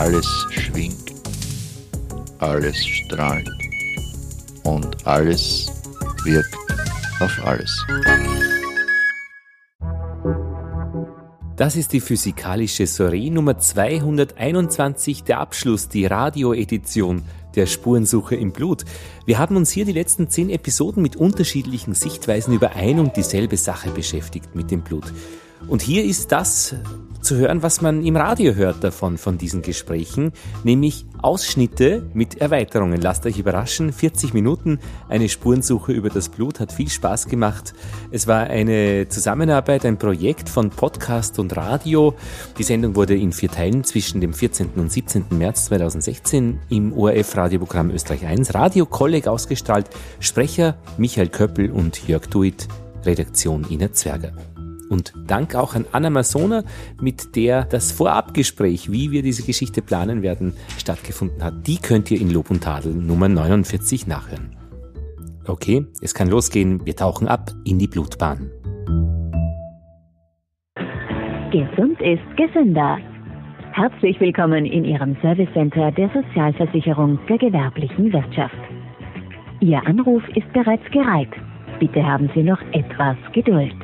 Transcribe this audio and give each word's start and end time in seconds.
alles 0.00 0.46
schwingt, 0.48 1.12
alles 2.38 2.78
strahlt 2.86 3.50
und 4.62 5.06
alles 5.06 5.70
wirkt 6.24 6.56
auf 7.20 7.38
alles. 7.44 7.86
Das 11.56 11.76
ist 11.76 11.92
die 11.92 12.00
physikalische 12.00 12.86
Soiree 12.86 13.28
Nummer 13.28 13.58
221, 13.58 15.24
der 15.24 15.38
Abschluss, 15.38 15.90
die 15.90 16.06
Radioedition 16.06 17.22
der 17.54 17.66
Spurensuche 17.66 18.36
im 18.36 18.52
Blut. 18.52 18.86
Wir 19.26 19.38
haben 19.38 19.56
uns 19.56 19.70
hier 19.70 19.84
die 19.84 19.92
letzten 19.92 20.30
zehn 20.30 20.48
Episoden 20.48 21.02
mit 21.02 21.16
unterschiedlichen 21.16 21.92
Sichtweisen 21.92 22.54
über 22.54 22.70
ein 22.74 23.00
und 23.00 23.18
dieselbe 23.18 23.58
Sache 23.58 23.90
beschäftigt 23.90 24.54
mit 24.54 24.70
dem 24.70 24.80
Blut. 24.80 25.12
Und 25.68 25.82
hier 25.82 26.04
ist 26.04 26.32
das 26.32 26.74
zu 27.20 27.36
hören, 27.36 27.62
was 27.62 27.80
man 27.80 28.04
im 28.04 28.16
Radio 28.16 28.54
hört 28.54 28.82
davon, 28.82 29.18
von 29.18 29.36
diesen 29.36 29.62
Gesprächen, 29.62 30.32
nämlich 30.64 31.04
Ausschnitte 31.20 32.08
mit 32.14 32.40
Erweiterungen. 32.40 33.00
Lasst 33.00 33.26
euch 33.26 33.38
überraschen, 33.38 33.92
40 33.92 34.32
Minuten, 34.32 34.78
eine 35.08 35.28
Spurensuche 35.28 35.92
über 35.92 36.08
das 36.08 36.28
Blut, 36.28 36.60
hat 36.60 36.72
viel 36.72 36.88
Spaß 36.88 37.28
gemacht. 37.28 37.74
Es 38.10 38.26
war 38.26 38.44
eine 38.44 39.08
Zusammenarbeit, 39.08 39.84
ein 39.84 39.98
Projekt 39.98 40.48
von 40.48 40.70
Podcast 40.70 41.38
und 41.38 41.56
Radio. 41.56 42.14
Die 42.58 42.62
Sendung 42.62 42.96
wurde 42.96 43.14
in 43.16 43.32
vier 43.32 43.50
Teilen 43.50 43.84
zwischen 43.84 44.20
dem 44.20 44.32
14. 44.32 44.70
und 44.76 44.90
17. 44.90 45.26
März 45.30 45.66
2016 45.66 46.58
im 46.70 46.92
ORF-Radioprogramm 46.92 47.90
Österreich 47.90 48.24
1 48.24 48.54
Radio 48.54 48.86
Kolleg 48.86 49.28
ausgestrahlt. 49.28 49.90
Sprecher 50.20 50.78
Michael 50.96 51.28
Köppel 51.28 51.70
und 51.70 52.08
Jörg 52.08 52.26
Duit, 52.26 52.66
Redaktion 53.04 53.66
Ina 53.70 53.92
Zwerger. 53.92 54.32
Und 54.90 55.14
Dank 55.28 55.54
auch 55.54 55.74
an 55.74 55.86
Anna 55.92 56.10
Masona, 56.10 56.64
mit 57.00 57.36
der 57.36 57.64
das 57.64 57.92
Vorabgespräch, 57.92 58.90
wie 58.90 59.12
wir 59.12 59.22
diese 59.22 59.44
Geschichte 59.44 59.82
planen 59.82 60.22
werden, 60.22 60.52
stattgefunden 60.78 61.42
hat. 61.44 61.66
Die 61.66 61.78
könnt 61.78 62.10
ihr 62.10 62.20
in 62.20 62.28
Lob 62.28 62.50
und 62.50 62.64
Tadel 62.64 62.92
Nummer 62.92 63.28
49 63.28 64.08
nachhören. 64.08 64.56
Okay, 65.46 65.86
es 66.02 66.12
kann 66.12 66.28
losgehen. 66.28 66.84
Wir 66.84 66.96
tauchen 66.96 67.28
ab 67.28 67.52
in 67.64 67.78
die 67.78 67.86
Blutbahn. 67.86 68.50
Gesund 71.52 72.00
ist 72.00 72.36
gesünder. 72.36 72.98
Herzlich 73.72 74.20
willkommen 74.20 74.66
in 74.66 74.84
Ihrem 74.84 75.16
Service 75.22 75.48
Center 75.52 75.92
der 75.92 76.10
Sozialversicherung 76.10 77.18
der 77.28 77.38
gewerblichen 77.38 78.12
Wirtschaft. 78.12 78.58
Ihr 79.60 79.84
Anruf 79.86 80.22
ist 80.34 80.52
bereits 80.52 80.84
gereiht. 80.90 81.30
Bitte 81.78 82.04
haben 82.04 82.28
Sie 82.34 82.42
noch 82.42 82.60
etwas 82.72 83.16
Geduld. 83.32 83.74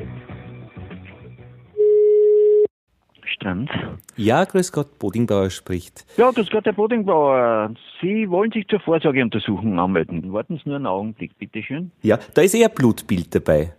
Strand. 3.37 3.71
Ja, 4.17 4.45
grüß 4.45 4.73
Gott, 4.73 4.99
Bodingbauer 4.99 5.51
spricht. 5.51 6.05
Ja, 6.17 6.31
grüß 6.31 6.51
Gott, 6.51 6.65
Herr 6.65 6.73
Bodingbauer. 6.73 7.71
Sie 8.01 8.29
wollen 8.31 8.51
sich 8.51 8.67
zur 8.69 8.81
Vorsorgeuntersuchung 8.81 9.79
anmelden. 9.79 10.33
Warten 10.33 10.57
Sie 10.57 10.69
nur 10.69 10.77
einen 10.77 10.87
Augenblick, 10.87 11.39
bitteschön. 11.39 11.91
Ja, 12.03 12.19
da 12.35 12.43
ist 12.43 12.55
eher 12.55 12.69
Blutbild 12.71 13.35
dabei. 13.35 13.75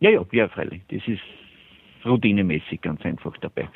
Ja, 0.00 0.10
ja, 0.10 0.22
ja, 0.32 0.48
freilich. 0.48 0.82
Das 0.90 1.00
ist 1.06 1.20
routinemäßig 2.04 2.80
ganz 2.82 3.00
einfach 3.04 3.36
dabei. 3.40 3.68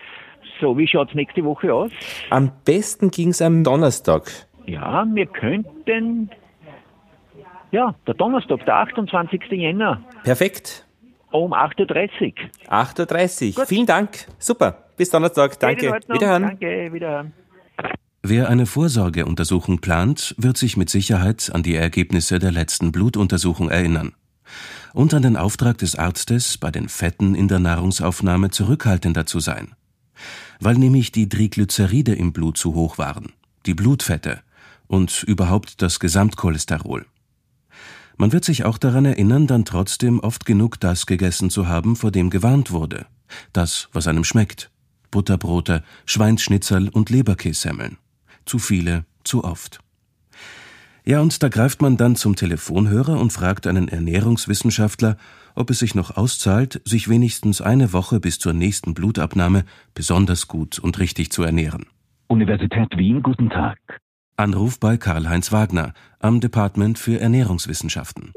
So, 0.60 0.76
wie 0.76 0.86
schaut's 0.86 1.14
nächste 1.14 1.44
Woche 1.44 1.72
aus? 1.72 1.90
Am 2.30 2.52
besten 2.64 3.10
ging's 3.10 3.40
am 3.42 3.64
Donnerstag. 3.64 4.30
Ja, 4.66 5.04
wir 5.12 5.26
könnten. 5.26 6.30
Ja, 7.70 7.94
der 8.06 8.14
Donnerstag, 8.14 8.64
der 8.66 8.76
28. 8.76 9.40
Jänner, 9.52 10.02
Perfekt. 10.24 10.86
um 11.30 11.52
8.30 11.54 12.34
Uhr. 12.68 12.72
8.30 12.72 13.58
Uhr. 13.58 13.66
Vielen 13.66 13.86
Dank. 13.86 14.26
Super. 14.38 14.84
Bis 15.02 15.10
Donnerstag. 15.10 15.58
Danke. 15.58 15.98
Wiederhören. 16.06 16.42
Danke, 16.42 16.92
wiederhören. 16.92 17.32
Wer 18.22 18.48
eine 18.48 18.66
Vorsorgeuntersuchung 18.66 19.80
plant, 19.80 20.32
wird 20.38 20.56
sich 20.56 20.76
mit 20.76 20.90
Sicherheit 20.90 21.50
an 21.52 21.64
die 21.64 21.74
Ergebnisse 21.74 22.38
der 22.38 22.52
letzten 22.52 22.92
Blutuntersuchung 22.92 23.68
erinnern. 23.68 24.12
Und 24.92 25.12
an 25.12 25.22
den 25.22 25.36
Auftrag 25.36 25.78
des 25.78 25.96
Arztes, 25.96 26.56
bei 26.56 26.70
den 26.70 26.88
Fetten 26.88 27.34
in 27.34 27.48
der 27.48 27.58
Nahrungsaufnahme 27.58 28.50
zurückhaltender 28.50 29.26
zu 29.26 29.40
sein. 29.40 29.72
Weil 30.60 30.76
nämlich 30.76 31.10
die 31.10 31.28
Triglyceride 31.28 32.14
im 32.14 32.32
Blut 32.32 32.56
zu 32.56 32.74
hoch 32.74 32.96
waren, 32.96 33.32
die 33.66 33.74
Blutfette 33.74 34.38
und 34.86 35.24
überhaupt 35.24 35.82
das 35.82 35.98
Gesamtcholesterol. 35.98 37.06
Man 38.18 38.30
wird 38.30 38.44
sich 38.44 38.64
auch 38.64 38.78
daran 38.78 39.06
erinnern, 39.06 39.48
dann 39.48 39.64
trotzdem 39.64 40.20
oft 40.20 40.46
genug 40.46 40.78
das 40.78 41.06
gegessen 41.06 41.50
zu 41.50 41.66
haben, 41.66 41.96
vor 41.96 42.12
dem 42.12 42.30
gewarnt 42.30 42.70
wurde. 42.70 43.06
Das, 43.52 43.88
was 43.92 44.06
einem 44.06 44.22
schmeckt. 44.22 44.71
Butterbrote, 45.12 45.84
Schweinsschnitzel 46.06 46.88
und 46.88 47.10
Leberkässemmeln. 47.10 47.98
Zu 48.44 48.58
viele, 48.58 49.04
zu 49.22 49.44
oft. 49.44 49.78
Ja, 51.04 51.20
und 51.20 51.42
da 51.42 51.48
greift 51.48 51.82
man 51.82 51.96
dann 51.96 52.16
zum 52.16 52.34
Telefonhörer 52.34 53.20
und 53.20 53.32
fragt 53.32 53.68
einen 53.68 53.88
Ernährungswissenschaftler, 53.88 55.16
ob 55.54 55.70
es 55.70 55.80
sich 55.80 55.94
noch 55.94 56.16
auszahlt, 56.16 56.80
sich 56.84 57.08
wenigstens 57.08 57.60
eine 57.60 57.92
Woche 57.92 58.20
bis 58.20 58.38
zur 58.38 58.52
nächsten 58.52 58.94
Blutabnahme 58.94 59.64
besonders 59.94 60.48
gut 60.48 60.78
und 60.78 60.98
richtig 60.98 61.30
zu 61.30 61.42
ernähren. 61.42 61.86
Universität 62.28 62.96
Wien, 62.96 63.22
guten 63.22 63.50
Tag. 63.50 63.78
Anruf 64.36 64.80
bei 64.80 64.96
Karl-Heinz 64.96 65.52
Wagner 65.52 65.92
am 66.18 66.40
Department 66.40 66.98
für 66.98 67.20
Ernährungswissenschaften. 67.20 68.32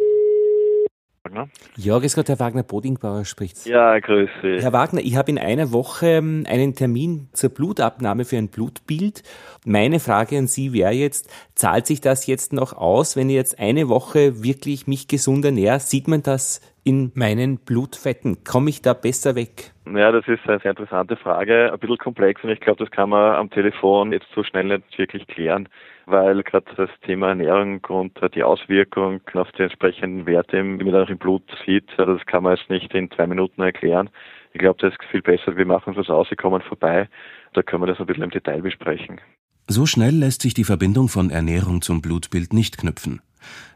Ja, 1.78 2.00
grüß 2.00 2.16
Gott, 2.16 2.30
Herr 2.30 2.40
Wagner, 2.40 2.64
Bodingbauer 2.64 3.26
spricht. 3.26 3.66
Ja, 3.66 3.98
grüße. 4.00 4.60
Herr 4.62 4.74
Wagner, 4.74 5.02
ich 5.02 5.16
habe 5.16 5.32
in 5.32 5.40
einer 5.40 5.72
Woche 5.72 6.08
ähm, 6.08 6.46
einen 6.48 6.76
Termin 6.76 7.30
zur 7.34 7.50
Blutabnahme 7.50 8.26
für 8.26 8.38
ein 8.38 8.50
Blutbild. 8.50 9.24
Meine 9.66 10.00
Frage 10.00 10.38
an 10.38 10.48
Sie 10.48 10.74
wäre 10.74 10.92
jetzt, 10.92 11.30
zahlt 11.56 11.88
sich 11.88 12.02
das 12.02 12.28
jetzt 12.28 12.54
noch 12.54 12.74
aus, 12.74 13.16
wenn 13.16 13.30
ich 13.30 13.36
jetzt 13.36 13.60
eine 13.60 13.90
Woche 13.90 14.44
wirklich 14.44 14.88
mich 14.88 15.08
gesund 15.08 15.44
ernähre? 15.46 15.80
Sieht 15.80 16.08
man 16.08 16.24
das 16.24 16.62
in 16.84 17.12
meinen 17.16 17.58
Blutfetten? 17.58 18.44
Komme 18.44 18.70
ich 18.70 18.82
da 18.82 18.94
besser 18.94 19.36
weg? 19.36 19.72
Ja, 19.92 20.12
das 20.12 20.28
ist 20.28 20.48
eine 20.48 20.60
sehr 20.60 20.72
interessante 20.72 21.16
Frage, 21.16 21.72
ein 21.72 21.80
bisschen 21.80 21.98
komplex 21.98 22.44
und 22.44 22.50
ich 22.50 22.60
glaube, 22.60 22.84
das 22.84 22.92
kann 22.92 23.10
man 23.10 23.36
am 23.36 23.50
Telefon 23.50 24.12
jetzt 24.12 24.28
so 24.34 24.44
schnell 24.44 24.66
nicht 24.66 24.98
wirklich 24.98 25.28
klären, 25.28 25.70
weil 26.06 26.44
gerade 26.44 26.66
das 26.76 26.90
Thema 27.06 27.30
Ernährung 27.30 27.84
und 27.86 28.18
die 28.36 28.44
Auswirkung 28.44 29.22
auf 29.34 29.52
die 29.54 29.64
entsprechenden 29.64 30.26
Werte, 30.26 30.58
wie 30.58 30.84
man 30.84 30.94
dann 30.94 31.04
auch 31.06 31.10
im 31.10 31.18
Blut 31.18 31.44
sieht, 31.66 31.88
das 31.98 32.26
kann 32.26 32.44
man 32.44 32.56
jetzt 32.56 32.70
nicht 32.70 32.94
in 32.94 33.10
zwei 33.12 33.28
Minuten 33.28 33.62
erklären. 33.62 34.10
Ich 34.54 34.60
glaube, 34.60 34.80
das 34.82 34.94
ist 34.94 35.04
viel 35.12 35.22
besser, 35.22 35.58
wir 35.58 35.66
machen 35.66 35.96
es 36.00 36.10
aus, 36.10 36.28
Sie 36.30 36.36
kommen 36.36 36.62
vorbei, 36.62 37.10
da 37.54 37.62
können 37.62 37.84
wir 37.84 37.88
das 37.88 38.00
ein 38.00 38.06
bisschen 38.06 38.24
im 38.24 38.30
Detail 38.30 38.62
besprechen. 38.62 39.20
So 39.68 39.86
schnell 39.86 40.16
lässt 40.16 40.44
sich 40.44 40.54
die 40.54 40.64
Verbindung 40.64 41.08
von 41.10 41.30
Ernährung 41.32 41.82
zum 41.82 42.02
Blutbild 42.02 42.54
nicht 42.54 42.78
knüpfen. 42.78 43.22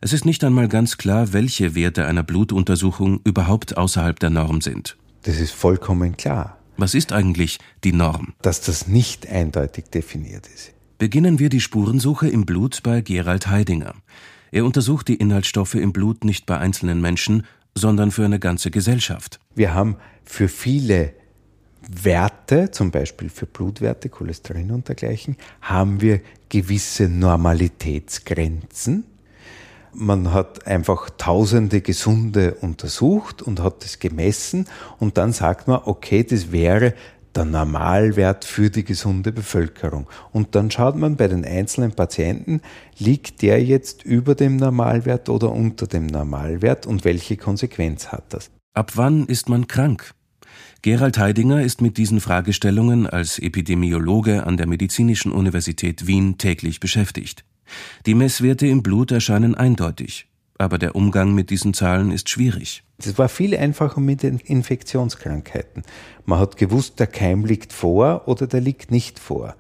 Es 0.02 0.14
ist 0.14 0.26
nicht 0.26 0.44
einmal 0.44 0.68
ganz 0.68 0.98
klar, 0.98 1.34
welche 1.34 1.76
Werte 1.76 2.06
einer 2.06 2.24
Blutuntersuchung 2.24 3.20
überhaupt 3.26 3.78
außerhalb 3.78 4.20
der 4.20 4.30
Norm 4.30 4.62
sind. 4.62 4.98
Das 5.24 5.40
ist 5.40 5.52
vollkommen 5.52 6.16
klar, 6.16 6.58
Was 6.78 6.94
ist 6.96 7.12
eigentlich 7.12 7.58
die 7.84 7.92
Norm? 7.94 8.34
dass 8.42 8.62
das 8.62 8.88
nicht 8.88 9.28
eindeutig 9.28 9.86
definiert 9.90 10.48
ist. 10.48 10.74
Beginnen 11.00 11.40
wir 11.40 11.48
die 11.48 11.62
Spurensuche 11.62 12.28
im 12.28 12.46
Blut 12.46 12.84
bei 12.84 13.00
Gerald 13.00 13.48
Heidinger. 13.48 13.96
Er 14.52 14.66
untersucht 14.66 15.08
die 15.08 15.16
Inhaltsstoffe 15.16 15.76
im 15.76 15.94
Blut 15.94 16.26
nicht 16.26 16.46
bei 16.46 16.58
einzelnen 16.58 17.00
Menschen, 17.00 17.48
sondern 17.74 18.12
für 18.12 18.26
eine 18.26 18.38
ganze 18.38 18.70
Gesellschaft. 18.70 19.40
Wir 19.56 19.74
haben 19.74 19.96
für 20.26 20.50
viele 20.50 21.14
Werte, 21.90 22.72
zum 22.72 22.92
Beispiel 22.92 23.30
für 23.30 23.46
Blutwerte, 23.46 24.10
Cholesterin 24.10 24.72
und 24.72 24.90
dergleichen, 24.90 25.38
haben 25.62 26.02
wir 26.02 26.20
gewisse 26.50 27.08
Normalitätsgrenzen. 27.08 29.06
Man 29.94 30.34
hat 30.34 30.68
einfach 30.68 31.10
tausende 31.18 31.80
Gesunde 31.80 32.56
untersucht 32.56 33.42
und 33.42 33.62
hat 33.62 33.86
das 33.86 34.00
gemessen 34.00 34.68
und 35.00 35.18
dann 35.18 35.32
sagt 35.32 35.70
man, 35.70 35.80
okay, 35.86 36.26
das 36.26 36.52
wäre 36.52 36.94
der 37.40 37.46
Normalwert 37.46 38.44
für 38.44 38.70
die 38.70 38.84
gesunde 38.84 39.32
Bevölkerung. 39.32 40.08
Und 40.34 40.56
dann 40.56 40.70
schaut 40.72 40.98
man 40.98 41.16
bei 41.16 41.30
den 41.30 41.46
einzelnen 41.46 41.94
Patienten, 41.94 42.60
liegt 42.98 43.42
der 43.42 43.64
jetzt 43.64 44.04
über 44.04 44.36
dem 44.36 44.58
Normalwert 44.58 45.30
oder 45.30 45.50
unter 45.50 45.88
dem 45.88 46.06
Normalwert 46.06 46.86
und 46.86 47.06
welche 47.06 47.38
Konsequenz 47.38 48.10
hat 48.10 48.34
das? 48.34 48.52
Ab 48.74 48.92
wann 48.96 49.26
ist 49.26 49.48
man 49.48 49.68
krank? 49.68 50.14
Gerald 50.82 51.18
Heidinger 51.18 51.64
ist 51.64 51.82
mit 51.82 51.98
diesen 51.98 52.20
Fragestellungen 52.20 53.08
als 53.08 53.40
Epidemiologe 53.40 54.46
an 54.46 54.58
der 54.58 54.68
Medizinischen 54.68 55.32
Universität 55.32 56.08
Wien 56.08 56.38
täglich 56.38 56.82
beschäftigt. 56.82 57.46
Die 58.06 58.16
Messwerte 58.16 58.68
im 58.68 58.84
Blut 58.84 59.12
erscheinen 59.12 59.56
eindeutig, 59.56 60.28
aber 60.58 60.78
der 60.78 60.94
Umgang 60.94 61.34
mit 61.34 61.52
diesen 61.52 61.74
Zahlen 61.74 62.12
ist 62.12 62.28
schwierig. 62.28 62.84
Das 63.02 63.18
war 63.18 63.30
viel 63.30 63.56
einfacher 63.56 64.02
mit 64.02 64.24
den 64.24 64.40
Infektionskrankheiten. 64.40 65.84
Man 66.26 66.38
hat 66.38 66.58
gewusst, 66.58 67.00
der 67.00 67.08
Keim 67.08 67.46
liegt 67.46 67.72
vor 67.72 68.28
oder 68.28 68.46
der 68.46 68.60
liegt 68.60 68.92
nicht 68.92 69.20
vor. 69.20 69.56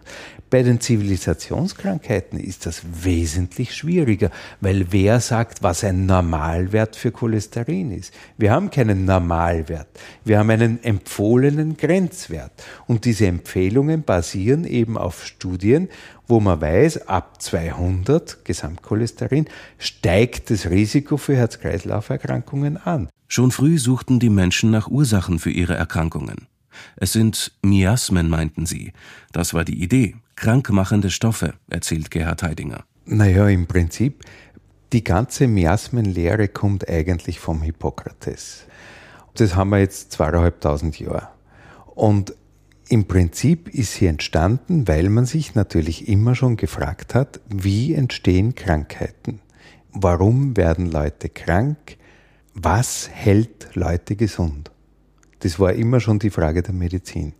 Bei 0.49 0.61
den 0.61 0.81
Zivilisationskrankheiten 0.81 2.39
ist 2.39 2.65
das 2.65 2.81
wesentlich 3.03 3.73
schwieriger, 3.73 4.29
weil 4.59 4.91
wer 4.91 5.19
sagt, 5.21 5.63
was 5.63 5.83
ein 5.83 6.05
Normalwert 6.05 6.95
für 6.95 7.11
Cholesterin 7.11 7.91
ist? 7.91 8.13
Wir 8.37 8.51
haben 8.51 8.71
keinen 8.71 9.05
Normalwert. 9.05 9.87
Wir 10.25 10.39
haben 10.39 10.49
einen 10.49 10.83
empfohlenen 10.83 11.77
Grenzwert. 11.77 12.51
Und 12.87 13.05
diese 13.05 13.27
Empfehlungen 13.27 14.03
basieren 14.03 14.65
eben 14.65 14.97
auf 14.97 15.25
Studien, 15.25 15.87
wo 16.27 16.39
man 16.39 16.59
weiß, 16.59 17.07
ab 17.07 17.41
200 17.41 18.43
Gesamtcholesterin 18.43 19.45
steigt 19.77 20.49
das 20.49 20.69
Risiko 20.69 21.17
für 21.17 21.35
Herz-Kreislauf-Erkrankungen 21.35 22.77
an. 22.77 23.09
Schon 23.31 23.51
früh 23.51 23.77
suchten 23.77 24.19
die 24.19 24.31
Menschen 24.31 24.71
nach 24.71 24.87
Ursachen 24.87 25.37
für 25.37 25.51
ihre 25.51 25.75
Erkrankungen. 25.75 26.47
Es 26.95 27.13
sind 27.13 27.51
Miasmen, 27.61 28.27
meinten 28.27 28.65
sie. 28.65 28.91
Das 29.31 29.53
war 29.53 29.63
die 29.63 29.83
Idee. 29.83 30.15
Krankmachende 30.35 31.11
Stoffe, 31.11 31.53
erzählt 31.69 32.09
Gerhard 32.09 32.41
Heidinger. 32.41 32.85
Naja, 33.05 33.47
im 33.47 33.67
Prinzip, 33.67 34.23
die 34.93 35.03
ganze 35.03 35.47
Miasmenlehre 35.47 36.47
kommt 36.47 36.89
eigentlich 36.89 37.39
vom 37.39 37.61
Hippokrates. 37.61 38.65
Das 39.35 39.55
haben 39.55 39.69
wir 39.69 39.79
jetzt 39.79 40.11
zweieinhalbtausend 40.13 40.99
Jahre. 40.99 41.27
Und 41.93 42.33
im 42.87 43.05
Prinzip 43.05 43.69
ist 43.69 43.93
sie 43.93 44.07
entstanden, 44.07 44.87
weil 44.87 45.07
man 45.09 45.27
sich 45.27 45.53
natürlich 45.53 46.07
immer 46.07 46.33
schon 46.33 46.57
gefragt 46.57 47.13
hat, 47.13 47.41
wie 47.47 47.93
entstehen 47.93 48.55
Krankheiten? 48.55 49.39
Warum 49.91 50.57
werden 50.57 50.89
Leute 50.89 51.29
krank? 51.29 51.98
Was 52.61 53.07
hält 53.09 53.73
Leute 53.73 54.17
gesund? 54.17 54.69
Das 55.39 55.61
war 55.61 55.71
immer 55.71 56.01
schon 56.01 56.19
die 56.19 56.29
Frage 56.29 56.61
der 56.61 56.73
Medizin. 56.73 57.31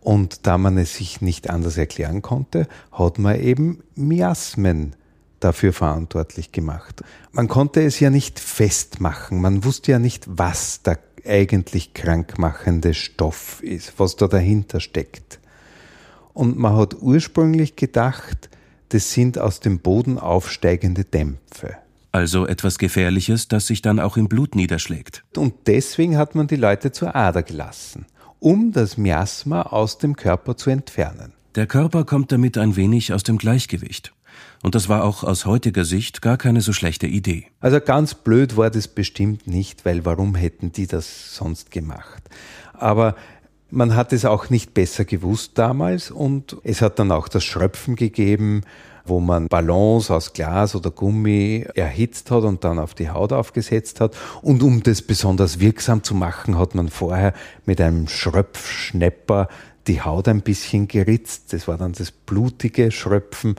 Und 0.00 0.46
da 0.46 0.58
man 0.58 0.76
es 0.76 0.96
sich 0.96 1.22
nicht 1.22 1.48
anders 1.48 1.78
erklären 1.78 2.20
konnte, 2.20 2.68
hat 2.92 3.18
man 3.18 3.40
eben 3.40 3.82
Miasmen 3.94 4.94
dafür 5.40 5.72
verantwortlich 5.72 6.52
gemacht. 6.52 7.02
Man 7.32 7.48
konnte 7.48 7.82
es 7.82 7.98
ja 7.98 8.10
nicht 8.10 8.38
festmachen, 8.38 9.40
man 9.40 9.64
wusste 9.64 9.92
ja 9.92 9.98
nicht, 9.98 10.26
was 10.28 10.82
der 10.82 10.98
eigentlich 11.24 11.94
krankmachende 11.94 12.92
Stoff 12.92 13.62
ist, 13.62 13.94
was 13.96 14.16
da 14.16 14.28
dahinter 14.28 14.80
steckt. 14.80 15.40
Und 16.34 16.58
man 16.58 16.76
hat 16.76 17.00
ursprünglich 17.00 17.74
gedacht, 17.76 18.50
das 18.90 19.14
sind 19.14 19.38
aus 19.38 19.60
dem 19.60 19.78
Boden 19.78 20.18
aufsteigende 20.18 21.04
Dämpfe. 21.04 21.78
Also 22.16 22.46
etwas 22.46 22.78
Gefährliches, 22.78 23.46
das 23.46 23.66
sich 23.66 23.82
dann 23.82 24.00
auch 24.00 24.16
im 24.16 24.26
Blut 24.26 24.54
niederschlägt. 24.54 25.22
Und 25.36 25.52
deswegen 25.66 26.16
hat 26.16 26.34
man 26.34 26.46
die 26.46 26.56
Leute 26.56 26.90
zur 26.90 27.14
Ader 27.14 27.42
gelassen, 27.42 28.06
um 28.38 28.72
das 28.72 28.96
Miasma 28.96 29.60
aus 29.60 29.98
dem 29.98 30.16
Körper 30.16 30.56
zu 30.56 30.70
entfernen. 30.70 31.34
Der 31.56 31.66
Körper 31.66 32.04
kommt 32.06 32.32
damit 32.32 32.56
ein 32.56 32.74
wenig 32.74 33.12
aus 33.12 33.22
dem 33.22 33.36
Gleichgewicht. 33.36 34.14
Und 34.62 34.74
das 34.74 34.88
war 34.88 35.04
auch 35.04 35.24
aus 35.24 35.44
heutiger 35.44 35.84
Sicht 35.84 36.22
gar 36.22 36.38
keine 36.38 36.62
so 36.62 36.72
schlechte 36.72 37.06
Idee. 37.06 37.48
Also 37.60 37.82
ganz 37.82 38.14
blöd 38.14 38.56
war 38.56 38.70
das 38.70 38.88
bestimmt 38.88 39.46
nicht, 39.46 39.84
weil 39.84 40.06
warum 40.06 40.34
hätten 40.36 40.72
die 40.72 40.86
das 40.86 41.36
sonst 41.36 41.70
gemacht? 41.70 42.22
Aber 42.72 43.14
man 43.68 43.94
hat 43.94 44.14
es 44.14 44.24
auch 44.24 44.48
nicht 44.48 44.72
besser 44.72 45.04
gewusst 45.04 45.58
damals 45.58 46.10
und 46.10 46.56
es 46.64 46.80
hat 46.80 46.98
dann 46.98 47.12
auch 47.12 47.28
das 47.28 47.44
Schröpfen 47.44 47.94
gegeben, 47.94 48.62
wo 49.08 49.20
man 49.20 49.48
Ballons 49.48 50.10
aus 50.10 50.32
Glas 50.32 50.74
oder 50.74 50.90
Gummi 50.90 51.66
erhitzt 51.74 52.30
hat 52.30 52.44
und 52.44 52.64
dann 52.64 52.78
auf 52.78 52.94
die 52.94 53.10
Haut 53.10 53.32
aufgesetzt 53.32 54.00
hat. 54.00 54.16
Und 54.42 54.62
um 54.62 54.82
das 54.82 55.02
besonders 55.02 55.60
wirksam 55.60 56.02
zu 56.02 56.14
machen, 56.14 56.58
hat 56.58 56.74
man 56.74 56.88
vorher 56.88 57.32
mit 57.64 57.80
einem 57.80 58.08
Schröpfschnepper 58.08 59.48
die 59.86 60.02
Haut 60.02 60.28
ein 60.28 60.42
bisschen 60.42 60.88
geritzt. 60.88 61.52
Das 61.52 61.68
war 61.68 61.78
dann 61.78 61.92
das 61.92 62.10
blutige 62.10 62.90
Schröpfen. 62.90 63.56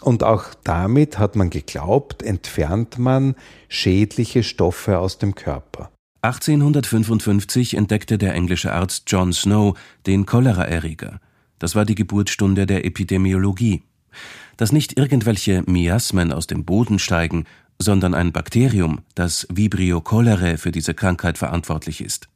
Und 0.00 0.22
auch 0.22 0.44
damit 0.64 1.18
hat 1.18 1.36
man 1.36 1.50
geglaubt, 1.50 2.22
entfernt 2.22 2.98
man 2.98 3.34
schädliche 3.68 4.42
Stoffe 4.42 4.98
aus 4.98 5.18
dem 5.18 5.34
Körper. 5.34 5.90
1855 6.22 7.74
entdeckte 7.74 8.18
der 8.18 8.34
englische 8.34 8.72
Arzt 8.72 9.04
John 9.06 9.32
Snow 9.32 9.78
den 10.06 10.26
Choleraerreger. 10.26 11.20
Das 11.58 11.74
war 11.74 11.84
die 11.84 11.94
Geburtsstunde 11.94 12.66
der 12.66 12.84
Epidemiologie. 12.84 13.82
Dass 14.58 14.72
nicht 14.72 14.98
irgendwelche 14.98 15.62
Miasmen 15.66 16.30
aus 16.32 16.46
dem 16.46 16.66
Boden 16.66 16.98
steigen, 16.98 17.46
sondern 17.78 18.12
ein 18.12 18.32
Bakterium, 18.32 19.00
das 19.14 19.46
Vibrio 19.50 20.02
cholerae, 20.02 20.58
für 20.58 20.72
diese 20.72 20.92
Krankheit 20.92 21.38
verantwortlich 21.38 22.02
ist. 22.02 22.28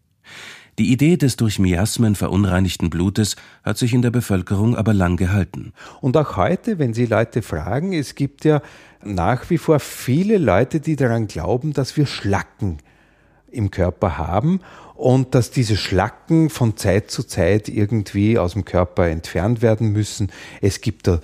Die 0.78 0.90
Idee 0.90 1.18
des 1.18 1.36
durch 1.36 1.58
Miasmen 1.58 2.14
verunreinigten 2.14 2.88
Blutes 2.88 3.36
hat 3.62 3.76
sich 3.76 3.92
in 3.92 4.00
der 4.00 4.10
Bevölkerung 4.10 4.74
aber 4.74 4.94
lang 4.94 5.18
gehalten. 5.18 5.74
Und 6.00 6.16
auch 6.16 6.36
heute, 6.36 6.78
wenn 6.78 6.94
Sie 6.94 7.04
Leute 7.04 7.42
fragen, 7.42 7.92
es 7.92 8.14
gibt 8.14 8.46
ja 8.46 8.62
nach 9.04 9.50
wie 9.50 9.58
vor 9.58 9.80
viele 9.80 10.38
Leute, 10.38 10.80
die 10.80 10.96
daran 10.96 11.26
glauben, 11.26 11.74
dass 11.74 11.96
wir 11.98 12.06
Schlacken 12.06 12.78
im 13.50 13.70
Körper 13.70 14.16
haben 14.16 14.60
und 14.94 15.34
dass 15.34 15.50
diese 15.50 15.76
Schlacken 15.76 16.48
von 16.48 16.76
Zeit 16.78 17.10
zu 17.10 17.24
Zeit 17.24 17.68
irgendwie 17.68 18.38
aus 18.38 18.54
dem 18.54 18.64
Körper 18.64 19.08
entfernt 19.08 19.60
werden 19.60 19.92
müssen. 19.92 20.32
Es 20.62 20.80
gibt 20.80 21.06
da 21.06 21.20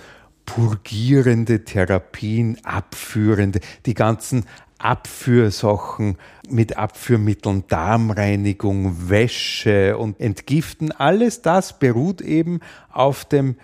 purgierende 0.49 1.63
Therapien, 1.63 2.57
abführende, 2.63 3.59
die 3.85 3.93
ganzen 3.93 4.45
Abführsachen 4.79 6.17
mit 6.49 6.75
Abführmitteln, 6.75 7.65
Darmreinigung, 7.67 9.09
Wäsche 9.09 9.95
und 9.97 10.19
Entgiften, 10.19 10.91
alles 10.91 11.43
das 11.43 11.77
beruht 11.77 12.21
eben 12.21 12.61
auf 12.91 13.25
dem 13.25 13.57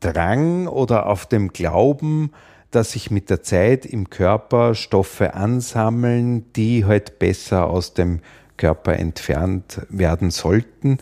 Drang 0.00 0.66
oder 0.66 1.06
auf 1.06 1.24
dem 1.24 1.54
Glauben, 1.54 2.32
dass 2.70 2.92
sich 2.92 3.10
mit 3.10 3.30
der 3.30 3.42
Zeit 3.42 3.86
im 3.86 4.10
Körper 4.10 4.74
Stoffe 4.74 5.32
ansammeln, 5.32 6.52
die 6.52 6.84
halt 6.84 7.18
besser 7.18 7.68
aus 7.68 7.94
dem 7.94 8.20
Körper 8.58 8.94
entfernt 8.98 9.86
werden 9.88 10.30
sollten, 10.30 10.98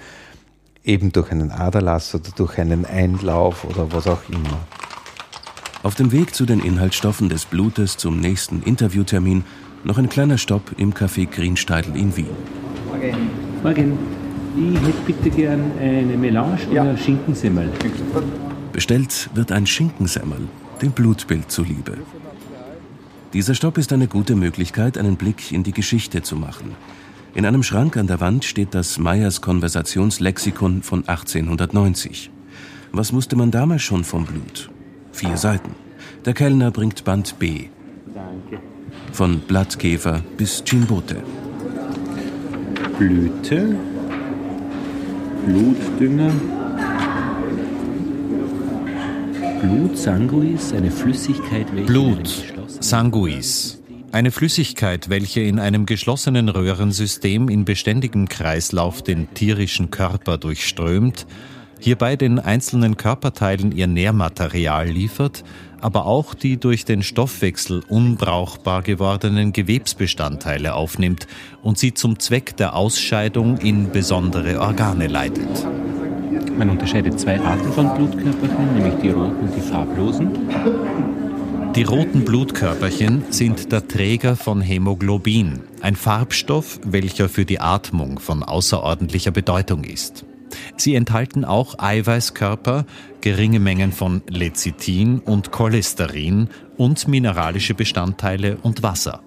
eben 0.84 1.10
durch 1.10 1.32
einen 1.32 1.50
Aderlass 1.50 2.14
oder 2.14 2.30
durch 2.36 2.58
einen 2.58 2.84
Einlauf 2.84 3.64
oder 3.64 3.92
was 3.92 4.06
auch 4.06 4.28
immer. 4.28 4.60
Auf 5.84 5.94
dem 5.94 6.12
Weg 6.12 6.34
zu 6.34 6.46
den 6.46 6.60
Inhaltsstoffen 6.60 7.28
des 7.28 7.44
Blutes 7.44 7.98
zum 7.98 8.18
nächsten 8.18 8.62
Interviewtermin 8.62 9.44
noch 9.84 9.98
ein 9.98 10.08
kleiner 10.08 10.38
Stopp 10.38 10.72
im 10.78 10.94
Café 10.94 11.26
Greensteidl 11.26 11.94
in 11.94 12.16
Wien. 12.16 12.26
Morgen. 12.88 13.30
Morgen. 13.62 13.98
Ich 14.56 14.80
hätte 14.80 15.02
bitte 15.06 15.28
gern 15.28 15.60
eine 15.78 16.16
Melange 16.16 16.58
ja. 16.72 16.84
oder 16.84 16.96
Schinkensemmel. 16.96 17.70
Bestellt 18.72 19.28
wird 19.34 19.52
ein 19.52 19.66
Schinkensemmel, 19.66 20.48
dem 20.80 20.92
Blutbild 20.92 21.50
zuliebe. 21.50 21.98
Dieser 23.34 23.54
Stopp 23.54 23.76
ist 23.76 23.92
eine 23.92 24.06
gute 24.06 24.36
Möglichkeit, 24.36 24.96
einen 24.96 25.16
Blick 25.16 25.52
in 25.52 25.64
die 25.64 25.72
Geschichte 25.72 26.22
zu 26.22 26.34
machen. 26.34 26.74
In 27.34 27.44
einem 27.44 27.62
Schrank 27.62 27.98
an 27.98 28.06
der 28.06 28.20
Wand 28.20 28.46
steht 28.46 28.74
das 28.74 28.98
Meyers 28.98 29.42
Konversationslexikon 29.42 30.80
von 30.82 31.00
1890. 31.06 32.30
Was 32.92 33.12
wusste 33.12 33.36
man 33.36 33.50
damals 33.50 33.82
schon 33.82 34.04
vom 34.04 34.24
Blut? 34.24 34.70
Vier 35.14 35.36
Seiten. 35.36 35.76
Der 36.24 36.34
Kellner 36.34 36.72
bringt 36.72 37.04
Band 37.04 37.38
B. 37.38 37.68
Danke. 38.12 38.60
Von 39.12 39.38
Blattkäfer 39.38 40.24
bis 40.36 40.64
Chimbote. 40.64 41.22
Blüte, 42.98 43.76
Blutdünger, 45.46 46.32
Blut, 49.62 49.96
Sanguis, 49.96 50.72
eine 50.72 50.90
Flüssigkeit, 50.90 51.68
welche 51.72 51.86
Blut, 51.86 52.44
Sanguis, 52.80 53.80
eine 54.10 54.32
Flüssigkeit, 54.32 55.10
welche 55.10 55.42
in 55.42 55.60
einem 55.60 55.86
geschlossenen 55.86 56.48
Röhrensystem 56.48 57.48
in 57.48 57.64
beständigem 57.64 58.28
Kreislauf 58.28 59.02
den 59.02 59.32
tierischen 59.32 59.92
Körper 59.92 60.38
durchströmt 60.38 61.24
hierbei 61.84 62.16
den 62.16 62.38
einzelnen 62.38 62.96
Körperteilen 62.96 63.70
ihr 63.70 63.86
Nährmaterial 63.86 64.88
liefert, 64.88 65.44
aber 65.82 66.06
auch 66.06 66.32
die 66.32 66.56
durch 66.56 66.86
den 66.86 67.02
Stoffwechsel 67.02 67.82
unbrauchbar 67.88 68.80
gewordenen 68.80 69.52
Gewebsbestandteile 69.52 70.74
aufnimmt 70.74 71.26
und 71.62 71.76
sie 71.76 71.92
zum 71.92 72.18
Zweck 72.18 72.56
der 72.56 72.74
Ausscheidung 72.74 73.58
in 73.58 73.92
besondere 73.92 74.60
Organe 74.60 75.08
leitet. 75.08 75.66
Man 76.56 76.70
unterscheidet 76.70 77.20
zwei 77.20 77.38
Arten 77.38 77.70
von 77.74 77.94
Blutkörperchen, 77.94 78.74
nämlich 78.74 78.94
die 79.02 79.10
roten 79.10 79.40
und 79.40 79.54
die 79.54 79.60
farblosen. 79.60 80.30
Die 81.76 81.82
roten 81.82 82.24
Blutkörperchen 82.24 83.24
sind 83.28 83.72
der 83.72 83.86
Träger 83.86 84.36
von 84.36 84.62
Hämoglobin, 84.62 85.60
ein 85.82 85.96
Farbstoff, 85.96 86.80
welcher 86.82 87.28
für 87.28 87.44
die 87.44 87.60
Atmung 87.60 88.20
von 88.20 88.42
außerordentlicher 88.42 89.32
Bedeutung 89.32 89.84
ist. 89.84 90.24
Sie 90.76 90.94
enthalten 90.94 91.44
auch 91.44 91.78
Eiweißkörper, 91.78 92.86
geringe 93.20 93.60
Mengen 93.60 93.92
von 93.92 94.22
Lecithin 94.28 95.18
und 95.20 95.50
Cholesterin 95.50 96.48
und 96.76 97.08
mineralische 97.08 97.74
Bestandteile 97.74 98.58
und 98.62 98.82
Wasser. 98.82 99.22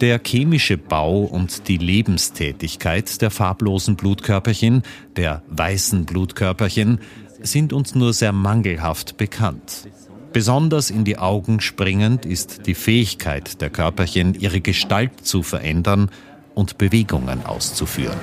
Der 0.00 0.20
chemische 0.24 0.78
Bau 0.78 1.20
und 1.20 1.68
die 1.68 1.76
Lebenstätigkeit 1.76 3.20
der 3.20 3.30
farblosen 3.30 3.96
Blutkörperchen, 3.96 4.82
der 5.16 5.42
weißen 5.48 6.06
Blutkörperchen, 6.06 7.00
sind 7.42 7.72
uns 7.72 7.94
nur 7.94 8.12
sehr 8.12 8.32
mangelhaft 8.32 9.16
bekannt. 9.16 9.88
Besonders 10.32 10.90
in 10.90 11.04
die 11.04 11.18
Augen 11.18 11.60
springend 11.60 12.24
ist 12.24 12.66
die 12.66 12.74
Fähigkeit 12.74 13.60
der 13.60 13.68
Körperchen, 13.68 14.34
ihre 14.34 14.60
Gestalt 14.60 15.26
zu 15.26 15.42
verändern 15.42 16.10
und 16.54 16.78
Bewegungen 16.78 17.44
auszuführen. 17.44 18.18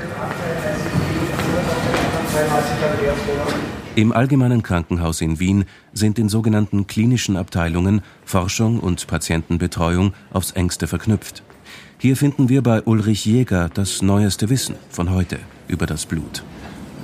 Im 3.96 4.12
Allgemeinen 4.12 4.62
Krankenhaus 4.62 5.22
in 5.22 5.40
Wien 5.40 5.66
sind 5.92 6.20
in 6.20 6.30
sogenannten 6.30 6.86
klinischen 6.86 7.36
Abteilungen 7.36 8.02
Forschung 8.26 8.80
und 8.80 9.08
Patientenbetreuung 9.08 10.14
aufs 10.32 10.52
engste 10.52 10.86
verknüpft. 10.86 11.42
Hier 11.98 12.16
finden 12.16 12.48
wir 12.48 12.62
bei 12.62 12.84
Ulrich 12.84 13.26
Jäger 13.26 13.72
das 13.74 14.04
neueste 14.04 14.50
Wissen 14.52 14.76
von 14.90 15.10
heute 15.10 15.40
über 15.68 15.88
das 15.88 16.06
Blut. 16.06 16.44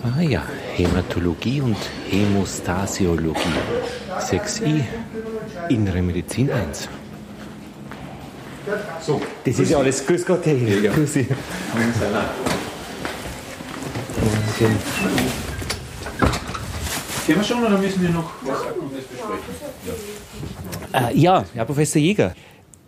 Ah 0.03 0.21
ja, 0.21 0.43
Hämatologie 0.75 1.61
und 1.61 1.77
Hämostasiologie. 2.09 3.39
6i, 4.19 4.83
Innere 5.69 6.01
Medizin 6.03 6.51
1. 6.51 6.89
So. 9.01 9.21
Das 9.43 9.59
ist 9.59 9.71
ja 9.71 9.77
alles. 9.79 10.05
Grüß 10.05 10.25
Gott, 10.25 10.45
Herr 10.45 10.53
Jäger. 10.53 10.91
Grüß 10.91 11.13
Sie. 11.13 11.27
Morgen. 14.63 14.77
Können 17.25 17.37
wir 17.37 17.43
schon 17.43 17.63
oder 17.63 17.77
müssen 17.77 18.01
wir 18.01 18.09
noch 18.09 18.31
was 18.43 18.61
Akutes 18.61 19.03
besprechen? 19.05 19.53
Ja, 20.93 21.09
äh, 21.09 21.17
ja 21.17 21.45
Herr 21.53 21.65
Professor 21.65 22.01
Jäger. 22.01 22.33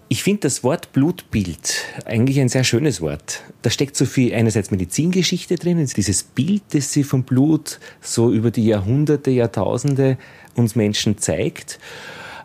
Ich 0.07 0.23
finde 0.23 0.41
das 0.41 0.63
Wort 0.63 0.93
Blutbild 0.93 1.83
eigentlich 2.05 2.39
ein 2.39 2.47
sehr 2.47 2.63
schönes 2.63 3.01
Wort. 3.01 3.41
Da 3.63 3.69
steckt 3.69 3.97
so 3.97 4.05
viel 4.05 4.33
einerseits 4.33 4.71
Medizingeschichte 4.71 5.55
drin, 5.55 5.85
dieses 5.85 6.23
Bild, 6.23 6.61
das 6.71 6.93
sie 6.93 7.03
vom 7.03 7.23
Blut 7.23 7.79
so 8.01 8.31
über 8.31 8.51
die 8.51 8.65
Jahrhunderte, 8.65 9.31
Jahrtausende 9.31 10.17
uns 10.55 10.75
Menschen 10.75 11.17
zeigt. 11.17 11.79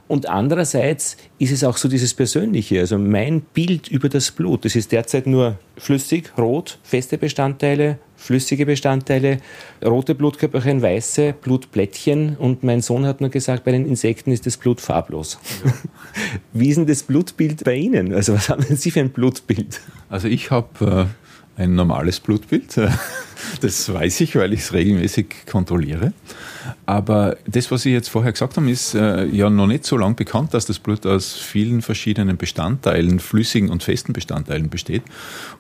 Und 0.09 0.29
andererseits 0.29 1.17
ist 1.39 1.53
es 1.53 1.63
auch 1.63 1.77
so 1.77 1.87
dieses 1.87 2.15
Persönliche, 2.15 2.81
also 2.81 2.99
mein 2.99 3.43
Bild 3.43 3.87
über 3.89 4.09
das 4.09 4.33
Blut. 4.33 4.65
Das 4.65 4.75
ist 4.75 4.91
derzeit 4.91 5.27
nur 5.27 5.59
flüssig, 5.77 6.33
rot, 6.37 6.79
feste 6.83 7.17
Bestandteile, 7.19 7.99
flüssige 8.21 8.67
Bestandteile, 8.67 9.39
rote 9.85 10.15
Blutkörperchen, 10.15 10.83
weiße 10.83 11.35
Blutplättchen. 11.41 12.37
Und 12.37 12.63
mein 12.63 12.83
Sohn 12.83 13.07
hat 13.07 13.21
nur 13.21 13.31
gesagt, 13.31 13.65
bei 13.65 13.73
den 13.73 13.87
Insekten 13.87 14.31
ist 14.31 14.47
das 14.47 14.57
Blut 14.57 14.81
farblos. 14.81 15.39
Ja. 15.65 15.73
Wie 16.53 16.69
ist 16.69 16.77
denn 16.77 16.87
das 16.87 17.03
Blutbild 17.03 17.65
bei 17.65 17.77
Ihnen? 17.77 18.13
Also 18.13 18.35
was 18.35 18.49
haben 18.51 18.63
Sie 18.77 18.91
für 18.91 19.01
ein 19.01 19.11
Blutbild? 19.11 19.81
Also 20.09 20.29
ich 20.29 20.51
habe 20.51 21.09
äh, 21.09 21.30
ein 21.61 21.75
normales 21.75 22.21
Blutbild. 22.21 22.81
Das 23.63 23.91
weiß 23.91 24.21
ich, 24.21 24.37
weil 24.37 24.53
ich 24.53 24.61
es 24.61 24.75
regelmäßig 24.75 25.47
kontrolliere. 25.51 26.13
Aber 26.85 27.39
das, 27.47 27.71
was 27.71 27.83
Sie 27.83 27.91
jetzt 27.91 28.09
vorher 28.09 28.33
gesagt 28.33 28.59
haben, 28.59 28.69
ist 28.69 28.95
äh, 28.95 29.25
ja 29.25 29.49
noch 29.49 29.67
nicht 29.67 29.87
so 29.87 29.97
lange 29.97 30.15
bekannt, 30.15 30.53
dass 30.53 30.67
das 30.67 30.79
Blut 30.79 31.07
aus 31.07 31.37
vielen 31.37 31.81
verschiedenen 31.81 32.37
Bestandteilen, 32.37 33.19
flüssigen 33.19 33.71
und 33.71 33.83
festen 33.83 34.13
Bestandteilen 34.13 34.69
besteht. 34.69 35.03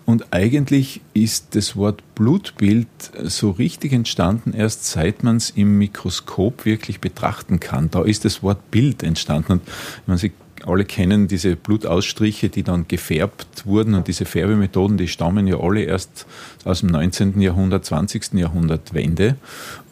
Und 0.04 0.26
eigentlich 0.30 1.00
ist 1.14 1.54
das 1.54 1.74
Wort 1.74 2.02
Blutbild 2.14 2.88
so 3.22 3.50
richtig 3.50 3.94
entstanden, 3.94 4.52
erst 4.52 4.84
seit 4.84 5.22
man 5.22 5.36
es 5.36 5.48
im 5.48 5.78
Mikroskop 5.78 6.66
wirklich 6.66 7.00
betrachten 7.00 7.60
kann. 7.60 7.90
Da 7.90 8.02
ist 8.02 8.26
das 8.26 8.42
Wort 8.42 8.70
Bild 8.70 9.02
entstanden. 9.02 9.52
Und 9.52 9.62
wenn 9.66 10.12
man 10.12 10.18
sich 10.18 10.32
alle 10.66 10.84
kennen 10.84 11.28
diese 11.28 11.56
Blutausstriche, 11.56 12.48
die 12.48 12.62
dann 12.62 12.86
gefärbt 12.88 13.66
wurden 13.66 13.94
und 13.94 14.08
diese 14.08 14.24
Färbemethoden, 14.24 14.96
die 14.96 15.08
stammen 15.08 15.46
ja 15.46 15.58
alle 15.58 15.82
erst 15.82 16.26
aus 16.64 16.80
dem 16.80 16.90
19. 16.90 17.40
Jahrhundert, 17.40 17.84
20. 17.84 18.34
Jahrhundert 18.34 18.94
Wende. 18.94 19.36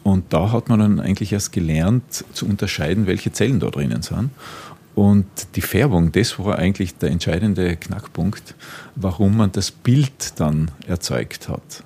Und 0.03 0.33
da 0.33 0.51
hat 0.51 0.69
man 0.69 0.79
dann 0.79 0.99
eigentlich 0.99 1.33
erst 1.33 1.51
gelernt 1.51 2.25
zu 2.33 2.45
unterscheiden, 2.45 3.07
welche 3.07 3.31
Zellen 3.31 3.59
da 3.59 3.69
drinnen 3.69 4.01
sind. 4.01 4.31
Und 4.95 5.25
die 5.55 5.61
Färbung, 5.61 6.11
das 6.11 6.37
war 6.39 6.57
eigentlich 6.57 6.95
der 6.95 7.11
entscheidende 7.11 7.75
Knackpunkt, 7.77 8.55
warum 8.95 9.37
man 9.37 9.51
das 9.51 9.71
Bild 9.71 10.39
dann 10.39 10.71
erzeugt 10.87 11.47
hat. 11.47 11.83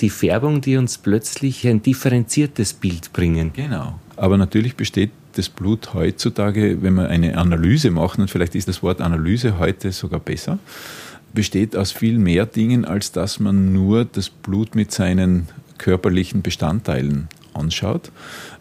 Die 0.00 0.10
Färbung, 0.10 0.60
die 0.60 0.76
uns 0.76 0.98
plötzlich 0.98 1.66
ein 1.68 1.82
differenziertes 1.82 2.72
Bild 2.72 3.12
bringen. 3.12 3.52
Genau. 3.52 3.98
Aber 4.16 4.38
natürlich 4.38 4.76
besteht 4.76 5.10
das 5.32 5.48
Blut 5.48 5.94
heutzutage, 5.94 6.82
wenn 6.82 6.94
man 6.94 7.06
eine 7.06 7.38
Analyse 7.38 7.90
macht, 7.90 8.18
und 8.18 8.30
vielleicht 8.30 8.54
ist 8.54 8.68
das 8.68 8.82
Wort 8.82 9.00
Analyse 9.00 9.58
heute 9.58 9.92
sogar 9.92 10.20
besser, 10.20 10.58
besteht 11.32 11.76
aus 11.76 11.92
viel 11.92 12.18
mehr 12.18 12.46
Dingen, 12.46 12.84
als 12.84 13.12
dass 13.12 13.40
man 13.40 13.72
nur 13.72 14.04
das 14.04 14.28
Blut 14.28 14.74
mit 14.74 14.92
seinen 14.92 15.48
körperlichen 15.78 16.42
Bestandteilen 16.42 17.28
anschaut, 17.54 18.10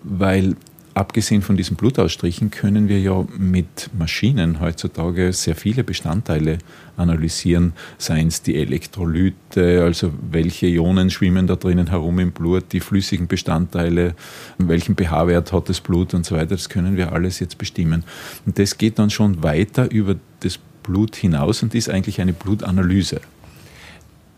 weil 0.04 0.56
abgesehen 0.94 1.42
von 1.42 1.58
diesen 1.58 1.78
Blutausstrichen 1.78 2.52
können 2.52 2.88
wir 2.88 3.00
ja 3.00 3.26
mit 3.38 3.90
Maschinen 3.98 4.60
heutzutage 4.60 5.34
sehr 5.34 5.56
viele 5.56 5.84
Bestandteile 5.84 6.58
analysieren, 6.98 7.74
seien 7.98 8.28
es 8.28 8.42
die 8.42 8.56
Elektrolyte, 8.56 9.84
also 9.84 10.12
welche 10.32 10.68
Ionen 10.68 11.10
schwimmen 11.10 11.48
da 11.48 11.56
drinnen 11.56 11.90
herum 11.90 12.20
im 12.20 12.32
Blut, 12.32 12.66
die 12.72 12.80
flüssigen 12.80 13.28
Bestandteile, 13.28 14.16
welchen 14.58 14.96
pH-Wert 14.96 15.52
hat 15.54 15.70
das 15.70 15.82
Blut 15.82 16.14
und 16.14 16.26
so 16.26 16.36
weiter, 16.36 16.48
das 16.48 16.70
können 16.70 16.98
wir 16.98 17.12
alles 17.12 17.40
jetzt 17.40 17.58
bestimmen. 17.58 18.04
Und 18.46 18.60
das 18.60 18.78
geht 18.78 19.00
dann 19.00 19.10
schon 19.10 19.44
weiter 19.44 19.90
über 19.90 20.16
das 20.42 20.60
Blut 20.84 21.16
hinaus 21.16 21.64
und 21.64 21.76
ist 21.76 21.90
eigentlich 21.90 22.22
eine 22.22 22.34
Blutanalyse. 22.34 23.22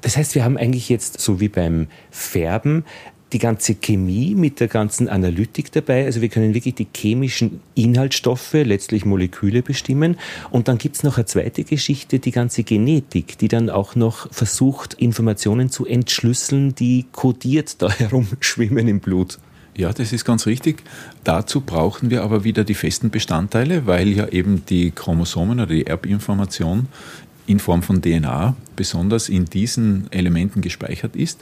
Das 0.04 0.18
heißt, 0.18 0.36
wir 0.36 0.44
haben 0.44 0.58
eigentlich 0.58 0.90
jetzt, 0.90 1.22
so 1.22 1.40
wie 1.40 1.48
beim 1.48 1.88
Färben, 2.12 2.84
die 3.34 3.40
ganze 3.40 3.76
Chemie 3.76 4.36
mit 4.36 4.60
der 4.60 4.68
ganzen 4.68 5.10
Analytik 5.10 5.72
dabei. 5.72 6.06
Also 6.06 6.22
wir 6.22 6.30
können 6.30 6.54
wirklich 6.54 6.76
die 6.76 6.88
chemischen 6.96 7.62
Inhaltsstoffe, 7.76 8.54
letztlich 8.54 9.06
Moleküle 9.06 9.62
bestimmen. 9.62 10.18
Und 10.52 10.68
dann 10.68 10.78
gibt 10.78 10.96
es 10.98 11.04
noch 11.04 11.18
eine 11.18 11.26
zweite 11.26 11.64
Geschichte, 11.64 12.20
die 12.20 12.32
ganze 12.32 12.64
Genetik, 12.64 13.38
die 13.38 13.48
dann 13.48 13.70
auch 13.70 13.96
noch 13.96 14.32
versucht, 14.32 14.94
Informationen 14.94 15.70
zu 15.70 15.86
entschlüsseln, 15.86 16.76
die 16.76 17.06
kodiert 17.12 17.82
da 17.82 17.92
herumschwimmen 17.98 18.88
im 18.88 19.00
Blut. 19.00 19.40
Ja, 19.76 19.92
das 19.92 20.14
ist 20.14 20.24
ganz 20.24 20.46
richtig. 20.46 20.84
Dazu 21.24 21.62
brauchen 21.62 22.12
wir 22.12 22.22
aber 22.24 22.44
wieder 22.44 22.64
die 22.64 22.76
festen 22.76 23.10
Bestandteile, 23.10 23.88
weil 23.88 24.10
ja 24.10 24.28
eben 24.28 24.64
die 24.68 24.92
Chromosomen 24.92 25.60
oder 25.60 25.74
die 25.74 25.88
Erbinformation 25.88 26.88
in 27.48 27.60
Form 27.60 27.84
von 27.84 28.02
DNA 28.02 28.56
besonders 28.76 29.30
in 29.30 29.46
diesen 29.46 30.12
Elementen 30.12 30.62
gespeichert 30.62 31.16
ist. 31.16 31.42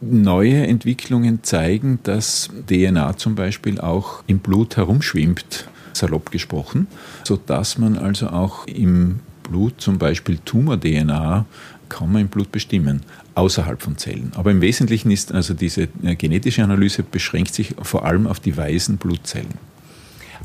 Neue 0.00 0.66
Entwicklungen 0.66 1.42
zeigen, 1.42 2.00
dass 2.02 2.50
DNA 2.68 3.16
zum 3.16 3.34
Beispiel 3.34 3.80
auch 3.80 4.22
im 4.26 4.40
Blut 4.40 4.76
herumschwimmt, 4.76 5.68
salopp 5.94 6.30
gesprochen, 6.30 6.86
sodass 7.24 7.78
man 7.78 7.96
also 7.96 8.28
auch 8.28 8.66
im 8.66 9.20
Blut 9.42 9.80
zum 9.80 9.98
Beispiel 9.98 10.38
Tumor-DNA 10.44 11.46
kann 11.88 12.12
man 12.12 12.22
im 12.22 12.28
Blut 12.28 12.52
bestimmen, 12.52 13.02
außerhalb 13.34 13.80
von 13.80 13.96
Zellen. 13.96 14.32
Aber 14.34 14.50
im 14.50 14.60
Wesentlichen 14.60 15.10
ist 15.10 15.32
also 15.32 15.54
diese 15.54 15.88
äh, 16.02 16.16
genetische 16.16 16.64
Analyse 16.64 17.02
beschränkt 17.02 17.54
sich 17.54 17.74
vor 17.80 18.04
allem 18.04 18.26
auf 18.26 18.40
die 18.40 18.56
weißen 18.56 18.96
Blutzellen. 18.96 19.54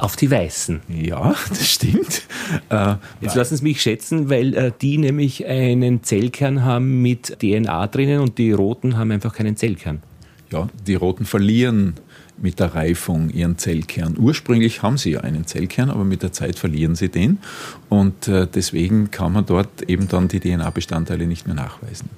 Auf 0.01 0.15
die 0.15 0.31
Weißen. 0.31 0.81
Ja, 0.89 1.35
das 1.49 1.69
stimmt. 1.69 2.23
Äh, 2.69 2.95
Jetzt 3.21 3.35
lassen 3.35 3.55
Sie 3.55 3.63
mich 3.63 3.83
schätzen, 3.83 4.31
weil 4.31 4.55
äh, 4.55 4.71
die 4.81 4.97
nämlich 4.97 5.45
einen 5.45 6.01
Zellkern 6.01 6.65
haben 6.65 7.03
mit 7.03 7.37
DNA 7.39 7.85
drinnen 7.85 8.19
und 8.19 8.39
die 8.39 8.51
Roten 8.51 8.97
haben 8.97 9.11
einfach 9.11 9.31
keinen 9.35 9.55
Zellkern. 9.57 10.01
Ja, 10.51 10.67
die 10.87 10.95
Roten 10.95 11.25
verlieren 11.25 11.93
mit 12.41 12.59
der 12.59 12.73
Reifung 12.73 13.29
ihren 13.29 13.59
Zellkern. 13.59 14.15
Ursprünglich 14.17 14.81
haben 14.81 14.97
sie 14.97 15.11
ja 15.11 15.21
einen 15.21 15.45
Zellkern, 15.45 15.91
aber 15.91 16.03
mit 16.03 16.23
der 16.23 16.31
Zeit 16.31 16.57
verlieren 16.57 16.95
sie 16.95 17.09
den 17.09 17.37
und 17.87 18.27
äh, 18.27 18.47
deswegen 18.51 19.11
kann 19.11 19.33
man 19.33 19.45
dort 19.45 19.83
eben 19.83 20.07
dann 20.07 20.27
die 20.27 20.39
DNA-Bestandteile 20.39 21.27
nicht 21.27 21.45
mehr 21.45 21.55
nachweisen. 21.55 22.09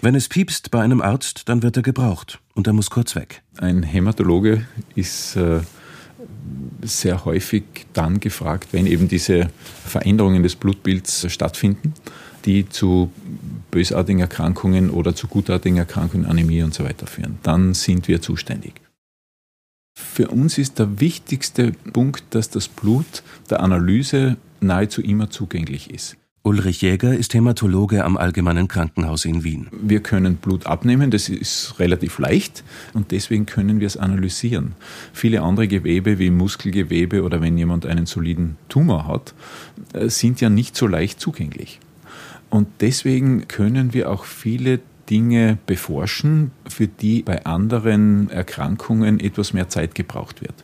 Wenn 0.00 0.14
es 0.14 0.28
piepst 0.28 0.70
bei 0.70 0.80
einem 0.80 1.00
Arzt, 1.00 1.48
dann 1.48 1.64
wird 1.64 1.76
er 1.76 1.82
gebraucht 1.82 2.38
und 2.54 2.68
er 2.68 2.72
muss 2.72 2.88
kurz 2.90 3.16
weg. 3.16 3.42
Ein 3.58 3.82
Hämatologe 3.82 4.64
ist 4.94 5.34
äh, 5.34 5.58
sehr 6.82 7.24
häufig 7.24 7.64
dann 7.92 8.20
gefragt, 8.20 8.68
wenn 8.72 8.86
eben 8.86 9.08
diese 9.08 9.50
Veränderungen 9.84 10.42
des 10.42 10.56
Blutbilds 10.56 11.30
stattfinden, 11.32 11.94
die 12.44 12.68
zu 12.68 13.12
bösartigen 13.70 14.20
Erkrankungen 14.20 14.90
oder 14.90 15.14
zu 15.14 15.28
gutartigen 15.28 15.76
Erkrankungen, 15.76 16.26
Anämie 16.26 16.62
und 16.62 16.74
so 16.74 16.84
weiter 16.84 17.06
führen. 17.06 17.38
Dann 17.42 17.74
sind 17.74 18.08
wir 18.08 18.20
zuständig. 18.20 18.74
Für 19.94 20.28
uns 20.28 20.58
ist 20.58 20.78
der 20.78 21.00
wichtigste 21.00 21.72
Punkt, 21.92 22.24
dass 22.30 22.50
das 22.50 22.68
Blut 22.68 23.22
der 23.50 23.60
Analyse 23.60 24.36
nahezu 24.60 25.02
immer 25.02 25.30
zugänglich 25.30 25.90
ist. 25.90 26.16
Ulrich 26.44 26.82
Jäger 26.82 27.16
ist 27.16 27.34
Hämatologe 27.34 28.04
am 28.04 28.16
Allgemeinen 28.16 28.66
Krankenhaus 28.66 29.24
in 29.24 29.44
Wien. 29.44 29.68
Wir 29.70 30.00
können 30.00 30.36
Blut 30.36 30.66
abnehmen, 30.66 31.12
das 31.12 31.28
ist 31.28 31.78
relativ 31.78 32.18
leicht 32.18 32.64
und 32.94 33.12
deswegen 33.12 33.46
können 33.46 33.78
wir 33.78 33.86
es 33.86 33.96
analysieren. 33.96 34.74
Viele 35.12 35.42
andere 35.42 35.68
Gewebe 35.68 36.18
wie 36.18 36.30
Muskelgewebe 36.30 37.22
oder 37.22 37.40
wenn 37.40 37.56
jemand 37.56 37.86
einen 37.86 38.06
soliden 38.06 38.56
Tumor 38.68 39.06
hat, 39.06 39.34
äh, 39.92 40.08
sind 40.08 40.40
ja 40.40 40.50
nicht 40.50 40.76
so 40.76 40.88
leicht 40.88 41.20
zugänglich. 41.20 41.78
Und 42.50 42.66
deswegen 42.80 43.46
können 43.46 43.94
wir 43.94 44.10
auch 44.10 44.24
viele 44.24 44.80
Dinge 45.08 45.58
beforschen, 45.66 46.50
für 46.68 46.88
die 46.88 47.22
bei 47.22 47.46
anderen 47.46 48.30
Erkrankungen 48.30 49.20
etwas 49.20 49.52
mehr 49.52 49.68
Zeit 49.68 49.94
gebraucht 49.94 50.40
wird. 50.40 50.54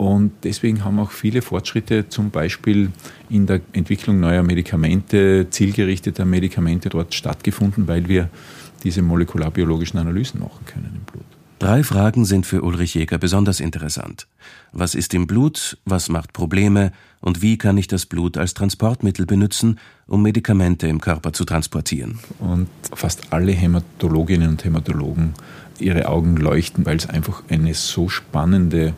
Und 0.00 0.32
deswegen 0.44 0.82
haben 0.82 0.98
auch 0.98 1.10
viele 1.10 1.42
Fortschritte 1.42 2.08
zum 2.08 2.30
Beispiel 2.30 2.90
in 3.28 3.44
der 3.44 3.60
Entwicklung 3.74 4.18
neuer 4.18 4.42
Medikamente, 4.42 5.48
zielgerichteter 5.50 6.24
Medikamente 6.24 6.88
dort 6.88 7.12
stattgefunden, 7.12 7.86
weil 7.86 8.08
wir 8.08 8.30
diese 8.82 9.02
molekularbiologischen 9.02 10.00
Analysen 10.00 10.40
machen 10.40 10.64
können 10.64 10.90
im 10.94 11.02
Blut. 11.02 11.26
Drei 11.58 11.82
Fragen 11.82 12.24
sind 12.24 12.46
für 12.46 12.62
Ulrich 12.62 12.94
Jäger 12.94 13.18
besonders 13.18 13.60
interessant. 13.60 14.26
Was 14.72 14.94
ist 14.94 15.12
im 15.12 15.26
Blut, 15.26 15.76
was 15.84 16.08
macht 16.08 16.32
Probleme 16.32 16.92
und 17.20 17.42
wie 17.42 17.58
kann 17.58 17.76
ich 17.76 17.86
das 17.86 18.06
Blut 18.06 18.38
als 18.38 18.54
Transportmittel 18.54 19.26
benutzen, 19.26 19.78
um 20.06 20.22
Medikamente 20.22 20.86
im 20.86 21.02
Körper 21.02 21.34
zu 21.34 21.44
transportieren? 21.44 22.20
Und 22.38 22.70
fast 22.94 23.34
alle 23.34 23.52
Hämatologinnen 23.52 24.48
und 24.48 24.64
Hämatologen, 24.64 25.34
ihre 25.78 26.08
Augen 26.08 26.36
leuchten, 26.36 26.86
weil 26.86 26.96
es 26.96 27.06
einfach 27.06 27.42
eine 27.50 27.74
so 27.74 28.08
spannende 28.08 28.94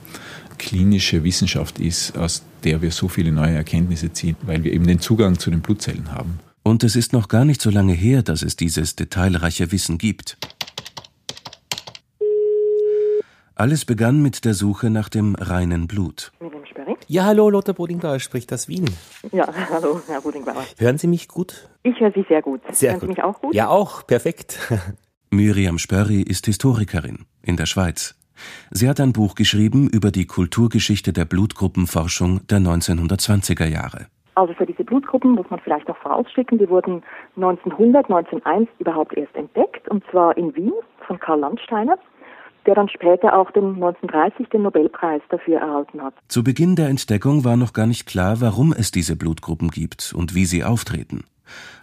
klinische 0.63 1.25
Wissenschaft 1.25 1.81
ist, 1.81 2.17
aus 2.17 2.45
der 2.63 2.81
wir 2.81 2.93
so 2.93 3.09
viele 3.09 3.33
neue 3.33 3.55
Erkenntnisse 3.55 4.13
ziehen, 4.13 4.37
weil 4.43 4.63
wir 4.63 4.73
eben 4.73 4.87
den 4.87 5.01
Zugang 5.01 5.39
zu 5.39 5.51
den 5.51 5.61
Blutzellen 5.61 6.13
haben. 6.13 6.39
Und 6.63 6.85
es 6.85 6.95
ist 6.95 7.13
noch 7.13 7.27
gar 7.27 7.45
nicht 7.45 7.61
so 7.61 7.71
lange 7.71 7.93
her, 7.93 8.23
dass 8.23 8.43
es 8.43 8.55
dieses 8.57 8.95
detailreiche 8.95 9.73
Wissen 9.73 9.99
gibt. 9.99 10.39
Alles 13.57 13.85
begann 13.85 14.23
mit 14.23 14.45
der 14.45 14.55
Suche 14.55 14.89
nach 14.89 15.09
dem 15.09 15.35
reinen 15.35 15.89
Blut. 15.89 16.33
Ja, 17.09 17.25
hallo, 17.25 17.51
Lothar 17.51 17.75
Bodingbauer 17.75 18.21
spricht 18.21 18.53
aus 18.53 18.69
Wien. 18.69 18.89
Ja, 19.33 19.49
hallo, 19.71 20.01
Herr 20.07 20.21
Bodingbauer. 20.21 20.65
Hören 20.79 20.99
Sie 20.99 21.09
mich 21.09 21.29
gut? 21.29 21.69
Ich 21.83 21.99
höre 22.01 22.13
Sie 22.13 22.25
sehr 22.29 22.41
gut. 22.41 22.61
Sehr 22.73 22.93
Hören 22.93 23.01
gut. 23.01 23.09
Sie 23.09 23.15
mich 23.15 23.23
auch 23.23 23.41
gut? 23.41 23.55
Ja, 23.55 23.69
auch, 23.69 24.07
perfekt. 24.07 24.59
Miriam 25.31 25.79
Spörri 25.79 26.23
ist 26.23 26.47
Historikerin 26.47 27.27
in 27.43 27.57
der 27.57 27.67
Schweiz. 27.67 28.15
Sie 28.71 28.89
hat 28.89 29.01
ein 29.01 29.13
Buch 29.13 29.35
geschrieben 29.35 29.89
über 29.89 30.11
die 30.11 30.27
Kulturgeschichte 30.27 31.13
der 31.13 31.25
Blutgruppenforschung 31.25 32.47
der 32.49 32.59
1920er 32.59 33.67
Jahre. 33.67 34.07
Also 34.35 34.55
für 34.55 34.65
diese 34.65 34.85
Blutgruppen 34.85 35.33
muss 35.33 35.49
man 35.51 35.61
vielleicht 35.61 35.89
noch 35.89 35.97
vorausschicken, 35.99 36.59
die 36.59 36.69
wurden 36.69 37.03
1900, 37.37 38.07
1901 38.07 38.69
überhaupt 38.79 39.15
erst 39.15 39.35
entdeckt, 39.35 39.89
und 39.89 40.03
zwar 40.11 40.37
in 40.37 40.55
Wien 40.57 40.73
von 41.07 41.19
Karl 41.19 41.41
Landsteiner, 41.41 41.99
der 42.65 42.75
dann 42.75 42.89
später 42.89 43.37
auch 43.37 43.51
den 43.51 43.75
1930 43.75 44.49
den 44.49 44.63
Nobelpreis 44.63 45.21
dafür 45.29 45.61
erhalten 45.61 46.03
hat. 46.03 46.15
Zu 46.29 46.43
Beginn 46.43 46.77
der 46.77 46.89
Entdeckung 46.89 47.45
war 47.45 47.57
noch 47.57 47.73
gar 47.73 47.87
nicht 47.87 48.07
klar, 48.07 48.41
warum 48.41 48.73
es 48.73 48.91
diese 48.91 49.17
Blutgruppen 49.17 49.69
gibt 49.69 50.15
und 50.17 50.35
wie 50.35 50.47
sie 50.47 50.65
auftreten. 50.65 51.25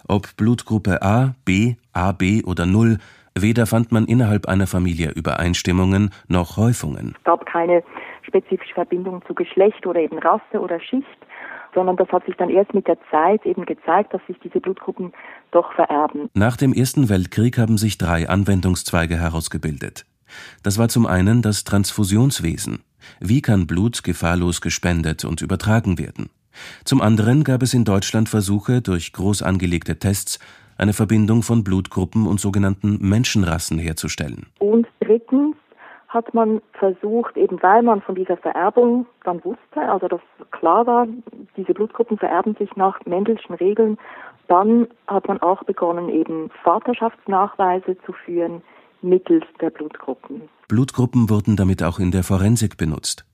Ob 0.08 0.36
Blutgruppe 0.36 1.02
A, 1.02 1.34
B, 1.44 1.76
AB 1.92 2.44
oder 2.44 2.66
Null, 2.66 2.98
weder 3.42 3.66
fand 3.66 3.92
man 3.92 4.06
innerhalb 4.06 4.46
einer 4.46 4.66
Familie 4.66 5.10
Übereinstimmungen 5.10 6.10
noch 6.28 6.56
Häufungen. 6.56 7.14
Es 7.18 7.24
gab 7.24 7.46
keine 7.46 7.82
spezifische 8.22 8.74
Verbindung 8.74 9.22
zu 9.26 9.34
Geschlecht 9.34 9.86
oder 9.86 10.00
eben 10.00 10.18
Rasse 10.18 10.60
oder 10.60 10.80
Schicht, 10.80 11.06
sondern 11.74 11.96
das 11.96 12.08
hat 12.08 12.24
sich 12.26 12.36
dann 12.36 12.50
erst 12.50 12.74
mit 12.74 12.86
der 12.86 12.98
Zeit 13.10 13.44
eben 13.46 13.64
gezeigt, 13.64 14.12
dass 14.14 14.20
sich 14.26 14.38
diese 14.42 14.60
Blutgruppen 14.60 15.12
doch 15.50 15.72
vererben. 15.72 16.28
Nach 16.34 16.56
dem 16.56 16.72
Ersten 16.72 17.08
Weltkrieg 17.08 17.58
haben 17.58 17.78
sich 17.78 17.98
drei 17.98 18.28
Anwendungszweige 18.28 19.16
herausgebildet. 19.16 20.04
Das 20.62 20.78
war 20.78 20.88
zum 20.88 21.06
einen 21.06 21.42
das 21.42 21.64
Transfusionswesen. 21.64 22.82
Wie 23.20 23.42
kann 23.42 23.66
Blut 23.66 24.04
gefahrlos 24.04 24.60
gespendet 24.60 25.24
und 25.24 25.42
übertragen 25.42 25.98
werden? 25.98 26.30
Zum 26.84 27.00
anderen 27.00 27.44
gab 27.44 27.62
es 27.62 27.74
in 27.74 27.84
Deutschland 27.84 28.28
Versuche, 28.28 28.82
durch 28.82 29.12
groß 29.12 29.42
angelegte 29.42 29.98
Tests 29.98 30.38
eine 30.80 30.92
Verbindung 30.94 31.42
von 31.42 31.62
Blutgruppen 31.62 32.26
und 32.26 32.40
sogenannten 32.40 32.98
Menschenrassen 33.00 33.78
herzustellen. 33.78 34.46
Und 34.58 34.86
drittens 35.00 35.54
hat 36.08 36.34
man 36.34 36.60
versucht, 36.72 37.36
eben 37.36 37.62
weil 37.62 37.82
man 37.82 38.00
von 38.00 38.14
dieser 38.14 38.36
Vererbung 38.36 39.06
dann 39.24 39.44
wusste, 39.44 39.80
also 39.80 40.08
dass 40.08 40.20
klar 40.50 40.86
war, 40.86 41.06
diese 41.56 41.72
Blutgruppen 41.72 42.18
vererben 42.18 42.56
sich 42.58 42.74
nach 42.76 42.98
Mendelschen 43.04 43.54
Regeln, 43.54 43.96
dann 44.48 44.88
hat 45.06 45.28
man 45.28 45.40
auch 45.40 45.62
begonnen, 45.62 46.08
eben 46.08 46.50
Vaterschaftsnachweise 46.64 47.96
zu 48.04 48.12
führen 48.12 48.62
mittels 49.02 49.44
der 49.60 49.70
Blutgruppen. 49.70 50.48
Blutgruppen 50.66 51.30
wurden 51.30 51.56
damit 51.56 51.82
auch 51.82 51.98
in 51.98 52.10
der 52.10 52.24
Forensik 52.24 52.76
benutzt. 52.76 53.24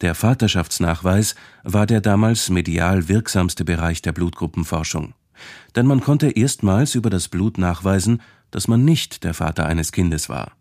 Der 0.00 0.14
Vaterschaftsnachweis 0.14 1.34
war 1.64 1.86
der 1.86 2.00
damals 2.00 2.48
medial 2.48 3.08
wirksamste 3.08 3.64
Bereich 3.64 4.02
der 4.02 4.12
Blutgruppenforschung. 4.12 5.14
Denn 5.76 5.86
man 5.86 6.00
konnte 6.00 6.30
erstmals 6.30 6.94
über 6.94 7.10
das 7.10 7.28
Blut 7.28 7.58
nachweisen, 7.58 8.22
dass 8.50 8.68
man 8.68 8.84
nicht 8.84 9.24
der 9.24 9.34
Vater 9.34 9.66
eines 9.66 9.92
Kindes 9.92 10.28
war. 10.28 10.52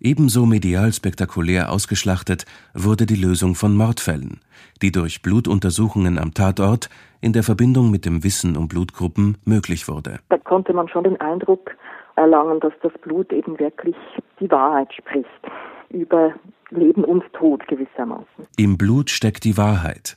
Ebenso 0.00 0.46
medial 0.46 0.92
spektakulär 0.92 1.72
ausgeschlachtet 1.72 2.46
wurde 2.72 3.04
die 3.04 3.16
Lösung 3.16 3.56
von 3.56 3.74
Mordfällen, 3.74 4.40
die 4.80 4.92
durch 4.92 5.22
Blutuntersuchungen 5.22 6.18
am 6.18 6.34
Tatort 6.34 6.88
in 7.20 7.32
der 7.32 7.42
Verbindung 7.42 7.90
mit 7.90 8.04
dem 8.04 8.22
Wissen 8.22 8.56
um 8.56 8.68
Blutgruppen 8.68 9.38
möglich 9.44 9.88
wurde. 9.88 10.20
Da 10.28 10.38
konnte 10.38 10.72
man 10.72 10.88
schon 10.88 11.02
den 11.02 11.20
Eindruck 11.20 11.74
erlangen, 12.14 12.60
dass 12.60 12.72
das 12.80 12.92
Blut 13.02 13.32
eben 13.32 13.58
wirklich 13.58 13.96
die 14.40 14.50
Wahrheit 14.50 14.92
spricht 14.94 15.28
über 15.90 16.34
Leben 16.70 17.04
und 17.04 17.24
Tod 17.32 17.66
gewissermaßen. 17.66 18.46
Im 18.56 18.78
Blut 18.78 19.10
steckt 19.10 19.44
die 19.44 19.56
Wahrheit. 19.56 20.16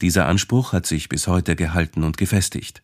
Dieser 0.00 0.26
Anspruch 0.26 0.72
hat 0.72 0.86
sich 0.86 1.08
bis 1.08 1.26
heute 1.26 1.56
gehalten 1.56 2.04
und 2.04 2.18
gefestigt. 2.18 2.82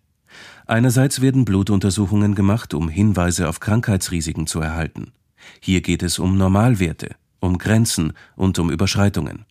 Einerseits 0.67 1.21
werden 1.21 1.45
Blutuntersuchungen 1.45 2.35
gemacht, 2.35 2.73
um 2.73 2.89
Hinweise 2.89 3.49
auf 3.49 3.61
Krankheitsrisiken 3.61 4.47
zu 4.47 4.61
erhalten. 4.61 5.13
Hier 5.61 5.83
geht 5.83 6.03
es 6.03 6.19
um 6.19 6.39
Normalwerte, 6.39 7.17
um 7.41 7.59
Grenzen 7.59 8.15
und 8.35 8.59
um 8.59 8.71
Überschreitungen. 8.71 9.45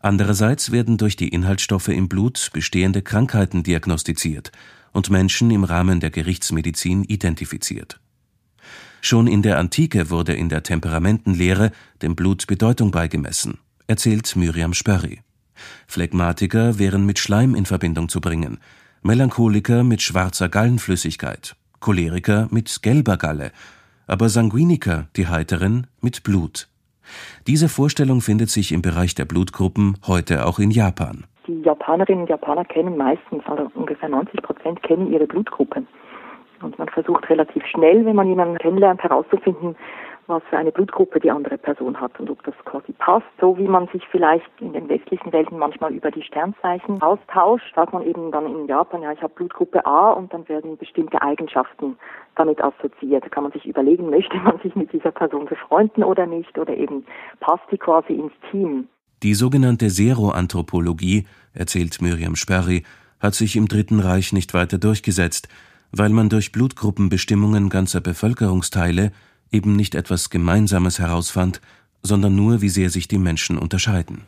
Andererseits 0.00 0.70
werden 0.70 0.96
durch 0.96 1.16
die 1.16 1.28
Inhaltsstoffe 1.28 1.88
im 1.88 2.08
Blut 2.08 2.50
bestehende 2.52 3.02
Krankheiten 3.02 3.64
diagnostiziert 3.64 4.52
und 4.92 5.10
Menschen 5.10 5.50
im 5.50 5.64
Rahmen 5.64 5.98
der 5.98 6.10
Gerichtsmedizin 6.10 7.02
identifiziert. 7.02 8.00
Schon 9.00 9.26
in 9.26 9.42
der 9.42 9.58
Antike 9.58 10.10
wurde 10.10 10.34
in 10.34 10.48
der 10.48 10.62
Temperamentenlehre 10.62 11.72
dem 12.00 12.14
Blut 12.14 12.46
Bedeutung 12.46 12.92
beigemessen, 12.92 13.58
erzählt 13.88 14.36
Miriam 14.36 14.74
Spörri. 14.74 15.20
Phlegmatiker 15.88 16.78
wären 16.78 17.04
mit 17.04 17.18
Schleim 17.18 17.56
in 17.56 17.66
Verbindung 17.66 18.08
zu 18.08 18.20
bringen, 18.20 18.58
Melancholiker 19.02 19.84
mit 19.84 20.02
schwarzer 20.02 20.48
Gallenflüssigkeit, 20.48 21.54
Choleriker 21.80 22.48
mit 22.50 22.82
gelber 22.82 23.16
Galle, 23.16 23.52
aber 24.06 24.28
Sanguiniker, 24.28 25.06
die 25.16 25.28
Heiteren, 25.28 25.86
mit 26.00 26.24
Blut. 26.24 26.68
Diese 27.46 27.68
Vorstellung 27.68 28.20
findet 28.20 28.50
sich 28.50 28.72
im 28.72 28.82
Bereich 28.82 29.14
der 29.14 29.24
Blutgruppen 29.24 29.96
heute 30.06 30.46
auch 30.46 30.58
in 30.58 30.70
Japan. 30.70 31.24
Die 31.46 31.60
Japanerinnen 31.62 32.22
und 32.22 32.30
Japaner 32.30 32.64
kennen 32.64 32.96
meistens, 32.96 33.42
also 33.46 33.70
ungefähr 33.74 34.08
90 34.08 34.42
Prozent 34.42 34.82
kennen 34.82 35.12
ihre 35.12 35.26
Blutgruppe. 35.26 35.84
Und 36.60 36.78
man 36.78 36.88
versucht 36.88 37.30
relativ 37.30 37.64
schnell, 37.66 38.04
wenn 38.04 38.16
man 38.16 38.26
jemanden 38.26 38.58
kennenlernt, 38.58 39.02
herauszufinden, 39.02 39.76
was 40.28 40.42
für 40.50 40.58
eine 40.58 40.70
Blutgruppe 40.70 41.20
die 41.20 41.30
andere 41.30 41.58
Person 41.58 42.00
hat 42.00 42.18
und 42.20 42.30
ob 42.30 42.42
das 42.44 42.54
quasi 42.64 42.92
passt. 42.92 43.26
So 43.40 43.56
wie 43.58 43.66
man 43.66 43.88
sich 43.88 44.02
vielleicht 44.10 44.48
in 44.60 44.72
den 44.72 44.88
westlichen 44.88 45.32
Welten 45.32 45.58
manchmal 45.58 45.92
über 45.92 46.10
die 46.10 46.22
Sternzeichen 46.22 47.00
austauscht, 47.02 47.74
sagt 47.74 47.92
man 47.92 48.02
eben 48.04 48.30
dann 48.30 48.46
in 48.46 48.66
Japan, 48.66 49.02
ja, 49.02 49.12
ich 49.12 49.22
habe 49.22 49.34
Blutgruppe 49.34 49.84
A 49.86 50.10
und 50.10 50.32
dann 50.32 50.48
werden 50.48 50.76
bestimmte 50.76 51.20
Eigenschaften 51.22 51.96
damit 52.36 52.62
assoziiert. 52.62 53.24
Da 53.24 53.28
kann 53.28 53.42
man 53.44 53.52
sich 53.52 53.66
überlegen, 53.66 54.10
möchte 54.10 54.36
man 54.36 54.58
sich 54.60 54.74
mit 54.76 54.92
dieser 54.92 55.10
Person 55.10 55.46
befreunden 55.46 56.04
oder 56.04 56.26
nicht 56.26 56.58
oder 56.58 56.76
eben 56.76 57.04
passt 57.40 57.64
die 57.72 57.78
quasi 57.78 58.12
ins 58.12 58.32
Team. 58.50 58.88
Die 59.22 59.34
sogenannte 59.34 59.90
Seroanthropologie, 59.90 61.26
erzählt 61.52 62.00
Miriam 62.00 62.36
Sperry, 62.36 62.84
hat 63.18 63.34
sich 63.34 63.56
im 63.56 63.66
Dritten 63.66 63.98
Reich 63.98 64.32
nicht 64.32 64.54
weiter 64.54 64.78
durchgesetzt, 64.78 65.48
weil 65.90 66.10
man 66.10 66.28
durch 66.28 66.52
Blutgruppenbestimmungen 66.52 67.68
ganzer 67.68 68.00
Bevölkerungsteile 68.00 69.10
eben 69.50 69.76
nicht 69.76 69.94
etwas 69.94 70.30
Gemeinsames 70.30 70.98
herausfand, 70.98 71.60
sondern 72.02 72.34
nur, 72.34 72.60
wie 72.60 72.68
sehr 72.68 72.90
sich 72.90 73.08
die 73.08 73.18
Menschen 73.18 73.58
unterscheiden. 73.58 74.22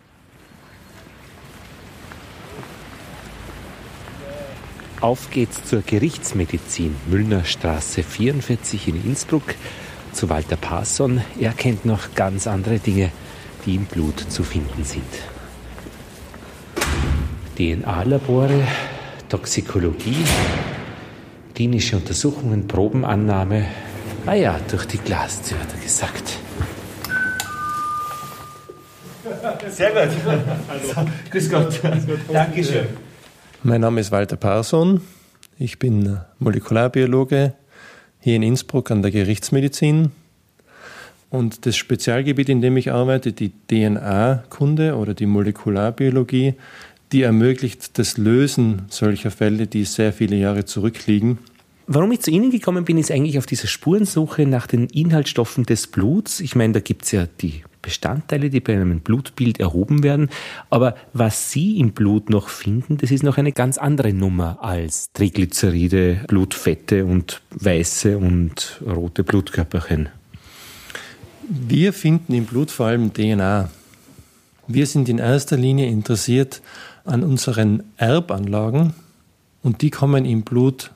Auf 5.01 5.31
geht's 5.31 5.65
zur 5.65 5.81
Gerichtsmedizin, 5.81 6.95
Müllner 7.09 7.45
Straße 7.45 8.03
44 8.03 8.89
in 8.89 9.03
Innsbruck, 9.03 9.55
zu 10.13 10.29
Walter 10.29 10.57
Parson. 10.57 11.23
Er 11.39 11.53
kennt 11.53 11.87
noch 11.87 12.15
ganz 12.15 12.47
andere 12.47 12.79
Dinge, 12.79 13.11
die 13.65 13.77
im 13.77 13.87
Blut 13.87 14.21
zu 14.21 14.43
finden 14.43 14.85
sind. 14.85 15.05
DNA-Labore, 17.57 18.67
Toxikologie, 19.29 20.25
klinische 21.55 21.97
Untersuchungen, 21.97 22.67
Probenannahme. 22.67 23.67
Ah 24.27 24.35
ja, 24.35 24.61
durch 24.71 24.87
die 24.87 24.99
Glastür 24.99 25.59
hat 25.59 25.69
er 25.75 25.83
gesagt. 25.83 26.39
Sehr 29.69 29.91
gut. 29.91 30.09
Also, 30.69 31.11
grüß 31.31 31.51
Gott. 31.51 31.81
Dankeschön. 32.33 32.87
Mein 33.63 33.81
Name 33.81 34.01
ist 34.01 34.13
Walter 34.13 34.37
Parson. 34.37 35.01
Ich 35.59 35.79
bin 35.79 36.19
Molekularbiologe 36.39 37.55
hier 38.21 38.37
in 38.37 38.43
Innsbruck 38.43 38.91
an 38.91 39.03
der 39.03 39.11
Gerichtsmedizin. 39.11 40.13
Und 41.31 41.65
das 41.65 41.77
Spezialgebiet, 41.77 42.49
in 42.49 42.61
dem 42.61 42.77
ich 42.77 42.93
arbeite, 42.93 43.33
die 43.33 43.53
DNA-Kunde 43.71 44.97
oder 44.97 45.15
die 45.15 45.27
Molekularbiologie, 45.27 46.55
die 47.13 47.23
ermöglicht 47.23 47.99
das 47.99 48.19
Lösen 48.19 48.83
solcher 48.89 49.31
Fälle, 49.31 49.67
die 49.67 49.85
sehr 49.85 50.13
viele 50.13 50.37
Jahre 50.37 50.65
zurückliegen. 50.65 51.39
Warum 51.93 52.13
ich 52.13 52.21
zu 52.21 52.31
Ihnen 52.31 52.53
gekommen 52.53 52.85
bin, 52.85 52.99
ist 52.99 53.11
eigentlich 53.11 53.37
auf 53.37 53.47
dieser 53.47 53.67
Spurensuche 53.67 54.47
nach 54.47 54.69
den 54.69 54.87
Inhaltsstoffen 54.87 55.67
des 55.67 55.89
Bluts. 55.89 56.39
Ich 56.39 56.55
meine, 56.55 56.75
da 56.75 56.79
gibt 56.79 57.05
es 57.05 57.11
ja 57.11 57.27
die 57.27 57.65
Bestandteile, 57.83 58.49
die 58.49 58.61
bei 58.61 58.75
einem 58.75 59.01
Blutbild 59.01 59.59
erhoben 59.59 60.05
werden. 60.05 60.31
Aber 60.71 60.95
was 61.15 61.51
Sie 61.51 61.81
im 61.81 61.91
Blut 61.91 62.31
noch 62.31 62.49
finden, 62.49 62.97
das 62.99 63.11
ist 63.11 63.25
noch 63.25 63.39
eine 63.39 63.51
ganz 63.51 63.77
andere 63.77 64.13
Nummer 64.13 64.63
als 64.63 65.11
Triglyceride, 65.15 66.27
Blutfette 66.29 67.05
und 67.05 67.43
weiße 67.57 68.17
und 68.19 68.81
rote 68.87 69.25
Blutkörperchen. 69.25 70.11
Wir 71.49 71.93
finden 71.93 72.35
im 72.35 72.45
Blut 72.45 72.71
vor 72.71 72.87
allem 72.87 73.13
DNA. 73.13 73.69
Wir 74.69 74.87
sind 74.87 75.09
in 75.09 75.19
erster 75.19 75.57
Linie 75.57 75.89
interessiert 75.89 76.63
an 77.05 77.25
unseren 77.25 77.83
Erbanlagen 77.97 78.95
und 79.65 79.83
die 79.83 79.91
kommen 79.91 80.25
im 80.25 80.43
Blut 80.43 80.93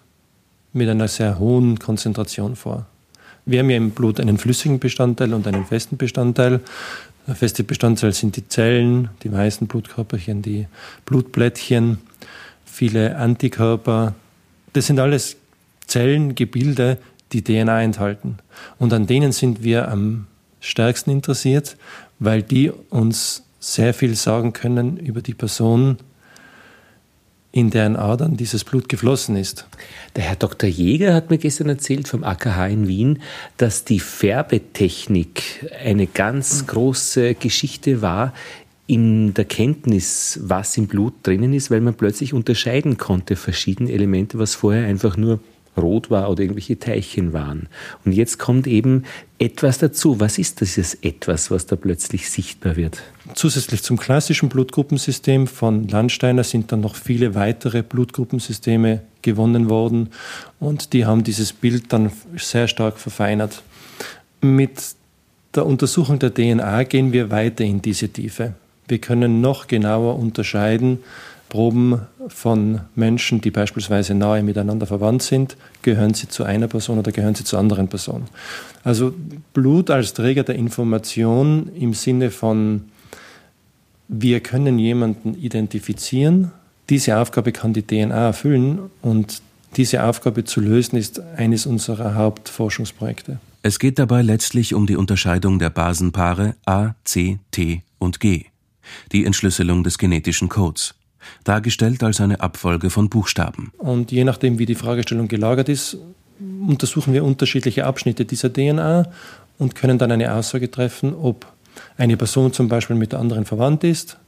mit 0.74 0.88
einer 0.88 1.08
sehr 1.08 1.38
hohen 1.38 1.78
Konzentration 1.78 2.56
vor. 2.56 2.86
Wir 3.46 3.60
haben 3.60 3.70
ja 3.70 3.76
im 3.76 3.90
Blut 3.90 4.20
einen 4.20 4.38
flüssigen 4.38 4.78
Bestandteil 4.78 5.32
und 5.32 5.46
einen 5.46 5.64
festen 5.64 5.96
Bestandteil. 5.96 6.60
Der 7.26 7.34
feste 7.34 7.64
Bestandteil 7.64 8.12
sind 8.12 8.36
die 8.36 8.48
Zellen, 8.48 9.08
die 9.22 9.32
weißen 9.32 9.66
Blutkörperchen, 9.66 10.42
die 10.42 10.66
Blutblättchen, 11.06 11.98
viele 12.64 13.16
Antikörper. 13.16 14.14
Das 14.72 14.86
sind 14.86 14.98
alles 14.98 15.36
Zellengebilde, 15.86 16.98
die 17.32 17.42
DNA 17.42 17.82
enthalten. 17.82 18.38
Und 18.78 18.92
an 18.92 19.06
denen 19.06 19.32
sind 19.32 19.62
wir 19.62 19.88
am 19.88 20.26
stärksten 20.60 21.10
interessiert, 21.10 21.76
weil 22.18 22.42
die 22.42 22.70
uns 22.90 23.42
sehr 23.60 23.94
viel 23.94 24.14
sagen 24.14 24.52
können 24.52 24.96
über 24.96 25.22
die 25.22 25.34
Person, 25.34 25.98
in 27.54 27.70
deren 27.70 27.94
Adern 27.94 28.36
dieses 28.36 28.64
Blut 28.64 28.88
geflossen 28.88 29.36
ist. 29.36 29.68
Der 30.16 30.24
Herr 30.24 30.34
Dr. 30.34 30.68
Jäger 30.68 31.14
hat 31.14 31.30
mir 31.30 31.38
gestern 31.38 31.68
erzählt 31.68 32.08
vom 32.08 32.24
AKH 32.24 32.66
in 32.66 32.88
Wien, 32.88 33.22
dass 33.58 33.84
die 33.84 34.00
Färbetechnik 34.00 35.70
eine 35.84 36.08
ganz 36.08 36.66
große 36.66 37.36
Geschichte 37.36 38.02
war 38.02 38.34
in 38.88 39.34
der 39.34 39.44
Kenntnis, 39.44 40.40
was 40.42 40.76
im 40.76 40.88
Blut 40.88 41.14
drinnen 41.22 41.54
ist, 41.54 41.70
weil 41.70 41.80
man 41.80 41.94
plötzlich 41.94 42.34
unterscheiden 42.34 42.98
konnte 42.98 43.36
verschiedene 43.36 43.92
Elemente, 43.92 44.36
was 44.40 44.56
vorher 44.56 44.88
einfach 44.88 45.16
nur 45.16 45.38
rot 45.76 46.10
war 46.10 46.30
oder 46.30 46.42
irgendwelche 46.42 46.78
Teilchen 46.78 47.32
waren. 47.32 47.68
Und 48.04 48.12
jetzt 48.12 48.38
kommt 48.38 48.66
eben 48.66 49.04
etwas 49.38 49.78
dazu. 49.78 50.20
Was 50.20 50.38
ist 50.38 50.60
dieses 50.60 50.94
etwas, 51.02 51.50
was 51.50 51.66
da 51.66 51.76
plötzlich 51.76 52.30
sichtbar 52.30 52.76
wird? 52.76 53.02
Zusätzlich 53.34 53.82
zum 53.82 53.96
klassischen 53.96 54.48
Blutgruppensystem 54.48 55.46
von 55.46 55.88
Landsteiner 55.88 56.44
sind 56.44 56.72
dann 56.72 56.80
noch 56.80 56.96
viele 56.96 57.34
weitere 57.34 57.82
Blutgruppensysteme 57.82 59.00
gewonnen 59.22 59.68
worden 59.68 60.10
und 60.60 60.92
die 60.92 61.06
haben 61.06 61.24
dieses 61.24 61.52
Bild 61.52 61.92
dann 61.92 62.12
sehr 62.36 62.68
stark 62.68 62.98
verfeinert. 62.98 63.62
Mit 64.40 64.94
der 65.54 65.66
Untersuchung 65.66 66.18
der 66.18 66.34
DNA 66.34 66.84
gehen 66.84 67.12
wir 67.12 67.30
weiter 67.30 67.64
in 67.64 67.80
diese 67.80 68.08
Tiefe. 68.08 68.54
Wir 68.86 68.98
können 68.98 69.40
noch 69.40 69.66
genauer 69.66 70.18
unterscheiden, 70.18 70.98
Proben 71.54 72.00
von 72.26 72.80
Menschen, 72.96 73.40
die 73.40 73.52
beispielsweise 73.52 74.12
nahe 74.12 74.42
miteinander 74.42 74.88
verwandt 74.88 75.22
sind, 75.22 75.56
gehören 75.82 76.12
sie 76.12 76.26
zu 76.26 76.42
einer 76.42 76.66
Person 76.66 76.98
oder 76.98 77.12
gehören 77.12 77.36
sie 77.36 77.44
zu 77.44 77.56
anderen 77.56 77.86
Personen. 77.86 78.24
Also 78.82 79.14
Blut 79.52 79.88
als 79.88 80.14
Träger 80.14 80.42
der 80.42 80.56
Information 80.56 81.70
im 81.76 81.94
Sinne 81.94 82.32
von, 82.32 82.86
wir 84.08 84.40
können 84.40 84.80
jemanden 84.80 85.36
identifizieren, 85.36 86.50
diese 86.90 87.18
Aufgabe 87.18 87.52
kann 87.52 87.72
die 87.72 87.82
DNA 87.82 88.26
erfüllen 88.26 88.90
und 89.00 89.40
diese 89.76 90.02
Aufgabe 90.02 90.42
zu 90.42 90.60
lösen 90.60 90.96
ist 90.96 91.20
eines 91.36 91.66
unserer 91.66 92.16
Hauptforschungsprojekte. 92.16 93.38
Es 93.62 93.78
geht 93.78 94.00
dabei 94.00 94.22
letztlich 94.22 94.74
um 94.74 94.88
die 94.88 94.96
Unterscheidung 94.96 95.60
der 95.60 95.70
Basenpaare 95.70 96.56
A, 96.66 96.96
C, 97.04 97.38
T 97.52 97.84
und 98.00 98.18
G, 98.18 98.46
die 99.12 99.24
Entschlüsselung 99.24 99.84
des 99.84 99.98
genetischen 99.98 100.48
Codes 100.48 100.96
dargestellt 101.44 102.02
als 102.02 102.20
eine 102.20 102.40
Abfolge 102.40 102.90
von 102.90 103.08
Buchstaben. 103.08 103.72
Und 103.78 104.12
je 104.12 104.24
nachdem, 104.24 104.58
wie 104.58 104.66
die 104.66 104.74
Fragestellung 104.74 105.28
gelagert 105.28 105.68
ist, 105.68 105.98
untersuchen 106.66 107.12
wir 107.12 107.24
unterschiedliche 107.24 107.86
Abschnitte 107.86 108.24
dieser 108.24 108.52
DNA 108.52 109.06
und 109.58 109.74
können 109.74 109.98
dann 109.98 110.12
eine 110.12 110.32
Aussage 110.34 110.70
treffen, 110.70 111.14
ob 111.14 111.46
eine 111.96 112.16
Person 112.16 112.52
zum 112.52 112.68
Beispiel 112.68 112.96
mit 112.96 113.12
der 113.12 113.20
anderen 113.20 113.44
verwandt 113.44 113.84
ist, 113.84 114.18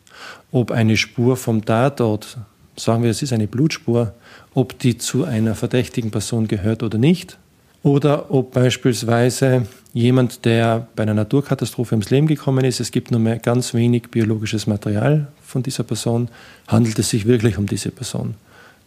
ob 0.53 0.71
eine 0.71 0.97
Spur 0.97 1.37
vom 1.37 1.65
Tatort, 1.65 2.39
sagen 2.77 3.03
wir, 3.03 3.11
es 3.11 3.23
ist 3.23 3.33
eine 3.33 3.47
Blutspur, 3.47 4.15
ob 4.55 4.79
die 4.79 4.99
zu 4.99 5.25
einer 5.25 5.55
verdächtigen 5.55 6.11
Person 6.11 6.49
gehört 6.49 6.83
oder 6.83 6.99
nicht, 6.99 7.39
oder 7.83 8.31
ob 8.31 8.53
beispielsweise 8.53 9.67
jemand, 9.93 10.45
der 10.45 10.89
bei 10.95 11.05
einer 11.05 11.15
Naturkatastrophe 11.15 11.95
ums 11.95 12.11
Leben 12.11 12.27
gekommen 12.27 12.65
ist, 12.65 12.81
es 12.81 12.91
gibt 12.91 13.11
nur 13.11 13.21
mehr 13.21 13.39
ganz 13.39 13.73
wenig 13.75 14.11
biologisches 14.11 14.67
Material 14.67 15.29
von 15.43 15.63
dieser 15.63 15.85
Person, 15.85 16.29
handelt 16.69 16.99
es 16.99 17.11
sich 17.11 17.27
wirklich 17.27 17.59
um 17.59 17.67
diese 17.67 17.91
Person? 17.91 18.35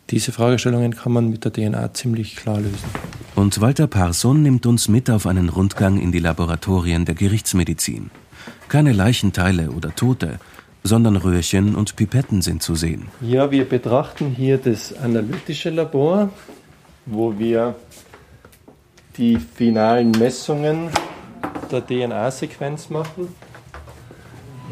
Diese 0.10 0.32
Fragestellungen 0.32 0.96
kann 0.96 1.12
man 1.12 1.30
mit 1.30 1.46
der 1.46 1.54
DNA 1.54 1.94
ziemlich 1.94 2.36
klar 2.36 2.60
lösen. 2.60 2.90
Und 3.36 3.62
Walter 3.62 3.88
Parson 3.88 4.42
nimmt 4.42 4.66
uns 4.66 4.88
mit 4.88 5.10
auf 5.10 5.28
einen 5.28 5.50
Rundgang 5.50 6.00
in 6.00 6.12
die 6.12 6.20
Laboratorien 6.20 7.06
der 7.06 7.16
Gerichtsmedizin. 7.16 8.10
Keine 8.70 8.92
Leichenteile 8.92 9.72
oder 9.72 9.96
Tote, 9.96 10.40
sondern 10.84 11.16
Röhrchen 11.16 11.76
und 11.76 11.96
Pipetten 11.96 12.42
sind 12.42 12.64
zu 12.64 12.76
sehen. 12.76 13.08
Ja, 13.22 13.52
wir 13.52 13.66
betrachten 13.66 14.30
hier 14.36 14.58
das 14.58 14.96
analytische 14.98 15.70
Labor, 15.70 16.30
wo 17.06 17.38
wir 17.38 17.76
die 19.20 19.38
finalen 19.38 20.12
Messungen 20.12 20.90
der 21.70 21.86
DNA-Sequenz 21.86 22.90
machen. 22.90 23.28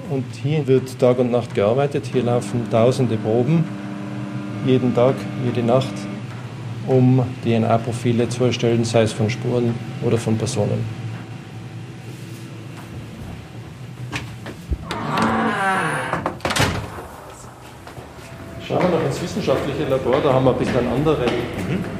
Und 0.09 0.23
hier 0.41 0.65
wird 0.67 0.97
Tag 0.99 1.19
und 1.19 1.31
Nacht 1.31 1.53
gearbeitet. 1.53 2.05
Hier 2.11 2.23
laufen 2.23 2.65
tausende 2.71 3.17
Proben, 3.17 3.65
jeden 4.65 4.95
Tag, 4.95 5.15
jede 5.43 5.67
Nacht, 5.67 5.93
um 6.87 7.23
DNA-Profile 7.43 8.29
zu 8.29 8.45
erstellen, 8.45 8.85
sei 8.85 9.01
es 9.01 9.11
von 9.11 9.29
Spuren 9.29 9.75
oder 10.01 10.17
von 10.17 10.37
Personen. 10.37 10.85
Schauen 18.65 18.81
wir 18.81 18.97
noch 18.97 19.05
ins 19.05 19.21
wissenschaftliche 19.21 19.89
Labor, 19.89 20.21
da 20.23 20.33
haben 20.33 20.45
wir 20.45 20.51
ein 20.51 20.57
bisschen 20.57 20.77
einen 20.77 20.93
anderen 20.93 21.29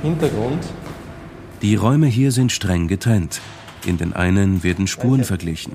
Hintergrund. 0.01 0.63
Die 1.63 1.75
Räume 1.75 2.05
hier 2.05 2.31
sind 2.31 2.51
streng 2.51 2.87
getrennt. 2.87 3.41
In 3.83 3.97
den 3.97 4.13
einen 4.13 4.63
werden 4.63 4.85
Spuren 4.85 5.23
verglichen, 5.23 5.73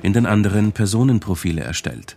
in 0.00 0.12
den 0.12 0.26
anderen 0.26 0.70
Personenprofile 0.70 1.60
erstellt. 1.60 2.16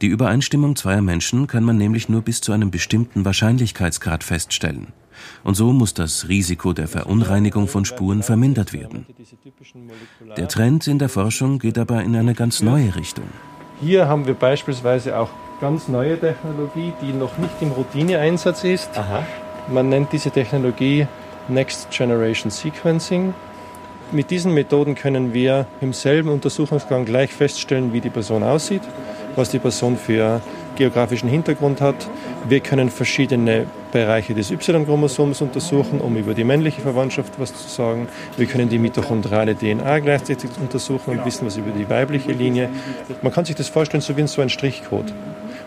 Die 0.00 0.06
Übereinstimmung 0.06 0.76
zweier 0.76 1.02
Menschen 1.02 1.48
kann 1.48 1.64
man 1.64 1.76
nämlich 1.76 2.08
nur 2.08 2.22
bis 2.22 2.40
zu 2.40 2.52
einem 2.52 2.70
bestimmten 2.70 3.24
Wahrscheinlichkeitsgrad 3.24 4.22
feststellen. 4.22 4.88
Und 5.42 5.54
so 5.54 5.72
muss 5.72 5.94
das 5.94 6.28
Risiko 6.28 6.72
der 6.72 6.86
Verunreinigung 6.86 7.66
von 7.66 7.84
Spuren 7.84 8.22
vermindert 8.22 8.72
werden. 8.72 9.06
Der 10.36 10.46
Trend 10.46 10.86
in 10.86 11.00
der 11.00 11.08
Forschung 11.08 11.58
geht 11.58 11.78
aber 11.78 12.04
in 12.04 12.14
eine 12.14 12.34
ganz 12.34 12.62
neue 12.62 12.94
Richtung. 12.94 13.26
Hier 13.80 14.06
haben 14.06 14.26
wir 14.26 14.34
beispielsweise 14.34 15.18
auch 15.18 15.30
ganz 15.60 15.88
neue 15.88 16.20
Technologie, 16.20 16.92
die 17.02 17.12
noch 17.12 17.38
nicht 17.38 17.54
im 17.60 17.72
Routineeinsatz 17.72 18.62
ist. 18.62 18.96
Aha. 18.96 19.26
Man 19.68 19.88
nennt 19.88 20.12
diese 20.12 20.30
Technologie 20.30 21.08
Next 21.48 21.90
Generation 21.90 22.50
Sequencing. 22.50 23.34
Mit 24.12 24.30
diesen 24.30 24.54
Methoden 24.54 24.94
können 24.94 25.34
wir 25.34 25.66
im 25.80 25.92
selben 25.92 26.28
Untersuchungsgang 26.28 27.04
gleich 27.04 27.32
feststellen, 27.32 27.92
wie 27.92 28.00
die 28.00 28.10
Person 28.10 28.42
aussieht, 28.42 28.82
was 29.34 29.50
die 29.50 29.58
Person 29.58 29.96
für 29.96 30.40
geografischen 30.76 31.28
Hintergrund 31.28 31.80
hat. 31.80 32.08
Wir 32.48 32.60
können 32.60 32.90
verschiedene 32.90 33.66
Bereiche 33.90 34.34
des 34.34 34.50
Y-Chromosoms 34.50 35.40
untersuchen, 35.40 36.00
um 36.00 36.16
über 36.16 36.34
die 36.34 36.44
männliche 36.44 36.82
Verwandtschaft 36.82 37.34
was 37.38 37.52
zu 37.52 37.68
sagen. 37.68 38.08
Wir 38.36 38.46
können 38.46 38.68
die 38.68 38.78
mitochondriale 38.78 39.56
DNA 39.56 39.98
gleichzeitig 40.00 40.50
untersuchen 40.60 41.18
und 41.18 41.24
wissen 41.24 41.46
was 41.46 41.56
über 41.56 41.70
die 41.70 41.88
weibliche 41.88 42.32
Linie. 42.32 42.68
Man 43.22 43.32
kann 43.32 43.44
sich 43.44 43.56
das 43.56 43.68
vorstellen, 43.68 44.02
so 44.02 44.16
wie 44.16 44.26
so 44.26 44.42
ein 44.42 44.50
Strichcode. 44.50 45.12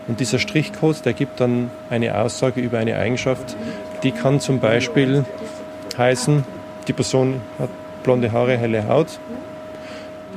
Und 0.08 0.20
dieser 0.20 0.38
Strichcode, 0.38 1.04
der 1.04 1.12
gibt 1.12 1.40
dann 1.40 1.70
eine 1.90 2.18
Aussage 2.18 2.60
über 2.60 2.78
eine 2.78 2.96
Eigenschaft, 2.96 3.56
die 4.02 4.12
kann 4.12 4.40
zum 4.40 4.60
Beispiel 4.60 5.24
heißen, 5.98 6.44
die 6.88 6.92
Person 6.92 7.40
hat 7.58 7.70
blonde 8.02 8.32
Haare, 8.32 8.56
helle 8.56 8.88
Haut. 8.88 9.18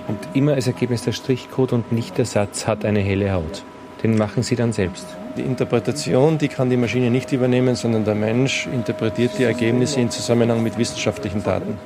Und 0.08 0.20
immer 0.34 0.54
als 0.54 0.68
Ergebnis 0.68 1.04
der 1.04 1.14
Strichcode 1.14 1.74
und 1.74 1.92
nicht 1.92 2.18
der 2.18 2.26
Satz 2.26 2.68
hat 2.68 2.84
eine 2.84 3.00
helle 3.00 3.32
Haut. 3.32 3.64
Den 4.04 4.18
machen 4.18 4.44
Sie 4.44 4.56
dann 4.56 4.74
selbst. 4.74 5.06
Die 5.38 5.42
Interpretation, 5.42 6.38
die 6.38 6.50
kann 6.50 6.70
die 6.70 6.78
Maschine 6.78 7.10
nicht 7.10 7.32
übernehmen, 7.32 7.76
sondern 7.76 8.04
der 8.06 8.16
Mensch 8.16 8.68
interpretiert 8.68 9.32
die 9.40 9.44
Ergebnisse 9.44 10.02
in 10.02 10.12
Zusammenhang 10.12 10.62
mit 10.62 10.78
wissenschaftlichen 10.78 11.44
Daten. 11.44 11.78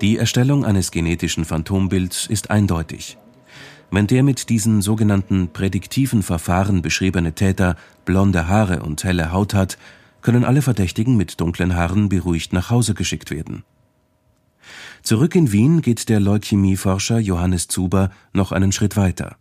Die 0.00 0.16
Erstellung 0.18 0.64
eines 0.64 0.90
genetischen 0.90 1.44
Phantombilds 1.44 2.26
ist 2.26 2.50
eindeutig. 2.50 3.18
Wenn 3.90 4.06
der 4.06 4.22
mit 4.22 4.48
diesen 4.48 4.80
sogenannten 4.80 5.48
prädiktiven 5.52 6.22
Verfahren 6.22 6.80
beschriebene 6.80 7.34
Täter 7.34 7.76
blonde 8.06 8.48
Haare 8.48 8.82
und 8.82 9.04
helle 9.04 9.32
Haut 9.32 9.52
hat, 9.52 9.76
können 10.22 10.44
alle 10.44 10.62
Verdächtigen 10.62 11.16
mit 11.16 11.40
dunklen 11.40 11.74
Haaren 11.74 12.08
beruhigt 12.08 12.52
nach 12.52 12.70
Hause 12.70 12.94
geschickt 12.94 13.30
werden. 13.30 13.64
Zurück 15.02 15.34
in 15.34 15.50
Wien 15.52 15.82
geht 15.82 16.08
der 16.08 16.20
Leukämieforscher 16.20 17.18
Johannes 17.18 17.68
Zuber 17.68 18.10
noch 18.32 18.52
einen 18.52 18.72
Schritt 18.72 18.96
weiter. 18.96 19.36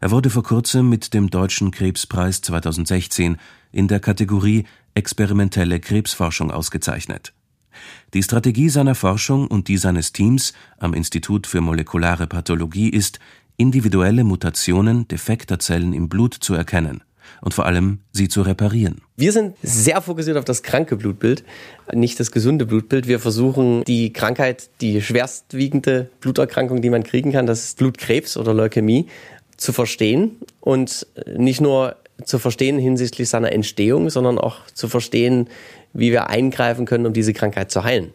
Er 0.00 0.10
wurde 0.10 0.30
vor 0.30 0.44
kurzem 0.44 0.88
mit 0.88 1.14
dem 1.14 1.30
Deutschen 1.30 1.70
Krebspreis 1.70 2.40
2016 2.42 3.36
in 3.72 3.88
der 3.88 4.00
Kategorie 4.00 4.64
Experimentelle 4.94 5.80
Krebsforschung 5.80 6.50
ausgezeichnet. 6.50 7.32
Die 8.12 8.22
Strategie 8.22 8.68
seiner 8.68 8.94
Forschung 8.94 9.48
und 9.48 9.68
die 9.68 9.78
seines 9.78 10.12
Teams 10.12 10.52
am 10.78 10.92
Institut 10.92 11.46
für 11.46 11.62
molekulare 11.62 12.26
Pathologie 12.26 12.90
ist, 12.90 13.18
individuelle 13.56 14.24
Mutationen 14.24 15.08
defekter 15.08 15.58
Zellen 15.58 15.94
im 15.94 16.08
Blut 16.08 16.34
zu 16.34 16.54
erkennen 16.54 17.02
und 17.42 17.52
vor 17.52 17.66
allem 17.66 17.98
sie 18.12 18.28
zu 18.28 18.40
reparieren. 18.40 19.02
Wir 19.16 19.32
sind 19.32 19.56
sehr 19.62 20.00
fokussiert 20.00 20.38
auf 20.38 20.44
das 20.44 20.62
kranke 20.62 20.96
Blutbild, 20.96 21.44
nicht 21.92 22.18
das 22.18 22.30
gesunde 22.30 22.64
Blutbild. 22.64 23.08
Wir 23.08 23.18
versuchen 23.18 23.84
die 23.84 24.12
Krankheit, 24.12 24.70
die 24.80 25.02
schwerstwiegende 25.02 26.08
Bluterkrankung, 26.20 26.80
die 26.80 26.88
man 26.88 27.02
kriegen 27.02 27.32
kann, 27.32 27.46
das 27.46 27.64
ist 27.64 27.78
Blutkrebs 27.78 28.36
oder 28.36 28.54
Leukämie, 28.54 29.08
zu 29.56 29.72
verstehen 29.72 30.36
und 30.60 31.06
nicht 31.36 31.60
nur 31.60 31.96
zu 32.24 32.38
verstehen 32.38 32.78
hinsichtlich 32.78 33.28
seiner 33.28 33.52
Entstehung, 33.52 34.08
sondern 34.08 34.38
auch 34.38 34.66
zu 34.72 34.88
verstehen, 34.88 35.48
wie 35.92 36.12
wir 36.12 36.28
eingreifen 36.30 36.86
können, 36.86 37.06
um 37.06 37.12
diese 37.12 37.32
Krankheit 37.32 37.70
zu 37.70 37.82
heilen. 37.84 38.12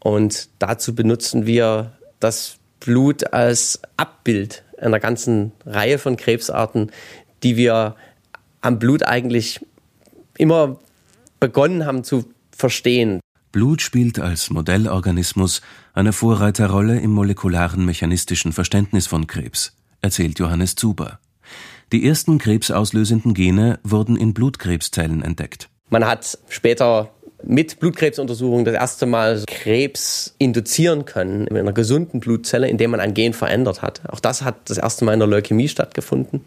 Und 0.00 0.48
dazu 0.60 0.94
benutzen 0.94 1.46
wir 1.46 1.92
das 2.20 2.56
Blut 2.80 3.32
als 3.32 3.80
Abbild 3.96 4.62
einer 4.80 5.00
ganzen 5.00 5.52
Reihe 5.66 5.98
von 5.98 6.16
Krebsarten, 6.16 6.92
die 7.42 7.56
wir 7.56 7.96
am 8.60 8.78
Blut 8.78 9.02
eigentlich 9.02 9.60
immer 10.36 10.78
begonnen 11.40 11.86
haben 11.86 12.04
zu 12.04 12.24
verstehen. 12.50 13.20
Blut 13.52 13.80
spielt 13.80 14.18
als 14.18 14.50
Modellorganismus 14.50 15.62
eine 15.94 16.12
Vorreiterrolle 16.12 17.00
im 17.00 17.10
molekularen 17.10 17.84
mechanistischen 17.84 18.52
Verständnis 18.52 19.06
von 19.06 19.26
Krebs, 19.26 19.74
erzählt 20.02 20.38
Johannes 20.38 20.74
Zuber. 20.74 21.18
Die 21.92 22.06
ersten 22.06 22.38
krebsauslösenden 22.38 23.32
Gene 23.32 23.78
wurden 23.82 24.16
in 24.16 24.34
Blutkrebszellen 24.34 25.22
entdeckt. 25.22 25.70
Man 25.88 26.06
hat 26.06 26.38
später 26.50 27.10
mit 27.42 27.80
Blutkrebsuntersuchungen 27.80 28.66
das 28.66 28.74
erste 28.74 29.06
Mal 29.06 29.42
Krebs 29.46 30.34
induzieren 30.38 31.06
können 31.06 31.46
in 31.46 31.56
einer 31.56 31.72
gesunden 31.72 32.20
Blutzelle, 32.20 32.68
indem 32.68 32.90
man 32.90 33.00
ein 33.00 33.14
Gen 33.14 33.32
verändert 33.32 33.80
hat. 33.80 34.02
Auch 34.08 34.20
das 34.20 34.42
hat 34.42 34.68
das 34.68 34.76
erste 34.76 35.04
Mal 35.04 35.14
in 35.14 35.20
der 35.20 35.28
Leukämie 35.28 35.68
stattgefunden. 35.68 36.44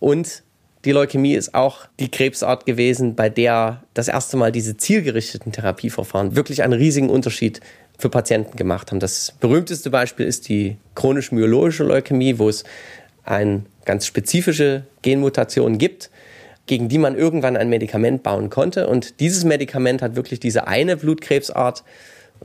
Und 0.00 0.42
die 0.86 0.92
Leukämie 0.92 1.34
ist 1.34 1.54
auch 1.54 1.88
die 1.98 2.10
Krebsart 2.10 2.64
gewesen, 2.64 3.16
bei 3.16 3.28
der 3.28 3.82
das 3.92 4.06
erste 4.06 4.36
Mal 4.36 4.52
diese 4.52 4.76
zielgerichteten 4.76 5.50
Therapieverfahren 5.50 6.36
wirklich 6.36 6.62
einen 6.62 6.74
riesigen 6.74 7.10
Unterschied 7.10 7.60
für 7.98 8.08
Patienten 8.08 8.56
gemacht 8.56 8.90
haben. 8.90 9.00
Das 9.00 9.34
berühmteste 9.40 9.90
Beispiel 9.90 10.26
ist 10.26 10.48
die 10.48 10.76
chronisch-myologische 10.94 11.82
Leukämie, 11.82 12.38
wo 12.38 12.48
es 12.48 12.62
eine 13.24 13.64
ganz 13.84 14.06
spezifische 14.06 14.84
Genmutation 15.02 15.78
gibt, 15.78 16.10
gegen 16.66 16.88
die 16.88 16.98
man 16.98 17.16
irgendwann 17.16 17.56
ein 17.56 17.68
Medikament 17.68 18.22
bauen 18.22 18.48
konnte. 18.48 18.86
Und 18.86 19.18
dieses 19.18 19.44
Medikament 19.44 20.02
hat 20.02 20.14
wirklich 20.14 20.38
diese 20.38 20.68
eine 20.68 20.96
Blutkrebsart 20.96 21.82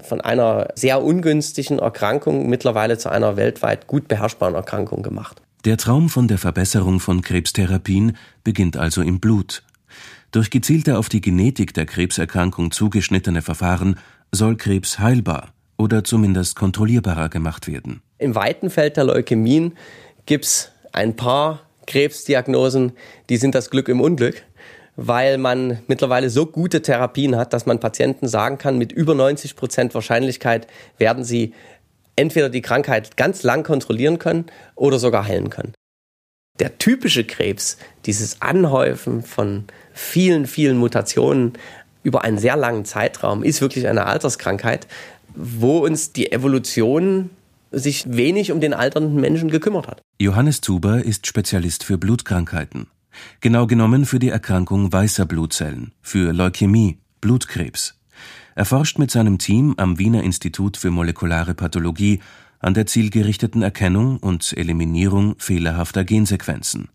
von 0.01 0.19
einer 0.19 0.69
sehr 0.73 1.03
ungünstigen 1.03 1.77
Erkrankung 1.77 2.49
mittlerweile 2.49 2.97
zu 2.97 3.09
einer 3.09 3.37
weltweit 3.37 3.85
gut 3.85 4.07
beherrschbaren 4.07 4.55
Erkrankung 4.55 5.03
gemacht. 5.03 5.41
Der 5.63 5.77
Traum 5.77 6.09
von 6.09 6.27
der 6.27 6.39
Verbesserung 6.39 6.99
von 6.99 7.21
Krebstherapien 7.21 8.17
beginnt 8.43 8.77
also 8.77 9.03
im 9.03 9.19
Blut. 9.19 9.61
Durch 10.31 10.49
gezielte 10.49 10.97
auf 10.97 11.07
die 11.07 11.21
Genetik 11.21 11.75
der 11.75 11.85
Krebserkrankung 11.85 12.71
zugeschnittene 12.71 13.43
Verfahren 13.43 13.99
soll 14.31 14.57
Krebs 14.57 14.97
heilbar 14.97 15.53
oder 15.77 16.03
zumindest 16.03 16.55
kontrollierbarer 16.55 17.29
gemacht 17.29 17.67
werden. 17.67 18.01
Im 18.17 18.33
weiten 18.33 18.71
Feld 18.71 18.97
der 18.97 19.03
Leukämien 19.03 19.77
gibt 20.25 20.45
es 20.45 20.71
ein 20.93 21.15
paar 21.15 21.59
Krebsdiagnosen, 21.85 22.93
die 23.29 23.37
sind 23.37 23.53
das 23.53 23.69
Glück 23.69 23.87
im 23.87 24.01
Unglück, 24.01 24.41
weil 24.95 25.37
man 25.37 25.79
mittlerweile 25.87 26.31
so 26.31 26.47
gute 26.47 26.81
Therapien 26.81 27.35
hat, 27.35 27.53
dass 27.53 27.67
man 27.67 27.79
Patienten 27.79 28.27
sagen 28.27 28.57
kann, 28.57 28.79
mit 28.79 28.91
über 28.91 29.13
90 29.13 29.55
Prozent 29.55 29.93
Wahrscheinlichkeit 29.93 30.65
werden 30.97 31.23
sie 31.23 31.53
entweder 32.21 32.49
die 32.49 32.61
Krankheit 32.61 33.17
ganz 33.17 33.43
lang 33.43 33.63
kontrollieren 33.63 34.19
können 34.19 34.45
oder 34.75 34.99
sogar 34.99 35.25
heilen 35.25 35.49
können. 35.49 35.73
Der 36.59 36.77
typische 36.77 37.23
Krebs, 37.23 37.77
dieses 38.05 38.41
Anhäufen 38.41 39.23
von 39.23 39.65
vielen, 39.93 40.45
vielen 40.45 40.77
Mutationen 40.77 41.53
über 42.03 42.23
einen 42.23 42.37
sehr 42.37 42.55
langen 42.55 42.85
Zeitraum, 42.85 43.43
ist 43.43 43.61
wirklich 43.61 43.87
eine 43.87 44.05
Alterskrankheit, 44.05 44.87
wo 45.33 45.79
uns 45.79 46.13
die 46.13 46.31
Evolution 46.31 47.31
sich 47.71 48.03
wenig 48.07 48.51
um 48.51 48.59
den 48.59 48.73
alternden 48.73 49.19
Menschen 49.19 49.49
gekümmert 49.49 49.87
hat. 49.87 50.01
Johannes 50.19 50.61
Zuber 50.61 51.03
ist 51.03 51.25
Spezialist 51.25 51.83
für 51.83 51.97
Blutkrankheiten. 51.97 52.87
Genau 53.39 53.65
genommen 53.65 54.05
für 54.05 54.19
die 54.19 54.29
Erkrankung 54.29 54.91
weißer 54.93 55.25
Blutzellen, 55.25 55.93
für 56.01 56.31
Leukämie, 56.33 56.99
Blutkrebs. 57.21 58.00
Er 58.55 58.65
forscht 58.65 58.99
mit 58.99 59.11
seinem 59.11 59.37
Team 59.37 59.75
am 59.77 59.97
Wiener 59.97 60.23
Institut 60.23 60.77
für 60.77 60.91
molekulare 60.91 61.53
Pathologie 61.53 62.19
an 62.59 62.73
der 62.73 62.85
zielgerichteten 62.85 63.61
Erkennung 63.61 64.17
und 64.17 64.53
Eliminierung 64.55 65.35
fehlerhafter 65.39 66.03
Gensequenzen. 66.03 66.89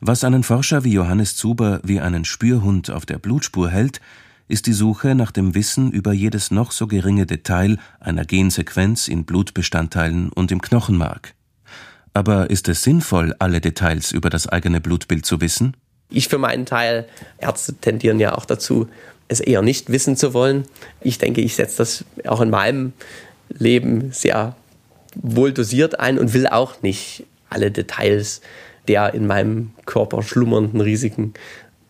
Was 0.00 0.24
einen 0.24 0.42
Forscher 0.42 0.84
wie 0.84 0.92
Johannes 0.92 1.36
Zuber 1.36 1.80
wie 1.84 2.00
einen 2.00 2.24
Spürhund 2.24 2.90
auf 2.90 3.06
der 3.06 3.18
Blutspur 3.18 3.70
hält, 3.70 4.00
ist 4.48 4.66
die 4.66 4.72
Suche 4.72 5.14
nach 5.14 5.30
dem 5.30 5.54
Wissen 5.54 5.90
über 5.90 6.12
jedes 6.12 6.50
noch 6.50 6.72
so 6.72 6.86
geringe 6.86 7.26
Detail 7.26 7.78
einer 8.00 8.24
Gensequenz 8.24 9.08
in 9.08 9.24
Blutbestandteilen 9.24 10.30
und 10.30 10.52
im 10.52 10.60
Knochenmark. 10.60 11.34
Aber 12.14 12.50
ist 12.50 12.68
es 12.68 12.82
sinnvoll, 12.82 13.34
alle 13.38 13.60
Details 13.60 14.12
über 14.12 14.30
das 14.30 14.46
eigene 14.46 14.80
Blutbild 14.80 15.26
zu 15.26 15.40
wissen? 15.40 15.76
Ich 16.08 16.28
für 16.28 16.38
meinen 16.38 16.66
Teil, 16.66 17.08
Ärzte 17.38 17.74
tendieren 17.74 18.20
ja 18.20 18.36
auch 18.36 18.44
dazu, 18.44 18.88
es 19.28 19.40
eher 19.40 19.62
nicht 19.62 19.90
wissen 19.90 20.16
zu 20.16 20.34
wollen. 20.34 20.64
Ich 21.00 21.18
denke, 21.18 21.40
ich 21.40 21.56
setze 21.56 21.78
das 21.78 22.04
auch 22.26 22.40
in 22.40 22.50
meinem 22.50 22.92
Leben 23.48 24.12
sehr 24.12 24.56
wohl 25.14 25.52
dosiert 25.52 25.98
ein 25.98 26.18
und 26.18 26.34
will 26.34 26.46
auch 26.46 26.82
nicht 26.82 27.24
alle 27.48 27.70
Details 27.70 28.40
der 28.88 29.14
in 29.14 29.26
meinem 29.26 29.72
Körper 29.84 30.22
schlummernden 30.22 30.80
Risiken 30.80 31.34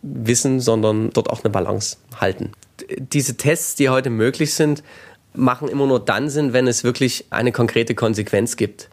wissen, 0.01 0.59
sondern 0.59 1.09
dort 1.11 1.29
auch 1.29 1.43
eine 1.43 1.51
Balance 1.51 1.97
halten. 2.19 2.51
Diese 2.97 3.37
Tests, 3.37 3.75
die 3.75 3.89
heute 3.89 4.09
möglich 4.09 4.53
sind, 4.53 4.83
machen 5.33 5.67
immer 5.67 5.85
nur 5.85 6.03
dann 6.03 6.29
Sinn, 6.29 6.53
wenn 6.53 6.67
es 6.67 6.83
wirklich 6.83 7.25
eine 7.29 7.51
konkrete 7.51 7.95
Konsequenz 7.95 8.55
gibt, 8.57 8.89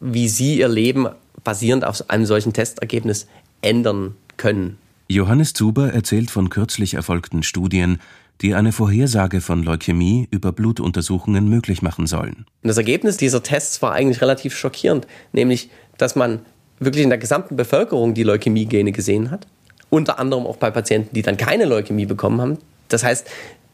wie 0.00 0.28
Sie 0.28 0.58
Ihr 0.58 0.68
Leben 0.68 1.08
basierend 1.44 1.84
auf 1.84 2.10
einem 2.10 2.26
solchen 2.26 2.52
Testergebnis 2.52 3.26
ändern 3.62 4.16
können. 4.36 4.78
Johannes 5.08 5.52
Zuber 5.52 5.92
erzählt 5.92 6.30
von 6.30 6.50
kürzlich 6.50 6.94
erfolgten 6.94 7.42
Studien, 7.42 8.00
die 8.42 8.54
eine 8.54 8.72
Vorhersage 8.72 9.40
von 9.40 9.62
Leukämie 9.62 10.28
über 10.30 10.52
Blutuntersuchungen 10.52 11.48
möglich 11.48 11.80
machen 11.80 12.06
sollen. 12.06 12.44
Das 12.62 12.76
Ergebnis 12.76 13.16
dieser 13.16 13.42
Tests 13.42 13.80
war 13.82 13.92
eigentlich 13.92 14.20
relativ 14.20 14.56
schockierend, 14.56 15.06
nämlich 15.32 15.70
dass 15.96 16.16
man 16.16 16.40
wirklich 16.78 17.04
in 17.04 17.10
der 17.10 17.18
gesamten 17.18 17.56
Bevölkerung 17.56 18.12
die 18.12 18.22
Leukämie-Gene 18.22 18.92
gesehen 18.92 19.30
hat 19.30 19.46
unter 19.90 20.18
anderem 20.18 20.46
auch 20.46 20.56
bei 20.56 20.70
Patienten, 20.70 21.14
die 21.14 21.22
dann 21.22 21.36
keine 21.36 21.64
Leukämie 21.64 22.06
bekommen 22.06 22.40
haben. 22.40 22.58
Das 22.88 23.04
heißt, 23.04 23.26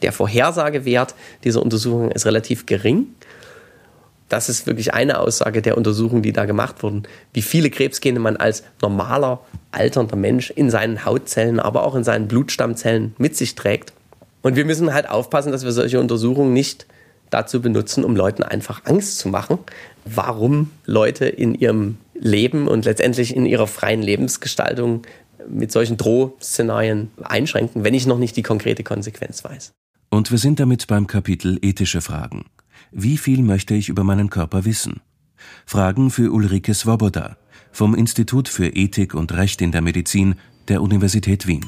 der 0.03 0.13
Vorhersagewert 0.13 1.15
dieser 1.45 1.63
Untersuchung 1.63 2.11
ist 2.11 2.27
relativ 2.27 2.67
gering. 2.67 3.09
Das 4.33 4.49
ist 4.49 4.67
wirklich 4.67 4.95
eine 4.95 5.19
Aussage 5.19 5.61
der 5.61 5.77
Untersuchungen, 5.77 6.23
die 6.23 6.33
da 6.33 6.47
gemacht 6.47 6.83
wurden, 6.83 7.03
wie 7.35 7.43
viele 7.43 7.69
Krebsgene 7.69 8.19
man 8.19 8.39
als 8.39 8.63
normaler, 8.81 9.41
alternder 9.73 10.17
Mensch 10.17 10.49
in 10.49 10.71
seinen 10.71 11.05
Hautzellen, 11.05 11.61
aber 11.61 11.85
auch 11.85 11.95
in 11.95 12.03
seinen 12.03 12.29
Blutstammzellen 12.29 13.15
mit 13.19 13.37
sich 13.37 13.57
trägt. 13.57 13.93
Und 14.41 14.57
wir 14.57 14.65
müssen 14.65 14.95
halt 14.95 15.07
aufpassen, 15.07 15.53
dass 15.53 15.65
wir 15.65 15.73
solche 15.73 16.01
Untersuchungen 16.01 16.55
nicht 16.55 16.87
dazu 17.29 17.61
benutzen, 17.61 18.05
um 18.05 18.17
Leuten 18.17 18.43
einfach 18.43 18.87
Angst 18.87 19.19
zu 19.19 19.29
machen, 19.29 19.59
warum 20.07 20.71
Leute 20.87 21.27
in 21.27 21.55
ihrem 21.55 21.99
Leben 22.15 22.69
und 22.69 22.87
letztendlich 22.87 23.37
in 23.37 23.45
ihrer 23.45 23.67
freien 23.67 24.01
Lebensgestaltung 24.01 25.03
mit 25.47 25.73
solchen 25.73 25.99
Drohszenarien 25.99 27.11
einschränken, 27.23 27.85
wenn 27.85 27.93
ich 27.93 28.07
noch 28.07 28.19
nicht 28.19 28.35
die 28.39 28.43
konkrete 28.43 28.83
Konsequenz 28.83 29.45
weiß. 29.45 29.73
Und 30.09 30.31
wir 30.31 30.39
sind 30.39 30.59
damit 30.59 30.87
beim 30.87 31.07
Kapitel 31.07 31.59
ethische 31.61 32.01
Fragen. 32.01 32.47
Wie 32.95 33.17
viel 33.17 33.43
möchte 33.43 33.75
ich 33.75 33.89
über 33.89 34.05
meinen 34.05 34.29
Körper 34.29 34.67
wissen? 34.67 35.01
Fragen 35.65 36.11
für 36.11 36.31
Ulrike 36.31 36.75
Svoboda 36.75 37.39
vom 37.71 37.95
Institut 37.95 38.49
für 38.49 38.67
Ethik 38.67 39.15
und 39.15 39.33
Recht 39.33 39.63
in 39.63 39.73
der 39.73 39.81
Medizin 39.81 40.35
der 40.69 40.83
Universität 40.83 41.47
Wien. 41.47 41.65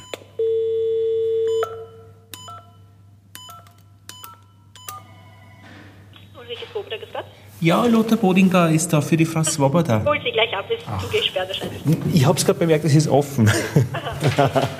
Ja, 7.60 7.86
Lothar 7.86 8.18
Bodinger 8.18 8.68
ist 8.68 8.92
da 8.92 9.00
für 9.00 9.16
die 9.16 9.24
Frau 9.24 9.42
Swoboda. 9.42 10.04
Hol 10.04 10.20
sie 10.22 10.30
gleich 10.30 10.54
ab, 10.54 10.66
ist 10.70 10.84
zugesperrt 11.06 11.48
wahrscheinlich. 11.48 11.80
Ich 12.12 12.26
habe 12.26 12.36
es 12.36 12.44
gerade 12.44 12.58
bemerkt, 12.58 12.84
es 12.84 12.94
ist 12.94 13.08
offen. 13.08 13.50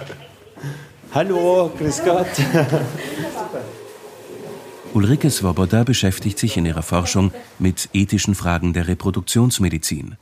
Hallo, 1.15 1.73
grüß 1.79 2.05
Gott. 2.05 2.27
Ulrike 4.95 5.29
Swoboda 5.29 5.83
beschäftigt 5.83 6.39
sich 6.39 6.57
in 6.57 6.67
ihrer 6.67 6.85
Forschung 6.85 7.33
mit 7.59 7.89
ethischen 7.95 8.37
Fragen 8.37 8.73
der 8.73 8.87
Reproduktionsmedizin. 8.87 10.15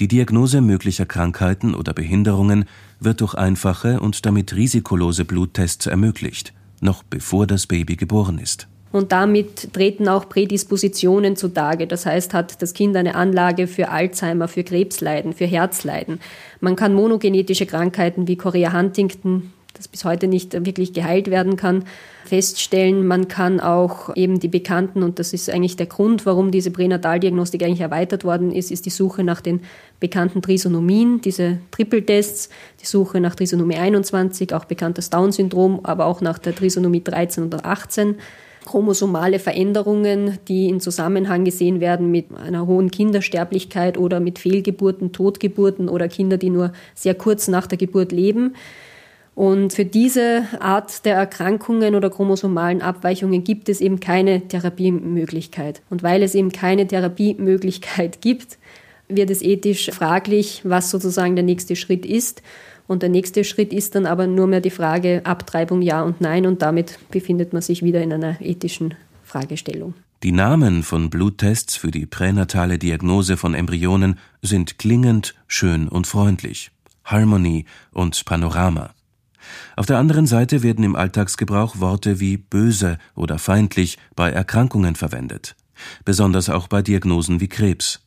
Die 0.00 0.08
Diagnose 0.08 0.60
möglicher 0.60 1.06
Krankheiten 1.06 1.72
oder 1.72 1.92
Behinderungen 1.92 2.64
wird 2.98 3.20
durch 3.20 3.34
einfache 3.34 4.00
und 4.00 4.26
damit 4.26 4.56
risikolose 4.56 5.24
Bluttests 5.24 5.86
ermöglicht, 5.86 6.52
noch 6.80 7.04
bevor 7.04 7.46
das 7.46 7.68
Baby 7.68 7.94
geboren 7.94 8.38
ist. 8.38 8.66
Und 8.90 9.12
damit 9.12 9.72
treten 9.72 10.08
auch 10.08 10.28
Prädispositionen 10.28 11.36
zutage. 11.36 11.86
Das 11.86 12.04
heißt, 12.04 12.34
hat 12.34 12.60
das 12.60 12.74
Kind 12.74 12.96
eine 12.96 13.14
Anlage 13.14 13.68
für 13.68 13.88
Alzheimer, 13.88 14.48
für 14.48 14.64
Krebsleiden, 14.64 15.32
für 15.32 15.46
Herzleiden. 15.46 16.18
Man 16.60 16.74
kann 16.74 16.92
monogenetische 16.92 17.66
Krankheiten 17.66 18.26
wie 18.26 18.36
Chorea 18.36 18.72
Huntington, 18.72 19.52
das 19.74 19.88
bis 19.88 20.04
heute 20.04 20.28
nicht 20.28 20.52
wirklich 20.66 20.92
geheilt 20.92 21.30
werden 21.30 21.56
kann, 21.56 21.84
feststellen. 22.24 23.06
Man 23.06 23.28
kann 23.28 23.60
auch 23.60 24.14
eben 24.16 24.40
die 24.40 24.48
bekannten, 24.48 25.02
und 25.02 25.18
das 25.18 25.32
ist 25.32 25.50
eigentlich 25.50 25.76
der 25.76 25.86
Grund, 25.86 26.26
warum 26.26 26.50
diese 26.50 26.70
Pränataldiagnostik 26.70 27.62
eigentlich 27.62 27.80
erweitert 27.80 28.24
worden 28.24 28.52
ist, 28.52 28.70
ist 28.70 28.86
die 28.86 28.90
Suche 28.90 29.24
nach 29.24 29.40
den 29.40 29.60
bekannten 30.00 30.42
Trisonomien, 30.42 31.20
diese 31.20 31.58
Triple-Tests, 31.70 32.48
die 32.80 32.86
Suche 32.86 33.20
nach 33.20 33.34
Trisonomie 33.34 33.76
21, 33.76 34.54
auch 34.54 34.64
bekanntes 34.64 35.10
Down-Syndrom, 35.10 35.80
aber 35.84 36.06
auch 36.06 36.20
nach 36.20 36.38
der 36.38 36.54
Trisonomie 36.54 37.02
13 37.02 37.44
oder 37.44 37.64
18 37.64 38.16
chromosomale 38.64 39.38
Veränderungen, 39.38 40.38
die 40.48 40.68
in 40.68 40.80
Zusammenhang 40.80 41.44
gesehen 41.44 41.80
werden 41.80 42.10
mit 42.10 42.26
einer 42.34 42.66
hohen 42.66 42.90
Kindersterblichkeit 42.90 43.98
oder 43.98 44.20
mit 44.20 44.38
Fehlgeburten, 44.38 45.12
Totgeburten 45.12 45.88
oder 45.88 46.08
Kinder, 46.08 46.36
die 46.36 46.50
nur 46.50 46.72
sehr 46.94 47.14
kurz 47.14 47.48
nach 47.48 47.66
der 47.66 47.78
Geburt 47.78 48.12
leben. 48.12 48.54
Und 49.34 49.72
für 49.72 49.86
diese 49.86 50.46
Art 50.60 51.06
der 51.06 51.14
Erkrankungen 51.14 51.94
oder 51.94 52.10
chromosomalen 52.10 52.82
Abweichungen 52.82 53.44
gibt 53.44 53.68
es 53.68 53.80
eben 53.80 53.98
keine 53.98 54.46
Therapiemöglichkeit. 54.46 55.80
Und 55.88 56.02
weil 56.02 56.22
es 56.22 56.34
eben 56.34 56.52
keine 56.52 56.86
Therapiemöglichkeit 56.86 58.20
gibt, 58.20 58.58
wird 59.08 59.30
es 59.30 59.42
ethisch 59.42 59.90
fraglich, 59.90 60.60
was 60.64 60.90
sozusagen 60.90 61.34
der 61.34 61.44
nächste 61.44 61.76
Schritt 61.76 62.04
ist. 62.04 62.42
Und 62.86 63.02
der 63.02 63.08
nächste 63.08 63.44
Schritt 63.44 63.72
ist 63.72 63.94
dann 63.94 64.06
aber 64.06 64.26
nur 64.26 64.46
mehr 64.46 64.60
die 64.60 64.70
Frage 64.70 65.22
Abtreibung 65.24 65.80
ja 65.80 66.02
und 66.02 66.20
nein 66.20 66.46
und 66.46 66.60
damit 66.60 66.98
befindet 67.10 67.52
man 67.52 67.62
sich 67.62 67.82
wieder 67.82 68.02
in 68.02 68.12
einer 68.12 68.40
ethischen 68.40 68.94
Fragestellung. 69.22 69.94
Die 70.22 70.32
Namen 70.32 70.82
von 70.82 71.08
Bluttests 71.08 71.76
für 71.76 71.90
die 71.90 72.06
pränatale 72.06 72.78
Diagnose 72.78 73.36
von 73.36 73.54
Embryonen 73.54 74.18
sind 74.42 74.78
klingend, 74.78 75.34
schön 75.48 75.88
und 75.88 76.06
freundlich. 76.06 76.70
Harmony 77.04 77.64
und 77.92 78.24
Panorama. 78.24 78.90
Auf 79.76 79.86
der 79.86 79.98
anderen 79.98 80.26
Seite 80.26 80.62
werden 80.62 80.84
im 80.84 80.96
Alltagsgebrauch 80.96 81.80
Worte 81.80 82.20
wie 82.20 82.36
böse 82.36 82.98
oder 83.14 83.38
feindlich 83.38 83.98
bei 84.14 84.30
Erkrankungen 84.30 84.96
verwendet, 84.96 85.56
besonders 86.04 86.48
auch 86.48 86.68
bei 86.68 86.82
Diagnosen 86.82 87.40
wie 87.40 87.48
Krebs. 87.48 88.00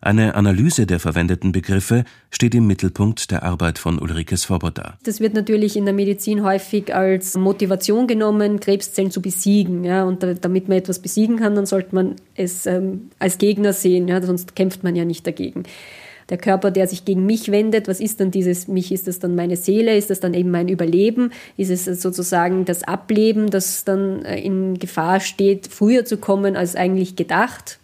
Eine 0.00 0.34
Analyse 0.34 0.86
der 0.86 1.00
verwendeten 1.00 1.52
Begriffe 1.52 2.04
steht 2.30 2.54
im 2.54 2.66
Mittelpunkt 2.66 3.30
der 3.30 3.42
Arbeit 3.42 3.78
von 3.78 3.98
Ulrike 3.98 4.36
Svoboda. 4.36 4.98
Das 5.02 5.20
wird 5.20 5.34
natürlich 5.34 5.76
in 5.76 5.84
der 5.84 5.94
Medizin 5.94 6.44
häufig 6.44 6.94
als 6.94 7.34
Motivation 7.36 8.06
genommen, 8.06 8.60
Krebszellen 8.60 9.10
zu 9.10 9.20
besiegen. 9.20 9.84
Ja, 9.84 10.04
und 10.04 10.22
damit 10.22 10.68
man 10.68 10.78
etwas 10.78 11.00
besiegen 11.00 11.38
kann, 11.38 11.54
dann 11.54 11.66
sollte 11.66 11.94
man 11.94 12.16
es 12.34 12.66
ähm, 12.66 13.10
als 13.18 13.38
Gegner 13.38 13.72
sehen, 13.72 14.06
ja, 14.06 14.22
sonst 14.22 14.54
kämpft 14.54 14.84
man 14.84 14.94
ja 14.94 15.04
nicht 15.04 15.26
dagegen 15.26 15.64
der 16.28 16.38
Körper, 16.38 16.70
der 16.70 16.88
sich 16.88 17.04
gegen 17.04 17.24
mich 17.24 17.50
wendet, 17.50 17.88
was 17.88 18.00
ist 18.00 18.20
dann 18.20 18.30
dieses 18.30 18.66
mich? 18.68 18.90
Ist 18.90 19.06
das 19.06 19.18
dann 19.18 19.34
meine 19.34 19.56
Seele? 19.56 19.96
Ist 19.96 20.10
das 20.10 20.20
dann 20.20 20.34
eben 20.34 20.50
mein 20.50 20.68
Überleben? 20.68 21.32
Ist 21.56 21.70
es 21.70 21.84
sozusagen 22.02 22.64
das 22.64 22.82
Ableben, 22.82 23.50
das 23.50 23.84
dann 23.84 24.24
äh, 24.24 24.40
in 24.40 24.78
Gefahr 24.78 25.20
steht, 25.20 25.68
früher 25.68 26.04
zu 26.04 26.16
kommen 26.16 26.56
als 26.56 26.74
eigentlich 26.74 27.16
gedacht? 27.16 27.78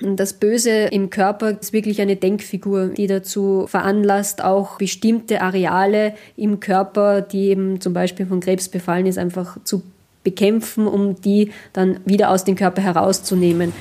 Das 0.00 0.32
Böse 0.32 0.70
im 0.70 1.10
Körper 1.10 1.58
ist 1.60 1.72
wirklich 1.72 2.00
eine 2.00 2.16
Denkfigur, 2.16 2.88
die 2.88 3.06
dazu 3.06 3.66
veranlasst, 3.68 4.42
auch 4.42 4.78
bestimmte 4.78 5.42
Areale 5.42 6.14
im 6.36 6.60
Körper, 6.60 7.20
die 7.20 7.48
eben 7.48 7.80
zum 7.80 7.92
Beispiel 7.92 8.26
von 8.26 8.40
Krebs 8.40 8.68
befallen 8.68 9.06
ist, 9.06 9.18
einfach 9.18 9.58
zu 9.64 9.82
bekämpfen, 10.24 10.86
um 10.86 11.20
die 11.20 11.52
dann 11.72 12.00
wieder 12.04 12.30
aus 12.30 12.44
dem 12.44 12.56
Körper 12.56 12.80
herauszunehmen. 12.80 13.72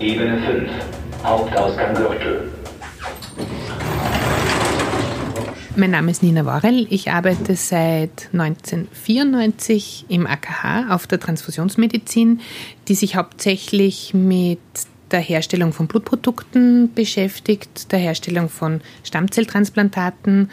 Ebene 0.00 0.38
5, 0.40 0.70
Hauptausgang 1.24 1.92
Gürtel. 1.92 2.52
Mein 5.74 5.90
Name 5.90 6.12
ist 6.12 6.22
Nina 6.22 6.44
Worrell. 6.44 6.86
Ich 6.88 7.10
arbeite 7.10 7.56
seit 7.56 8.28
1994 8.32 10.06
im 10.08 10.28
AKH 10.28 10.94
auf 10.94 11.08
der 11.08 11.18
Transfusionsmedizin, 11.18 12.40
die 12.86 12.94
sich 12.94 13.16
hauptsächlich 13.16 14.14
mit 14.14 14.60
der 15.10 15.20
Herstellung 15.20 15.72
von 15.72 15.88
Blutprodukten 15.88 16.94
beschäftigt, 16.94 17.90
der 17.90 17.98
Herstellung 17.98 18.48
von 18.48 18.80
Stammzelltransplantaten 19.02 20.50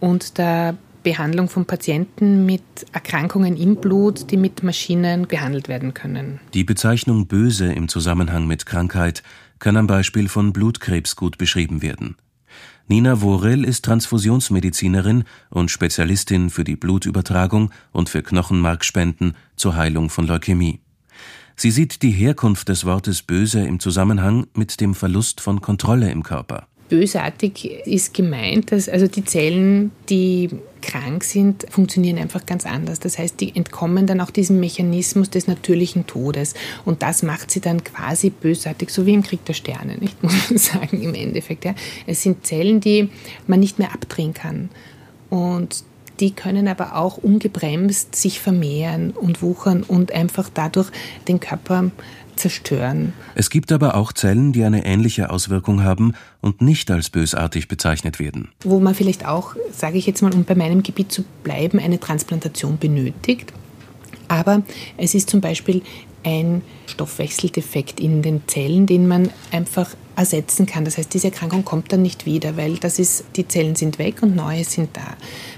und 0.00 0.36
der 0.36 0.76
Behandlung 1.04 1.48
von 1.48 1.66
Patienten 1.66 2.44
mit 2.44 2.62
Erkrankungen 2.92 3.56
im 3.56 3.76
Blut, 3.76 4.32
die 4.32 4.36
mit 4.36 4.64
Maschinen 4.64 5.28
behandelt 5.28 5.68
werden 5.68 5.94
können. 5.94 6.40
Die 6.54 6.64
Bezeichnung 6.64 7.28
böse 7.28 7.72
im 7.72 7.88
Zusammenhang 7.88 8.48
mit 8.48 8.66
Krankheit 8.66 9.22
kann 9.60 9.76
am 9.76 9.86
Beispiel 9.86 10.28
von 10.28 10.52
Blutkrebs 10.52 11.14
gut 11.14 11.38
beschrieben 11.38 11.80
werden. 11.82 12.16
Nina 12.86 13.22
Worel 13.22 13.64
ist 13.64 13.84
Transfusionsmedizinerin 13.84 15.24
und 15.48 15.70
Spezialistin 15.70 16.50
für 16.50 16.64
die 16.64 16.76
Blutübertragung 16.76 17.70
und 17.92 18.08
für 18.08 18.22
Knochenmarkspenden 18.22 19.36
zur 19.56 19.76
Heilung 19.76 20.10
von 20.10 20.26
Leukämie. 20.26 20.80
Sie 21.56 21.70
sieht 21.70 22.02
die 22.02 22.10
Herkunft 22.10 22.68
des 22.68 22.84
Wortes 22.84 23.22
böse 23.22 23.60
im 23.60 23.78
Zusammenhang 23.78 24.46
mit 24.54 24.80
dem 24.80 24.94
Verlust 24.94 25.40
von 25.40 25.60
Kontrolle 25.60 26.10
im 26.10 26.22
Körper. 26.22 26.66
Bösartig 26.88 27.64
ist 27.86 28.14
gemeint, 28.14 28.70
dass 28.72 28.88
also 28.88 29.06
die 29.06 29.24
Zellen, 29.24 29.90
die 30.08 30.50
krank 30.82 31.24
sind, 31.24 31.64
funktionieren 31.70 32.18
einfach 32.18 32.44
ganz 32.44 32.66
anders. 32.66 33.00
Das 33.00 33.18
heißt, 33.18 33.40
die 33.40 33.56
entkommen 33.56 34.06
dann 34.06 34.20
auch 34.20 34.30
diesem 34.30 34.60
Mechanismus 34.60 35.30
des 35.30 35.46
natürlichen 35.46 36.06
Todes. 36.06 36.54
Und 36.84 37.02
das 37.02 37.22
macht 37.22 37.50
sie 37.50 37.60
dann 37.60 37.82
quasi 37.82 38.30
bösartig, 38.30 38.90
so 38.90 39.06
wie 39.06 39.14
im 39.14 39.22
Krieg 39.22 39.44
der 39.46 39.54
Sterne, 39.54 39.96
nicht? 39.96 40.22
muss 40.22 40.50
man 40.50 40.58
sagen, 40.58 41.02
im 41.02 41.14
Endeffekt. 41.14 41.64
Ja. 41.64 41.74
Es 42.06 42.22
sind 42.22 42.46
Zellen, 42.46 42.80
die 42.80 43.08
man 43.46 43.60
nicht 43.60 43.78
mehr 43.78 43.92
abdrehen 43.94 44.34
kann. 44.34 44.68
Und 45.30 45.84
die 46.20 46.30
können 46.30 46.68
aber 46.68 46.96
auch 46.96 47.16
ungebremst 47.16 48.14
sich 48.14 48.40
vermehren 48.40 49.10
und 49.10 49.42
wuchern 49.42 49.82
und 49.82 50.12
einfach 50.12 50.48
dadurch 50.52 50.90
den 51.26 51.40
Körper 51.40 51.90
zerstören. 52.36 53.12
Es 53.34 53.50
gibt 53.50 53.72
aber 53.72 53.94
auch 53.94 54.12
Zellen, 54.12 54.52
die 54.52 54.64
eine 54.64 54.84
ähnliche 54.84 55.30
Auswirkung 55.30 55.82
haben 55.82 56.14
und 56.40 56.60
nicht 56.60 56.90
als 56.90 57.10
bösartig 57.10 57.68
bezeichnet 57.68 58.18
werden. 58.18 58.50
Wo 58.62 58.80
man 58.80 58.94
vielleicht 58.94 59.26
auch, 59.26 59.56
sage 59.72 59.98
ich 59.98 60.06
jetzt 60.06 60.22
mal, 60.22 60.32
um 60.34 60.44
bei 60.44 60.54
meinem 60.54 60.82
Gebiet 60.82 61.12
zu 61.12 61.24
bleiben, 61.42 61.78
eine 61.78 62.00
Transplantation 62.00 62.78
benötigt. 62.78 63.52
Aber 64.28 64.62
es 64.96 65.14
ist 65.14 65.30
zum 65.30 65.40
Beispiel 65.40 65.82
ein 66.24 66.62
Stoffwechseldefekt 66.86 68.00
in 68.00 68.22
den 68.22 68.42
Zellen, 68.46 68.86
den 68.86 69.06
man 69.06 69.30
einfach 69.50 69.90
ersetzen 70.16 70.66
kann. 70.66 70.84
Das 70.84 70.96
heißt, 70.98 71.12
diese 71.12 71.28
Erkrankung 71.28 71.64
kommt 71.64 71.92
dann 71.92 72.02
nicht 72.02 72.26
wieder, 72.26 72.56
weil 72.56 72.76
das 72.78 72.98
ist, 72.98 73.24
die 73.36 73.46
Zellen 73.46 73.74
sind 73.74 73.98
weg 73.98 74.22
und 74.22 74.34
neue 74.34 74.64
sind 74.64 74.90
da. 74.96 75.16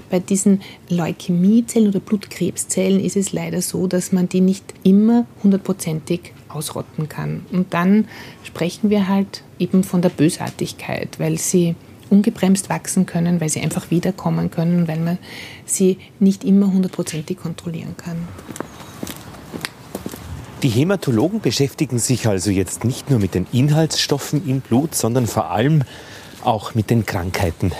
Bei 0.09 0.19
diesen 0.19 0.61
Leukämiezellen 0.89 1.89
oder 1.89 1.99
Blutkrebszellen 1.99 2.99
ist 2.99 3.15
es 3.15 3.33
leider 3.33 3.61
so, 3.61 3.87
dass 3.87 4.11
man 4.11 4.29
die 4.29 4.41
nicht 4.41 4.73
immer 4.83 5.25
hundertprozentig 5.43 6.33
ausrotten 6.49 7.09
kann. 7.09 7.45
Und 7.51 7.73
dann 7.73 8.07
sprechen 8.43 8.89
wir 8.89 9.07
halt 9.07 9.43
eben 9.59 9.83
von 9.83 10.01
der 10.01 10.09
Bösartigkeit, 10.09 11.19
weil 11.19 11.37
sie 11.37 11.75
ungebremst 12.09 12.69
wachsen 12.69 13.05
können, 13.05 13.41
weil 13.41 13.49
sie 13.49 13.61
einfach 13.61 13.91
wiederkommen 13.91 14.49
können, 14.49 14.87
weil 14.87 14.99
man 14.99 15.17
sie 15.65 15.97
nicht 16.19 16.43
immer 16.43 16.71
hundertprozentig 16.71 17.37
kontrollieren 17.37 17.95
kann. 17.97 18.17
Die 20.63 20.69
Hämatologen 20.69 21.39
beschäftigen 21.39 21.99
sich 21.99 22.27
also 22.27 22.49
jetzt 22.49 22.83
nicht 22.83 23.11
nur 23.11 23.19
mit 23.19 23.35
den 23.35 23.45
Inhaltsstoffen 23.51 24.47
im 24.49 24.61
Blut, 24.61 24.95
sondern 24.95 25.27
vor 25.27 25.51
allem 25.51 25.83
auch 26.43 26.73
mit 26.73 26.89
den 26.89 27.05
Krankheiten. 27.05 27.71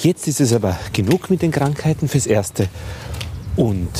Jetzt 0.00 0.28
ist 0.28 0.40
es 0.40 0.52
aber 0.52 0.78
genug 0.92 1.30
mit 1.30 1.42
den 1.42 1.50
Krankheiten 1.50 2.08
fürs 2.08 2.26
Erste 2.26 2.68
und 3.56 3.90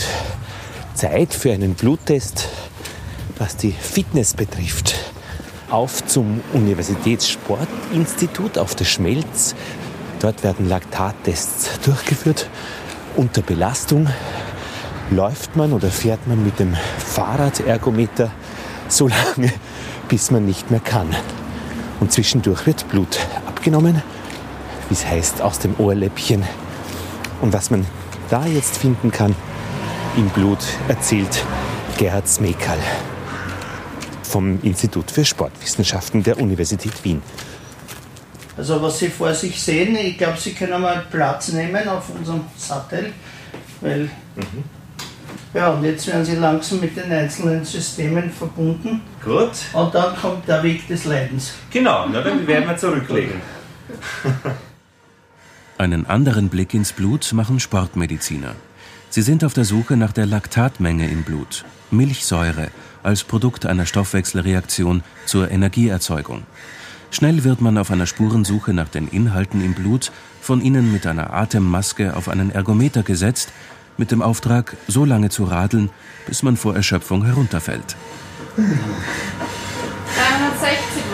Zeit 0.94 1.34
für 1.34 1.52
einen 1.52 1.74
Bluttest, 1.74 2.48
was 3.38 3.56
die 3.56 3.72
Fitness 3.72 4.34
betrifft. 4.34 4.94
auf 5.70 6.06
zum 6.06 6.40
Universitätssportinstitut 6.52 8.58
auf 8.58 8.74
der 8.74 8.84
Schmelz. 8.84 9.54
Dort 10.20 10.44
werden 10.44 10.68
Laktattests 10.68 11.80
durchgeführt. 11.84 12.48
Unter 13.16 13.42
Belastung 13.42 14.08
läuft 15.10 15.56
man 15.56 15.72
oder 15.72 15.90
fährt 15.90 16.26
man 16.26 16.44
mit 16.44 16.60
dem 16.60 16.76
Fahrradergometer 16.98 18.30
so 18.88 19.08
lange, 19.08 19.52
bis 20.08 20.30
man 20.30 20.44
nicht 20.44 20.70
mehr 20.70 20.80
kann. 20.80 21.08
Und 22.00 22.12
zwischendurch 22.12 22.66
wird 22.66 22.88
Blut 22.88 23.18
abgenommen, 23.46 24.02
wie 24.88 24.94
es 24.94 25.06
heißt, 25.06 25.42
aus 25.42 25.58
dem 25.58 25.74
Ohrläppchen. 25.78 26.44
Und 27.40 27.52
was 27.52 27.70
man 27.70 27.86
da 28.30 28.46
jetzt 28.46 28.76
finden 28.76 29.10
kann 29.10 29.34
im 30.16 30.28
Blut, 30.28 30.58
erzählt 30.88 31.44
Gerhard 31.98 32.28
Smekal 32.28 32.78
vom 34.34 34.58
Institut 34.64 35.12
für 35.12 35.24
Sportwissenschaften 35.24 36.20
der 36.24 36.40
Universität 36.40 37.04
Wien. 37.04 37.22
Also 38.56 38.82
was 38.82 38.98
Sie 38.98 39.06
vor 39.08 39.32
sich 39.32 39.62
sehen, 39.62 39.94
ich 39.94 40.18
glaube, 40.18 40.38
Sie 40.40 40.54
können 40.54 40.82
mal 40.82 41.04
Platz 41.08 41.52
nehmen 41.52 41.88
auf 41.88 42.10
unserem 42.10 42.40
Sattel, 42.56 43.12
weil 43.80 44.10
mhm. 44.34 44.64
ja, 45.54 45.68
und 45.68 45.84
jetzt 45.84 46.08
werden 46.08 46.24
Sie 46.24 46.34
langsam 46.34 46.80
mit 46.80 46.96
den 46.96 47.12
einzelnen 47.12 47.64
Systemen 47.64 48.28
verbunden. 48.28 49.02
Gut. 49.24 49.52
Und 49.72 49.94
dann 49.94 50.16
kommt 50.16 50.48
der 50.48 50.64
Weg 50.64 50.88
des 50.88 51.04
Leidens. 51.04 51.52
Genau, 51.70 52.08
na, 52.08 52.20
dann 52.20 52.44
werden 52.44 52.68
wir 52.68 52.76
zurücklegen. 52.76 53.40
Einen 55.78 56.06
anderen 56.06 56.48
Blick 56.48 56.74
ins 56.74 56.92
Blut 56.92 57.32
machen 57.32 57.60
Sportmediziner. 57.60 58.56
Sie 59.10 59.22
sind 59.22 59.44
auf 59.44 59.54
der 59.54 59.64
Suche 59.64 59.96
nach 59.96 60.10
der 60.10 60.26
Laktatmenge 60.26 61.08
im 61.08 61.22
Blut, 61.22 61.64
Milchsäure, 61.92 62.70
als 63.04 63.22
Produkt 63.22 63.66
einer 63.66 63.86
Stoffwechselreaktion 63.86 65.04
zur 65.26 65.48
Energieerzeugung. 65.50 66.42
Schnell 67.10 67.44
wird 67.44 67.60
man 67.60 67.78
auf 67.78 67.92
einer 67.92 68.06
Spurensuche 68.06 68.72
nach 68.72 68.88
den 68.88 69.06
Inhalten 69.06 69.64
im 69.64 69.74
Blut 69.74 70.10
von 70.40 70.60
ihnen 70.60 70.92
mit 70.92 71.06
einer 71.06 71.32
Atemmaske 71.32 72.16
auf 72.16 72.28
einen 72.28 72.50
Ergometer 72.50 73.04
gesetzt, 73.04 73.52
mit 73.96 74.10
dem 74.10 74.20
Auftrag, 74.20 74.76
so 74.88 75.04
lange 75.04 75.28
zu 75.28 75.44
radeln, 75.44 75.90
bis 76.26 76.42
man 76.42 76.56
vor 76.56 76.74
Erschöpfung 76.74 77.24
herunterfällt. 77.24 77.94
360 78.56 78.74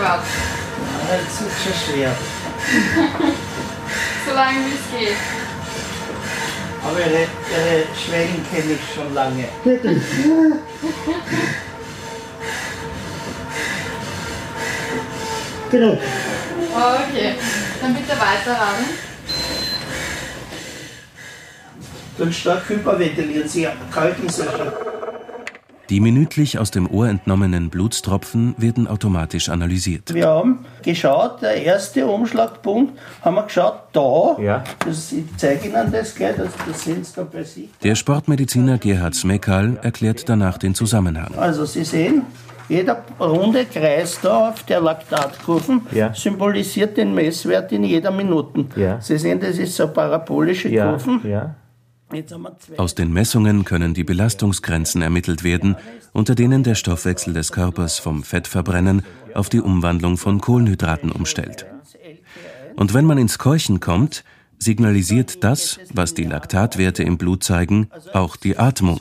Watt. 0.00 0.24
Das 1.08 1.42
ist 1.46 1.62
schon 1.62 1.74
schwer. 1.94 2.10
so 4.26 4.32
lange 4.34 4.58
wie 4.58 4.72
es 4.72 4.90
geht. 4.98 5.16
Aber 6.82 6.98
ihre, 6.98 7.10
ihre 7.10 7.84
Schwellen 7.94 8.42
kenne 8.50 8.72
ich 8.72 8.94
schon 8.94 9.12
lange. 9.12 9.44
Genau. 15.70 15.92
Okay, 15.92 17.34
dann 17.80 17.94
bitte 17.94 18.12
weiterraten. 18.12 18.84
Dann 22.18 22.32
stark 22.32 22.68
hyperventilieren 22.68 23.48
Sie, 23.48 23.66
kalten 23.90 24.28
Sie 24.28 24.42
schon. 24.42 24.72
Die 25.90 25.98
minütlich 25.98 26.56
aus 26.58 26.70
dem 26.70 26.88
Ohr 26.88 27.08
entnommenen 27.08 27.68
Blutstropfen 27.68 28.54
werden 28.58 28.86
automatisch 28.86 29.48
analysiert. 29.48 30.14
Wir 30.14 30.28
haben 30.28 30.64
geschaut, 30.82 31.42
der 31.42 31.64
erste 31.64 32.06
Umschlagpunkt, 32.06 32.96
haben 33.22 33.34
wir 33.34 33.42
geschaut, 33.42 33.74
da, 33.92 34.36
ja. 34.40 34.62
das, 34.86 35.10
ich 35.10 35.24
zeige 35.36 35.66
Ihnen 35.66 35.90
das 35.90 36.14
gleich, 36.14 36.36
das, 36.36 36.50
das 36.64 36.84
sehen 36.84 37.02
Sie 37.02 37.12
da 37.16 37.24
bei 37.24 37.42
sich. 37.42 37.70
Der 37.82 37.96
Sportmediziner 37.96 38.78
Gerhard 38.78 39.16
Smekal 39.16 39.80
erklärt 39.82 40.28
danach 40.28 40.58
den 40.58 40.76
Zusammenhang. 40.76 41.34
Also 41.36 41.64
Sie 41.64 41.82
sehen, 41.82 42.22
jeder 42.70 43.04
runde 43.18 43.66
Kreis 43.66 44.18
da 44.22 44.50
auf 44.50 44.62
der 44.62 44.80
Laktatkurven 44.80 45.82
ja. 45.92 46.14
symbolisiert 46.14 46.96
den 46.96 47.14
Messwert 47.14 47.72
in 47.72 47.84
jeder 47.84 48.10
Minute. 48.10 48.64
Ja. 48.76 49.00
Sie 49.00 49.18
sehen, 49.18 49.40
das 49.40 49.58
ist 49.58 49.76
so 49.76 49.88
parabolische 49.88 50.68
ja. 50.68 50.90
Kurven. 50.90 51.20
Ja. 51.28 51.56
Aus 52.76 52.96
den 52.96 53.12
Messungen 53.12 53.64
können 53.64 53.94
die 53.94 54.02
Belastungsgrenzen 54.02 55.00
ermittelt 55.00 55.44
werden, 55.44 55.76
unter 56.12 56.34
denen 56.34 56.64
der 56.64 56.74
Stoffwechsel 56.74 57.34
des 57.34 57.52
Körpers 57.52 58.00
vom 58.00 58.24
Fettverbrennen 58.24 59.02
auf 59.34 59.48
die 59.48 59.60
Umwandlung 59.60 60.16
von 60.16 60.40
Kohlenhydraten 60.40 61.12
umstellt. 61.12 61.66
Und 62.76 62.94
wenn 62.94 63.04
man 63.04 63.18
ins 63.18 63.38
Keuchen 63.38 63.78
kommt, 63.78 64.24
signalisiert 64.58 65.44
das, 65.44 65.78
was 65.92 66.14
die 66.14 66.24
Laktatwerte 66.24 67.02
im 67.02 67.16
Blut 67.16 67.44
zeigen, 67.44 67.90
auch 68.12 68.36
die 68.36 68.58
Atmung. 68.58 69.00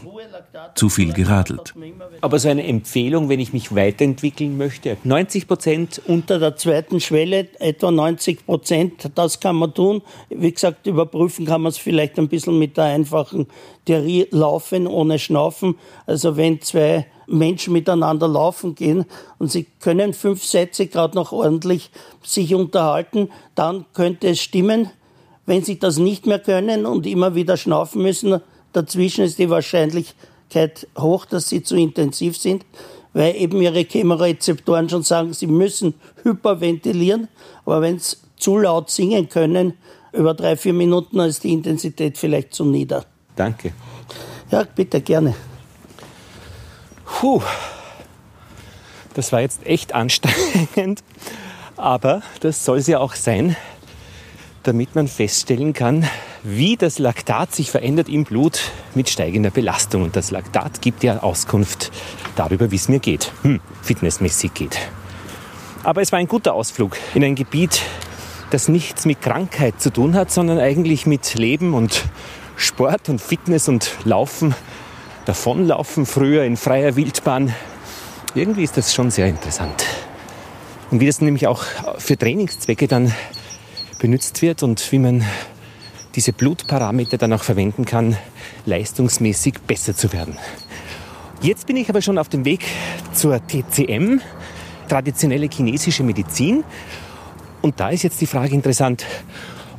Zu 0.76 0.90
viel 0.90 1.14
geradelt. 1.14 1.74
Aber 2.22 2.40
so 2.40 2.50
eine 2.50 2.66
Empfehlung, 2.66 3.30
wenn 3.30 3.40
ich 3.40 3.54
mich 3.54 3.74
weiterentwickeln 3.76 4.58
möchte, 4.58 4.98
90 5.04 5.48
Prozent 5.48 6.02
unter 6.08 6.40
der 6.40 6.56
zweiten 6.56 7.00
Schwelle, 7.00 7.48
etwa 7.60 7.92
90 7.92 8.46
Prozent, 8.46 9.10
das 9.16 9.40
kann 9.40 9.56
man 9.56 9.74
tun. 9.74 10.02
Wie 10.30 10.52
gesagt, 10.52 10.88
überprüfen 10.88 11.46
kann 11.46 11.62
man 11.62 11.72
es 11.72 11.78
vielleicht 11.78 12.18
ein 12.18 12.28
bisschen 12.28 12.58
mit 12.58 12.78
der 12.78 12.86
einfachen 12.86 13.48
Theorie 13.86 14.28
laufen 14.32 14.88
ohne 14.88 15.20
Schnaufen. 15.20 15.76
Also 16.06 16.38
wenn 16.38 16.62
zwei 16.62 17.06
Menschen 17.28 17.74
miteinander 17.74 18.28
laufen 18.28 18.76
gehen 18.76 19.06
und 19.38 19.52
sie 19.52 19.66
können 19.80 20.14
fünf 20.14 20.44
Sätze 20.44 20.88
gerade 20.88 21.16
noch 21.16 21.32
ordentlich 21.32 21.92
sich 22.24 22.56
unterhalten, 22.56 23.30
dann 23.56 23.86
könnte 23.94 24.30
es 24.30 24.42
stimmen. 24.42 24.90
Wenn 25.46 25.64
sie 25.64 25.80
das 25.80 25.98
nicht 25.98 26.26
mehr 26.26 26.40
können 26.40 26.86
und 26.86 27.08
immer 27.08 27.36
wieder 27.36 27.58
schnaufen 27.58 28.02
müssen, 28.02 28.42
dazwischen 28.74 29.24
ist 29.24 29.40
die 29.40 29.50
Wahrscheinlichkeit 29.50 30.16
hoch, 30.98 31.26
dass 31.26 31.50
sie 31.50 31.64
zu 31.64 31.76
intensiv 31.76 32.38
sind, 32.38 32.66
weil 33.14 33.36
eben 33.36 33.62
ihre 33.62 33.84
Chemorezeptoren 33.84 34.90
schon 34.90 35.04
sagen, 35.04 35.34
sie 35.34 35.48
müssen 35.48 35.96
hyperventilieren. 36.24 37.28
Aber 37.66 37.82
wenn 37.82 38.00
sie 38.00 38.18
zu 38.38 38.58
laut 38.58 38.90
singen 38.90 39.30
können, 39.30 39.74
über 40.12 40.34
drei, 40.34 40.56
vier 40.56 40.74
Minuten, 40.74 41.18
dann 41.18 41.30
ist 41.30 41.44
die 41.44 41.54
Intensität 41.54 42.18
vielleicht 42.18 42.54
zu 42.54 42.66
nieder. 42.66 43.06
Danke. 43.36 43.74
Ja, 44.52 44.64
bitte, 44.64 45.02
gerne. 45.02 45.36
Puh, 47.06 47.42
das 49.14 49.32
war 49.34 49.42
jetzt 49.42 49.66
echt 49.66 49.94
anstrengend, 49.94 51.04
aber 51.76 52.22
das 52.40 52.64
soll 52.64 52.78
es 52.78 52.88
ja 52.88 53.00
auch 53.00 53.14
sein, 53.14 53.58
damit 54.64 54.96
man 54.96 55.10
feststellen 55.10 55.74
kann, 55.74 56.08
wie 56.44 56.78
das 56.78 57.00
Laktat 57.00 57.54
sich 57.54 57.72
verändert 57.72 58.10
im 58.10 58.24
Blut 58.24 58.72
mit 58.96 59.10
steigender 59.10 59.50
Belastung. 59.50 60.04
Und 60.04 60.16
das 60.16 60.32
Laktat 60.32 60.82
gibt 60.82 61.04
ja 61.04 61.20
Auskunft 61.20 61.92
darüber, 62.36 62.72
wie 62.72 62.76
es 62.76 62.90
mir 62.90 63.00
geht, 63.00 63.32
hm, 63.42 63.60
fitnessmäßig 63.82 64.54
geht. 64.54 64.78
Aber 65.84 66.02
es 66.02 66.12
war 66.12 66.20
ein 66.20 66.28
guter 66.28 66.54
Ausflug 66.54 66.98
in 67.14 67.24
ein 67.24 67.36
Gebiet, 67.36 67.82
das 68.52 68.68
nichts 68.68 69.06
mit 69.06 69.22
Krankheit 69.22 69.82
zu 69.82 69.92
tun 69.92 70.16
hat, 70.16 70.32
sondern 70.32 70.60
eigentlich 70.60 71.06
mit 71.06 71.36
Leben 71.36 71.74
und 71.74 72.04
Sport 72.56 73.10
und 73.10 73.22
Fitness 73.22 73.70
und 73.70 73.92
Laufen, 74.04 74.56
Davonlaufen 75.26 76.06
früher 76.06 76.44
in 76.44 76.58
freier 76.58 76.96
Wildbahn. 76.96 77.54
Irgendwie 78.36 78.64
ist 78.64 78.78
das 78.78 78.94
schon 78.94 79.12
sehr 79.12 79.28
interessant. 79.28 79.86
Und 80.92 81.00
wie 81.00 81.06
das 81.06 81.22
nämlich 81.22 81.48
auch 81.48 81.64
für 81.98 82.18
Trainingszwecke 82.18 82.88
dann 82.88 83.14
benutzt 84.00 84.42
wird 84.42 84.64
und 84.64 84.92
wie 84.92 85.00
man 85.00 85.24
diese 86.16 86.34
Blutparameter 86.34 87.18
dann 87.18 87.34
auch 87.34 87.44
verwenden 87.44 87.86
kann, 87.86 88.18
leistungsmäßig 88.66 89.56
besser 89.68 89.96
zu 89.96 90.12
werden. 90.14 90.38
Jetzt 91.42 91.68
bin 91.68 91.78
ich 91.78 91.90
aber 91.90 92.02
schon 92.02 92.18
auf 92.18 92.30
dem 92.30 92.46
Weg 92.46 92.66
zur 93.14 93.40
TCM, 93.46 94.20
traditionelle 94.90 95.48
chinesische 95.52 96.04
Medizin. 96.04 96.64
Und 97.62 97.80
da 97.80 97.90
ist 97.90 98.04
jetzt 98.04 98.20
die 98.22 98.28
Frage 98.28 98.56
interessant, 98.56 99.06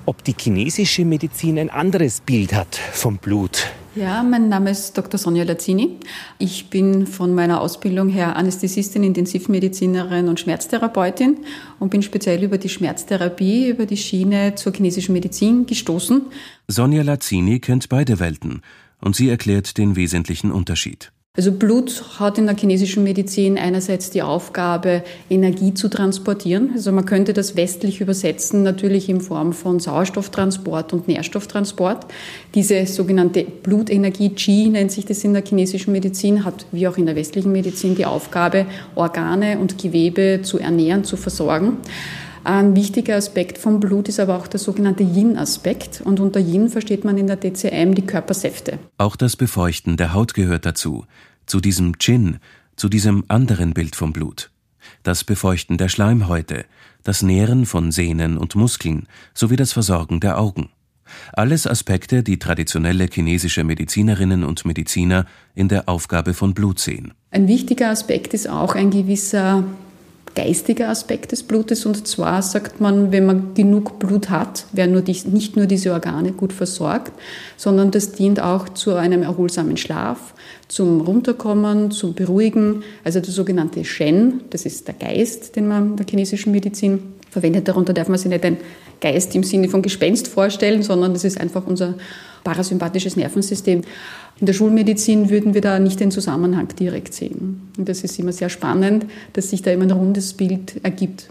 ob 0.06 0.24
die 0.24 0.34
chinesische 0.38 1.04
Medizin 1.04 1.58
ein 1.58 1.70
anderes 1.70 2.20
Bild 2.20 2.54
hat 2.54 2.76
vom 2.76 3.18
Blut. 3.18 3.70
Ja, 3.96 4.22
mein 4.22 4.48
Name 4.48 4.70
ist 4.70 4.96
Dr. 4.96 5.18
Sonja 5.18 5.42
Lazzini. 5.42 5.96
Ich 6.38 6.70
bin 6.70 7.08
von 7.08 7.34
meiner 7.34 7.60
Ausbildung 7.60 8.08
her 8.08 8.36
Anästhesistin, 8.36 9.02
Intensivmedizinerin 9.02 10.28
und 10.28 10.38
Schmerztherapeutin 10.38 11.38
und 11.80 11.90
bin 11.90 12.02
speziell 12.02 12.44
über 12.44 12.56
die 12.56 12.68
Schmerztherapie, 12.68 13.68
über 13.68 13.86
die 13.86 13.96
Schiene 13.96 14.54
zur 14.54 14.72
chinesischen 14.72 15.12
Medizin 15.12 15.66
gestoßen. 15.66 16.22
Sonja 16.68 17.02
Lazzini 17.02 17.58
kennt 17.58 17.88
beide 17.88 18.20
Welten 18.20 18.62
und 19.00 19.16
sie 19.16 19.28
erklärt 19.28 19.76
den 19.76 19.96
wesentlichen 19.96 20.52
Unterschied. 20.52 21.10
Also 21.36 21.52
Blut 21.52 22.18
hat 22.18 22.38
in 22.38 22.46
der 22.46 22.56
chinesischen 22.56 23.04
Medizin 23.04 23.56
einerseits 23.56 24.10
die 24.10 24.20
Aufgabe, 24.20 25.04
Energie 25.30 25.72
zu 25.72 25.88
transportieren. 25.88 26.70
Also 26.74 26.90
man 26.90 27.04
könnte 27.04 27.32
das 27.32 27.54
westlich 27.54 28.00
übersetzen, 28.00 28.64
natürlich 28.64 29.08
in 29.08 29.20
Form 29.20 29.52
von 29.52 29.78
Sauerstofftransport 29.78 30.92
und 30.92 31.06
Nährstofftransport. 31.06 32.06
Diese 32.56 32.84
sogenannte 32.86 33.44
Blutenergie, 33.44 34.30
Qi 34.30 34.70
nennt 34.70 34.90
sich 34.90 35.06
das 35.06 35.22
in 35.22 35.32
der 35.32 35.44
chinesischen 35.44 35.92
Medizin, 35.92 36.44
hat 36.44 36.66
wie 36.72 36.88
auch 36.88 36.98
in 36.98 37.06
der 37.06 37.14
westlichen 37.14 37.52
Medizin 37.52 37.94
die 37.94 38.06
Aufgabe, 38.06 38.66
Organe 38.96 39.60
und 39.60 39.78
Gewebe 39.78 40.40
zu 40.42 40.58
ernähren, 40.58 41.04
zu 41.04 41.16
versorgen. 41.16 41.76
Ein 42.42 42.74
wichtiger 42.74 43.16
Aspekt 43.16 43.58
vom 43.58 43.80
Blut 43.80 44.08
ist 44.08 44.18
aber 44.18 44.36
auch 44.36 44.46
der 44.46 44.60
sogenannte 44.60 45.02
Yin-Aspekt. 45.02 46.00
Und 46.04 46.20
unter 46.20 46.40
Yin 46.40 46.68
versteht 46.68 47.04
man 47.04 47.18
in 47.18 47.26
der 47.26 47.36
DCM 47.36 47.94
die 47.94 48.06
Körpersäfte. 48.06 48.78
Auch 48.98 49.16
das 49.16 49.36
Befeuchten 49.36 49.96
der 49.96 50.14
Haut 50.14 50.34
gehört 50.34 50.64
dazu, 50.64 51.04
zu 51.46 51.60
diesem 51.60 51.98
Chin, 51.98 52.38
zu 52.76 52.88
diesem 52.88 53.24
anderen 53.28 53.74
Bild 53.74 53.94
vom 53.94 54.12
Blut. 54.12 54.50
das 55.02 55.24
Befeuchten 55.24 55.78
der 55.78 55.88
Schleimhäute, 55.88 56.64
das 57.02 57.22
Nähren 57.22 57.66
von 57.66 57.92
Sehnen 57.92 58.36
und 58.36 58.54
Muskeln 58.54 59.06
sowie 59.34 59.56
das 59.56 59.72
Versorgen 59.72 60.20
der 60.20 60.38
Augen. 60.38 60.70
Alles 61.32 61.66
Aspekte, 61.66 62.22
die 62.22 62.38
traditionelle 62.38 63.08
chinesische 63.10 63.64
Medizinerinnen 63.64 64.44
und 64.44 64.64
Mediziner 64.64 65.26
in 65.54 65.68
der 65.68 65.88
Aufgabe 65.88 66.34
von 66.34 66.54
Blut 66.54 66.78
sehen. 66.78 67.14
Ein 67.32 67.48
wichtiger 67.48 67.90
Aspekt 67.90 68.32
ist 68.32 68.48
auch 68.48 68.76
ein 68.76 68.90
gewisser 68.90 69.64
geistiger 70.34 70.88
Aspekt 70.88 71.32
des 71.32 71.42
Blutes. 71.42 71.86
Und 71.86 72.06
zwar 72.06 72.42
sagt 72.42 72.80
man, 72.80 73.12
wenn 73.12 73.26
man 73.26 73.54
genug 73.54 73.98
Blut 73.98 74.30
hat, 74.30 74.66
werden 74.72 74.92
nur 74.92 75.02
die, 75.02 75.16
nicht 75.28 75.56
nur 75.56 75.66
diese 75.66 75.92
Organe 75.92 76.32
gut 76.32 76.52
versorgt, 76.52 77.12
sondern 77.56 77.90
das 77.90 78.12
dient 78.12 78.40
auch 78.40 78.68
zu 78.68 78.94
einem 78.94 79.22
erholsamen 79.22 79.76
Schlaf, 79.76 80.34
zum 80.68 81.00
Runterkommen, 81.00 81.90
zum 81.90 82.14
Beruhigen. 82.14 82.82
Also 83.04 83.20
der 83.20 83.32
sogenannte 83.32 83.84
Shen, 83.84 84.40
das 84.50 84.66
ist 84.66 84.86
der 84.88 84.94
Geist, 84.94 85.56
den 85.56 85.68
man 85.68 85.90
in 85.90 85.96
der 85.96 86.06
chinesischen 86.06 86.52
Medizin 86.52 87.19
verwendet. 87.30 87.68
Darunter 87.68 87.92
darf 87.92 88.08
man 88.08 88.18
sich 88.18 88.28
nicht 88.28 88.44
ein 88.44 88.58
Geist 89.00 89.34
im 89.34 89.42
Sinne 89.42 89.68
von 89.68 89.82
Gespenst 89.82 90.28
vorstellen, 90.28 90.82
sondern 90.82 91.12
das 91.12 91.24
ist 91.24 91.40
einfach 91.40 91.66
unser 91.66 91.94
parasympathisches 92.44 93.16
Nervensystem. 93.16 93.82
In 94.40 94.46
der 94.46 94.52
Schulmedizin 94.52 95.30
würden 95.30 95.54
wir 95.54 95.60
da 95.60 95.78
nicht 95.78 96.00
den 96.00 96.10
Zusammenhang 96.10 96.68
direkt 96.68 97.14
sehen. 97.14 97.70
Und 97.76 97.88
das 97.88 98.02
ist 98.02 98.18
immer 98.18 98.32
sehr 98.32 98.48
spannend, 98.48 99.06
dass 99.34 99.50
sich 99.50 99.62
da 99.62 99.70
immer 99.70 99.84
ein 99.84 99.90
rundes 99.90 100.32
Bild 100.32 100.82
ergibt. 100.82 101.30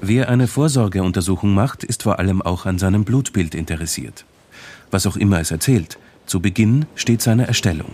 Wer 0.00 0.28
eine 0.28 0.46
Vorsorgeuntersuchung 0.46 1.54
macht, 1.54 1.84
ist 1.84 2.02
vor 2.02 2.18
allem 2.18 2.40
auch 2.42 2.66
an 2.66 2.78
seinem 2.78 3.04
Blutbild 3.04 3.54
interessiert. 3.54 4.24
Was 4.90 5.06
auch 5.06 5.16
immer 5.16 5.40
es 5.40 5.50
erzählt, 5.50 5.98
zu 6.30 6.40
Beginn 6.40 6.86
steht 6.94 7.20
seine 7.20 7.46
Erstellung. 7.48 7.88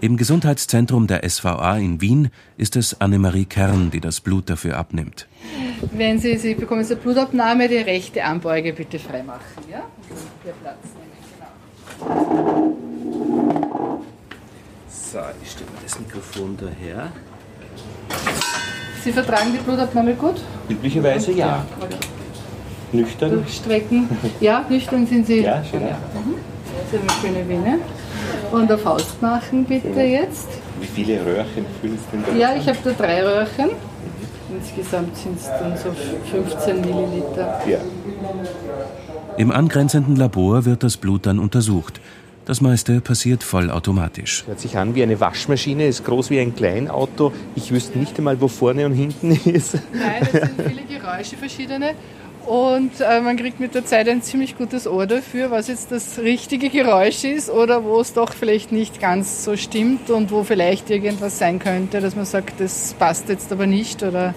Im 0.00 0.16
Gesundheitszentrum 0.16 1.08
der 1.08 1.28
SVA 1.28 1.76
in 1.76 2.00
Wien 2.00 2.30
ist 2.56 2.76
es 2.76 3.00
Annemarie 3.00 3.46
Kern, 3.46 3.90
die 3.90 4.00
das 4.00 4.20
Blut 4.20 4.48
dafür 4.48 4.76
abnimmt. 4.76 5.26
Wenn 5.90 6.20
Sie, 6.20 6.38
Sie 6.38 6.54
bekommen 6.54 6.82
jetzt 6.82 6.92
eine 6.92 7.00
Blutabnahme, 7.00 7.68
die 7.68 7.78
rechte 7.78 8.24
Armbeuge 8.24 8.72
bitte 8.72 9.00
freimachen. 9.00 9.64
Ja? 9.68 9.82
Hier 10.44 10.52
Platz 10.62 10.84
nehmen, 10.94 11.10
genau. 11.98 12.76
So, 14.88 15.18
ich 15.42 15.50
stelle 15.50 15.70
mir 15.70 15.78
das 15.82 15.98
Mikrofon 15.98 16.56
daher. 16.56 17.10
Sie 19.02 19.12
vertragen 19.12 19.52
die 19.52 19.58
Blutabnahme 19.58 20.14
gut? 20.14 20.40
Üblicherweise 20.68 21.32
ja. 21.32 21.66
Okay. 21.80 21.96
Nüchtern? 22.92 23.30
Durchstrecken. 23.32 24.08
Ja, 24.40 24.64
nüchtern 24.68 25.06
sind 25.06 25.26
Sie. 25.26 25.40
Ja, 25.40 25.62
schon. 25.64 25.80
Ja. 25.82 25.88
Mhm. 26.14 26.34
Das 26.90 27.00
ist 27.00 27.22
eine 27.22 27.34
schöne 27.34 27.48
Vene. 27.48 27.78
Und 28.52 28.70
eine 28.70 28.78
Faust 28.78 29.20
machen 29.20 29.64
bitte 29.64 30.00
jetzt. 30.00 30.48
Wie 30.80 30.86
viele 30.86 31.24
Röhrchen 31.24 31.66
füllen 31.80 31.98
Sie 31.98 32.16
denn 32.16 32.24
da? 32.26 32.38
Ja, 32.40 32.54
ich 32.56 32.66
habe 32.66 32.78
da 32.84 32.90
drei 32.92 33.22
Röhrchen. 33.22 33.70
Insgesamt 34.58 35.14
sind 35.16 35.38
es 35.38 35.46
dann 35.46 35.76
so 35.76 35.90
15 36.30 36.80
Milliliter. 36.80 37.60
Ja. 37.68 37.78
Im 39.36 39.52
angrenzenden 39.52 40.16
Labor 40.16 40.64
wird 40.64 40.82
das 40.82 40.96
Blut 40.96 41.26
dann 41.26 41.38
untersucht. 41.38 42.00
Das 42.46 42.62
meiste 42.62 43.02
passiert 43.02 43.42
vollautomatisch. 43.42 44.44
Hört 44.46 44.58
sich 44.58 44.78
an 44.78 44.94
wie 44.94 45.02
eine 45.02 45.20
Waschmaschine, 45.20 45.86
ist 45.86 46.04
groß 46.06 46.30
wie 46.30 46.40
ein 46.40 46.56
Kleinauto. 46.56 47.32
Ich 47.54 47.70
wüsste 47.70 47.98
nicht 47.98 48.16
einmal, 48.16 48.40
wo 48.40 48.48
vorne 48.48 48.86
und 48.86 48.94
hinten 48.94 49.32
ist. 49.44 49.74
Nein, 49.92 50.22
es 50.22 50.30
sind 50.32 50.50
viele 50.66 50.98
Geräusche 50.98 51.36
verschiedene. 51.36 51.90
Und 52.48 52.92
äh, 53.00 53.20
man 53.20 53.36
kriegt 53.36 53.60
mit 53.60 53.74
der 53.74 53.84
Zeit 53.84 54.08
ein 54.08 54.22
ziemlich 54.22 54.56
gutes 54.56 54.86
Ohr 54.86 55.06
dafür, 55.06 55.50
was 55.50 55.68
jetzt 55.68 55.92
das 55.92 56.18
richtige 56.18 56.70
Geräusch 56.70 57.24
ist 57.24 57.50
oder 57.50 57.84
wo 57.84 58.00
es 58.00 58.14
doch 58.14 58.32
vielleicht 58.32 58.72
nicht 58.72 59.02
ganz 59.02 59.44
so 59.44 59.54
stimmt 59.58 60.08
und 60.08 60.30
wo 60.30 60.44
vielleicht 60.44 60.88
irgendwas 60.88 61.38
sein 61.38 61.58
könnte, 61.58 62.00
dass 62.00 62.16
man 62.16 62.24
sagt, 62.24 62.58
das 62.58 62.94
passt 62.98 63.28
jetzt 63.28 63.52
aber 63.52 63.66
nicht. 63.66 64.02
Oder 64.02 64.34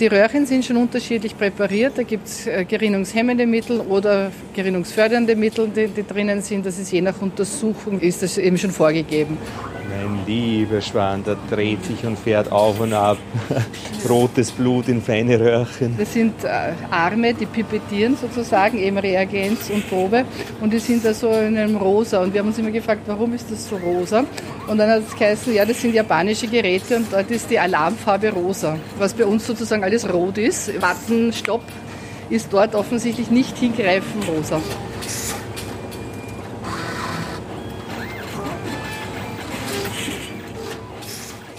die 0.00 0.06
Röhrchen 0.06 0.46
sind 0.46 0.64
schon 0.64 0.78
unterschiedlich 0.78 1.36
präpariert. 1.36 1.98
Da 1.98 2.04
gibt 2.04 2.26
es 2.26 2.46
äh, 2.46 2.64
gerinnungshemmende 2.64 3.44
Mittel 3.44 3.80
oder 3.80 4.32
gerinnungsfördernde 4.54 5.36
Mittel, 5.36 5.68
die, 5.68 5.88
die 5.88 6.06
drinnen 6.06 6.40
sind. 6.40 6.64
Das 6.64 6.78
ist 6.78 6.90
je 6.90 7.02
nach 7.02 7.20
Untersuchung 7.20 8.00
ist 8.00 8.22
das 8.22 8.38
eben 8.38 8.56
schon 8.56 8.70
vorgegeben. 8.70 9.36
Mein 10.02 10.26
lieber 10.26 10.80
Schwan, 10.80 11.22
der 11.22 11.36
dreht 11.48 11.84
sich 11.84 12.04
und 12.04 12.18
fährt 12.18 12.50
auf 12.50 12.80
und 12.80 12.92
ab. 12.92 13.18
Rotes 14.08 14.50
Blut 14.50 14.88
in 14.88 15.00
feine 15.00 15.38
Röhrchen. 15.38 15.94
Das 15.96 16.12
sind 16.12 16.42
äh, 16.42 16.72
Arme, 16.90 17.34
die 17.34 17.46
pipettieren 17.46 18.16
sozusagen, 18.16 18.78
eben 18.78 18.98
Reagenz 18.98 19.70
und 19.70 19.88
Probe. 19.88 20.24
Und 20.60 20.72
die 20.72 20.78
sind 20.78 21.04
da 21.04 21.14
so 21.14 21.30
in 21.30 21.56
einem 21.56 21.76
Rosa. 21.76 22.20
Und 22.20 22.32
wir 22.32 22.40
haben 22.40 22.48
uns 22.48 22.58
immer 22.58 22.72
gefragt, 22.72 23.02
warum 23.06 23.32
ist 23.34 23.50
das 23.50 23.68
so 23.68 23.76
rosa? 23.76 24.24
Und 24.66 24.78
dann 24.78 24.90
hat 24.90 25.02
es 25.06 25.16
geheißen, 25.16 25.54
ja, 25.54 25.64
das 25.64 25.80
sind 25.80 25.94
japanische 25.94 26.48
Geräte 26.48 26.96
und 26.96 27.12
dort 27.12 27.30
ist 27.30 27.50
die 27.50 27.58
Alarmfarbe 27.58 28.30
rosa. 28.30 28.78
Was 28.98 29.14
bei 29.14 29.24
uns 29.24 29.46
sozusagen 29.46 29.84
alles 29.84 30.12
rot 30.12 30.38
ist. 30.38 30.80
Watten, 30.82 31.32
Stopp 31.32 31.62
ist 32.28 32.52
dort 32.52 32.74
offensichtlich 32.74 33.30
nicht 33.30 33.56
hingreifen 33.58 34.22
rosa. 34.22 34.60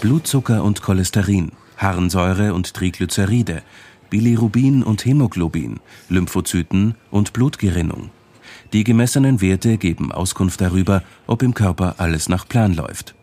Blutzucker 0.04 0.62
und 0.62 0.82
Cholesterin, 0.82 1.52
Harnsäure 1.78 2.52
und 2.52 2.74
Triglyceride, 2.74 3.62
Bilirubin 4.10 4.82
und 4.82 5.06
Hämoglobin, 5.06 5.80
Lymphozyten 6.10 6.94
und 7.10 7.32
Blutgerinnung. 7.32 8.10
Die 8.74 8.84
gemessenen 8.84 9.40
Werte 9.40 9.78
geben 9.78 10.12
Auskunft 10.12 10.60
darüber, 10.60 11.02
ob 11.26 11.42
im 11.42 11.54
Körper 11.54 11.94
alles 11.96 12.28
nach 12.28 12.46
Plan 12.46 12.74
läuft. 12.74 13.14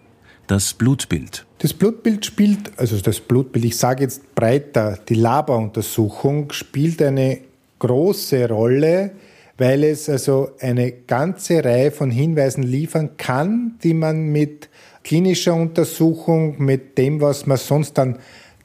Das 0.48 0.74
Blutbild. 0.74 1.46
Das 1.60 1.72
Blutbild 1.72 2.26
spielt, 2.26 2.72
also 2.80 3.00
das 3.00 3.20
Blutbild, 3.20 3.66
ich 3.66 3.78
sage 3.78 4.02
jetzt 4.02 4.34
breiter, 4.34 4.98
die 5.08 5.14
Laboruntersuchung 5.14 6.52
spielt 6.52 7.00
eine 7.04 7.42
große 7.78 8.50
Rolle, 8.50 9.12
weil 9.60 9.84
es 9.84 10.10
also 10.10 10.54
eine 10.60 10.92
ganze 10.92 11.64
Reihe 11.64 11.92
von 11.92 12.10
Hinweisen 12.10 12.64
liefern 12.64 13.18
kann, 13.18 13.76
die 13.84 13.94
man 13.94 14.32
mit 14.32 14.71
klinischer 15.04 15.54
Untersuchung, 15.54 16.62
mit 16.62 16.98
dem, 16.98 17.22
was 17.22 17.46
man 17.46 17.58
sonst 17.58 17.98
an 18.00 18.20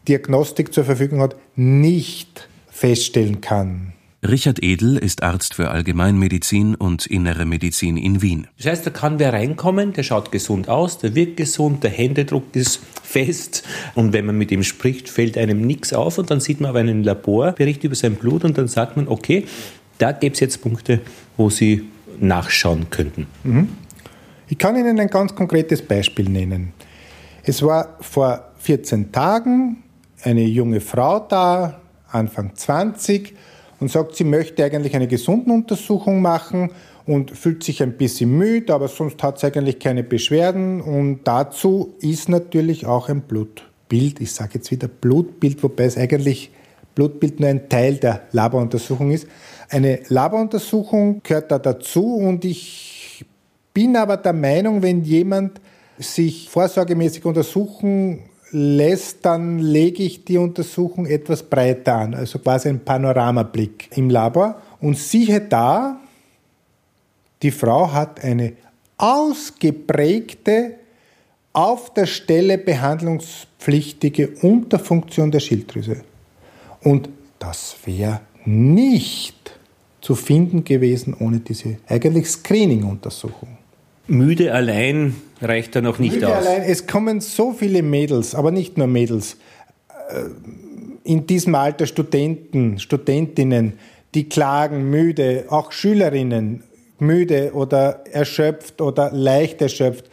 Diagnostik 0.09 0.72
zur 0.72 0.84
Verfügung 0.84 1.20
hat, 1.20 1.37
nicht 1.57 2.49
feststellen 2.70 3.41
kann. 3.41 3.93
Richard 4.26 4.62
Edel 4.62 4.97
ist 4.97 5.22
Arzt 5.22 5.55
für 5.55 5.70
Allgemeinmedizin 5.70 6.74
und 6.74 7.07
Innere 7.07 7.45
Medizin 7.45 7.97
in 7.97 8.22
Wien. 8.22 8.49
Das 8.57 8.66
heißt, 8.66 8.87
da 8.87 8.91
kann 8.91 9.18
wer 9.18 9.32
reinkommen, 9.32 9.93
der 9.93 10.03
schaut 10.03 10.32
gesund 10.32 10.68
aus, 10.68 10.99
der 10.99 11.14
wirkt 11.14 11.37
gesund, 11.37 11.84
der 11.84 11.91
Händedruck 11.91 12.45
ist 12.55 12.80
fest 13.03 13.62
und 13.95 14.12
wenn 14.12 14.26
man 14.26 14.37
mit 14.37 14.51
ihm 14.51 14.62
spricht, 14.62 15.09
fällt 15.09 15.39
einem 15.39 15.61
nichts 15.61 15.93
auf 15.93 16.18
und 16.18 16.30
dann 16.30 16.41
sieht 16.41 16.61
man 16.61 16.70
aber 16.70 16.80
einen 16.80 17.05
Laborbericht 17.05 17.84
über 17.84 17.95
sein 17.95 18.16
Blut 18.16 18.45
und 18.45 18.59
dann 18.59 18.68
sagt 18.68 18.97
man, 18.97 19.07
okay, 19.07 19.45
da 19.99 20.12
gäbe 20.12 20.34
es 20.34 20.41
jetzt 20.41 20.61
Punkte, 20.61 21.01
wo 21.37 21.49
Sie 21.51 21.84
nachschauen 22.18 22.91
könnten. 22.91 23.26
Mhm. 23.45 23.68
Ich 24.49 24.59
kann 24.59 24.76
Ihnen 24.76 25.01
ein 25.01 25.09
ganz 25.09 25.34
konkretes 25.34 25.82
Beispiel 25.82 26.28
nennen. 26.28 26.72
Es 27.42 27.62
war 27.62 27.97
vor 28.01 28.53
14 28.59 29.11
Tagen 29.11 29.82
eine 30.22 30.44
junge 30.44 30.80
Frau 30.80 31.18
da, 31.18 31.80
Anfang 32.12 32.55
20, 32.55 33.34
und 33.80 33.90
sagt, 33.90 34.14
sie 34.14 34.22
möchte 34.22 34.64
eigentlich 34.64 34.94
eine 34.94 35.09
Gesundenuntersuchung 35.09 36.22
machen 36.22 36.70
und 37.07 37.32
fühlt 37.32 37.64
sich 37.64 37.82
ein 37.82 37.97
bisschen 37.97 38.38
müde, 38.38 38.72
aber 38.72 38.86
sonst 38.86 39.20
hat 39.20 39.40
sie 39.40 39.49
eigentlich 39.49 39.80
keine 39.80 40.05
Beschwerden. 40.05 40.80
Und 40.80 41.24
dazu 41.24 41.94
ist 42.01 42.28
natürlich 42.28 42.86
auch 42.86 43.09
ein 43.09 43.22
Blutbild. 43.22 44.20
Ich 44.20 44.32
sage 44.32 44.53
jetzt 44.55 44.70
wieder 44.70 44.86
Blutbild, 44.86 45.61
wobei 45.64 45.84
es 45.84 45.99
eigentlich 45.99 46.53
Blutbild 46.94 47.40
nur 47.40 47.49
ein 47.49 47.68
Teil 47.68 47.97
der 47.97 48.22
Laboruntersuchung 48.30 49.11
ist. 49.11 49.26
Eine 49.68 50.01
Laboruntersuchung 50.09 51.20
gehört 51.24 51.51
da 51.51 51.59
dazu 51.59 52.14
und 52.14 52.44
ich 52.44 52.95
bin 53.77 53.95
aber 53.95 54.16
der 54.16 54.33
Meinung, 54.33 54.81
wenn 54.81 55.05
jemand 55.05 55.61
sich 55.99 56.49
vorsorgemäßig 56.49 57.27
untersuchen 57.27 58.20
lässt, 58.51 59.22
dann 59.22 59.59
lege 59.59 60.03
ich 60.03 60.24
die 60.24 60.39
Untersuchung 60.39 61.05
etwas 61.05 61.43
breiter 61.43 61.97
an, 61.97 62.14
also 62.14 62.39
quasi 62.39 62.70
ein 62.70 62.83
Panoramablick 62.83 63.91
im 63.95 64.09
Labor 64.09 64.62
und 64.81 64.97
siehe 64.97 65.43
da, 65.43 66.01
die 67.43 67.51
Frau 67.51 67.93
hat 67.93 68.24
eine 68.24 68.55
ausgeprägte, 68.97 70.77
auf 71.53 71.93
der 71.93 72.07
Stelle 72.07 72.57
behandlungspflichtige 72.57 74.29
Unterfunktion 74.41 75.31
der 75.31 75.41
Schilddrüse. 75.41 76.01
Und 76.83 77.11
das 77.39 77.77
wäre 77.85 78.22
nicht 78.47 79.59
zu 80.01 80.14
finden 80.14 80.64
gewesen 80.64 81.14
ohne 81.18 81.41
diese 81.41 81.77
eigentlich 81.87 82.27
Screening-Untersuchung. 82.27 83.55
Müde 84.09 84.52
allein 84.52 85.16
reicht 85.40 85.74
da 85.74 85.80
noch 85.80 85.98
nicht 85.98 86.14
Müde 86.14 86.28
aus. 86.28 86.46
Allein, 86.46 86.62
es 86.62 86.86
kommen 86.86 87.20
so 87.20 87.52
viele 87.52 87.82
Mädels, 87.82 88.34
aber 88.34 88.50
nicht 88.50 88.78
nur 88.78 88.86
Mädels, 88.86 89.36
äh, 90.09 90.24
in 91.04 91.26
diesem 91.26 91.54
Alter 91.54 91.86
Studenten, 91.86 92.78
Studentinnen, 92.78 93.74
die 94.14 94.28
klagen 94.28 94.90
müde, 94.90 95.44
auch 95.50 95.72
Schülerinnen 95.72 96.64
müde 96.98 97.52
oder 97.54 98.04
erschöpft 98.11 98.80
oder 98.80 99.11
leicht 99.12 99.61
erschöpft. 99.61 100.11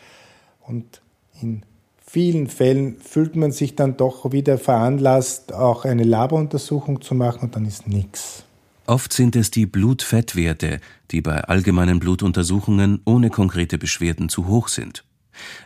Und 0.68 1.02
in 1.42 1.64
vielen 2.06 2.48
Fällen 2.48 2.98
fühlt 3.00 3.36
man 3.36 3.52
sich 3.52 3.76
dann 3.76 3.98
doch 3.98 4.32
wieder 4.32 4.58
veranlasst, 4.58 5.54
auch 5.54 5.86
eine 5.86 6.04
Laboruntersuchung 6.04 7.02
zu 7.02 7.16
machen 7.16 7.46
und 7.46 7.56
dann 7.56 7.66
ist 7.66 7.88
nichts. 7.88 8.44
Oft 8.86 9.14
sind 9.14 9.36
es 9.38 9.50
die 9.50 9.66
Blutfettwerte, 9.66 10.80
die 11.12 11.22
bei 11.22 11.42
allgemeinen 11.46 12.00
Blutuntersuchungen 12.00 13.00
ohne 13.06 13.30
konkrete 13.30 13.78
Beschwerden 13.78 14.28
zu 14.28 14.48
hoch 14.48 14.68
sind. 14.68 15.06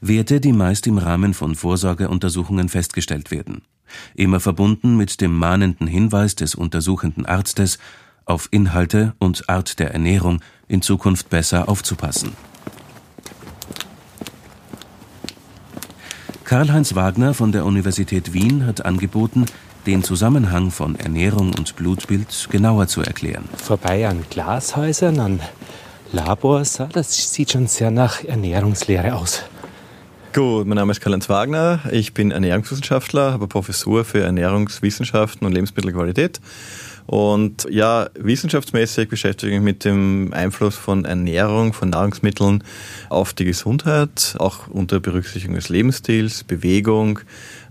Werte, 0.01 0.39
die 0.39 0.53
meist 0.53 0.85
im 0.85 0.99
Rahmen 0.99 1.33
von 1.33 1.55
Vorsorgeuntersuchungen 1.55 2.69
festgestellt 2.69 3.31
werden. 3.31 3.63
Immer 4.13 4.39
verbunden 4.39 4.97
mit 4.97 5.19
dem 5.19 5.35
mahnenden 5.35 5.87
Hinweis 5.87 6.35
des 6.35 6.53
untersuchenden 6.53 7.25
Arztes, 7.25 7.79
auf 8.25 8.49
Inhalte 8.51 9.13
und 9.19 9.49
Art 9.49 9.79
der 9.79 9.93
Ernährung 9.93 10.41
in 10.67 10.81
Zukunft 10.81 11.29
besser 11.29 11.69
aufzupassen. 11.69 12.33
Karl-Heinz 16.43 16.95
Wagner 16.95 17.33
von 17.33 17.51
der 17.51 17.65
Universität 17.65 18.33
Wien 18.33 18.65
hat 18.65 18.85
angeboten, 18.85 19.45
den 19.87 20.03
Zusammenhang 20.03 20.69
von 20.69 20.95
Ernährung 20.95 21.53
und 21.57 21.77
Blutbild 21.77 22.49
genauer 22.51 22.87
zu 22.87 23.01
erklären. 23.01 23.45
Vorbei 23.55 24.05
an 24.05 24.25
Glashäusern, 24.29 25.19
an 25.21 25.39
Labors, 26.11 26.83
das 26.91 27.33
sieht 27.33 27.53
schon 27.53 27.67
sehr 27.67 27.89
nach 27.89 28.21
Ernährungslehre 28.23 29.15
aus. 29.15 29.43
Gut, 30.33 30.67
mein 30.67 30.75
Name 30.75 30.91
ist 30.91 30.99
Karl-Heinz 30.99 31.29
Wagner. 31.29 31.79
Ich 31.89 32.13
bin 32.13 32.31
Ernährungswissenschaftler, 32.31 33.31
habe 33.31 33.47
Professur 33.47 34.03
für 34.03 34.19
Ernährungswissenschaften 34.19 35.47
und 35.47 35.53
Lebensmittelqualität. 35.53 36.41
Und 37.05 37.65
ja, 37.71 38.09
wissenschaftsmäßig 38.19 39.07
beschäftige 39.07 39.53
ich 39.53 39.59
mich 39.59 39.63
mit 39.73 39.85
dem 39.85 40.33
Einfluss 40.33 40.75
von 40.75 41.05
Ernährung, 41.05 41.71
von 41.71 41.89
Nahrungsmitteln 41.89 42.61
auf 43.07 43.33
die 43.33 43.45
Gesundheit, 43.45 44.35
auch 44.39 44.67
unter 44.67 44.99
Berücksichtigung 44.99 45.55
des 45.55 45.69
Lebensstils, 45.69 46.43
Bewegung, 46.43 47.21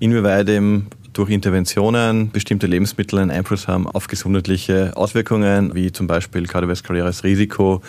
inwieweit 0.00 0.48
eben 0.48 0.88
durch 1.16 1.30
Interventionen 1.30 2.30
bestimmte 2.30 2.66
Lebensmittel 2.66 3.18
einen 3.18 3.30
Einfluss 3.30 3.68
haben 3.68 3.86
auf 3.86 4.06
gesundheitliche 4.06 4.96
Auswirkungen, 4.96 5.74
wie 5.74 5.90
zum 5.90 6.06
Beispiel 6.06 6.46
kardiovaskuläres 6.46 7.24
Risiko, 7.24 7.80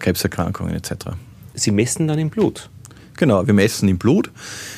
Krebserkrankungen 0.00 0.74
etc. 0.74 1.10
Sie 1.54 1.70
messen 1.70 2.08
dann 2.08 2.18
im 2.18 2.30
Blut? 2.30 2.68
Genau, 3.16 3.46
wir 3.46 3.54
messen 3.54 3.88
im 3.88 3.96
Blut. 3.96 4.30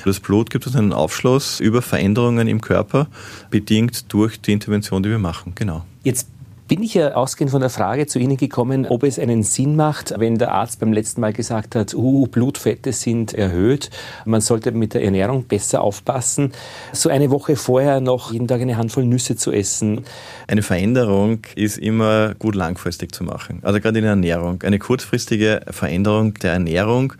Das 0.04 0.20
Blut 0.20 0.50
gibt 0.50 0.66
uns 0.66 0.76
einen 0.76 0.92
Aufschluss 0.92 1.58
über 1.58 1.82
Veränderungen 1.82 2.46
im 2.48 2.60
Körper, 2.60 3.08
bedingt 3.50 4.12
durch 4.12 4.40
die 4.40 4.52
Intervention, 4.52 5.02
die 5.02 5.08
wir 5.08 5.18
machen. 5.18 5.52
Genau. 5.54 5.84
Jetzt 6.04 6.28
bin 6.68 6.82
ich 6.82 6.94
ja 6.94 7.14
ausgehend 7.14 7.50
von 7.50 7.60
der 7.60 7.70
Frage 7.70 8.06
zu 8.06 8.18
Ihnen 8.18 8.36
gekommen, 8.36 8.86
ob 8.86 9.04
es 9.04 9.18
einen 9.18 9.42
Sinn 9.42 9.76
macht, 9.76 10.14
wenn 10.18 10.36
der 10.38 10.52
Arzt 10.52 10.80
beim 10.80 10.92
letzten 10.92 11.20
Mal 11.20 11.32
gesagt 11.32 11.74
hat, 11.74 11.94
uh, 11.94 12.26
Blutfette 12.26 12.92
sind 12.92 13.34
erhöht, 13.34 13.90
man 14.24 14.40
sollte 14.40 14.72
mit 14.72 14.94
der 14.94 15.04
Ernährung 15.04 15.44
besser 15.44 15.82
aufpassen, 15.82 16.52
so 16.92 17.08
eine 17.08 17.30
Woche 17.30 17.56
vorher 17.56 18.00
noch 18.00 18.32
jeden 18.32 18.48
Tag 18.48 18.60
eine 18.60 18.76
Handvoll 18.76 19.04
Nüsse 19.04 19.36
zu 19.36 19.52
essen. 19.52 20.04
Eine 20.48 20.62
Veränderung 20.62 21.40
ist 21.54 21.78
immer 21.78 22.34
gut 22.34 22.54
langfristig 22.54 23.14
zu 23.14 23.24
machen, 23.24 23.60
also 23.62 23.80
gerade 23.80 23.98
in 23.98 24.04
der 24.04 24.10
Ernährung. 24.10 24.62
Eine 24.62 24.78
kurzfristige 24.78 25.62
Veränderung 25.70 26.34
der 26.34 26.52
Ernährung 26.52 27.12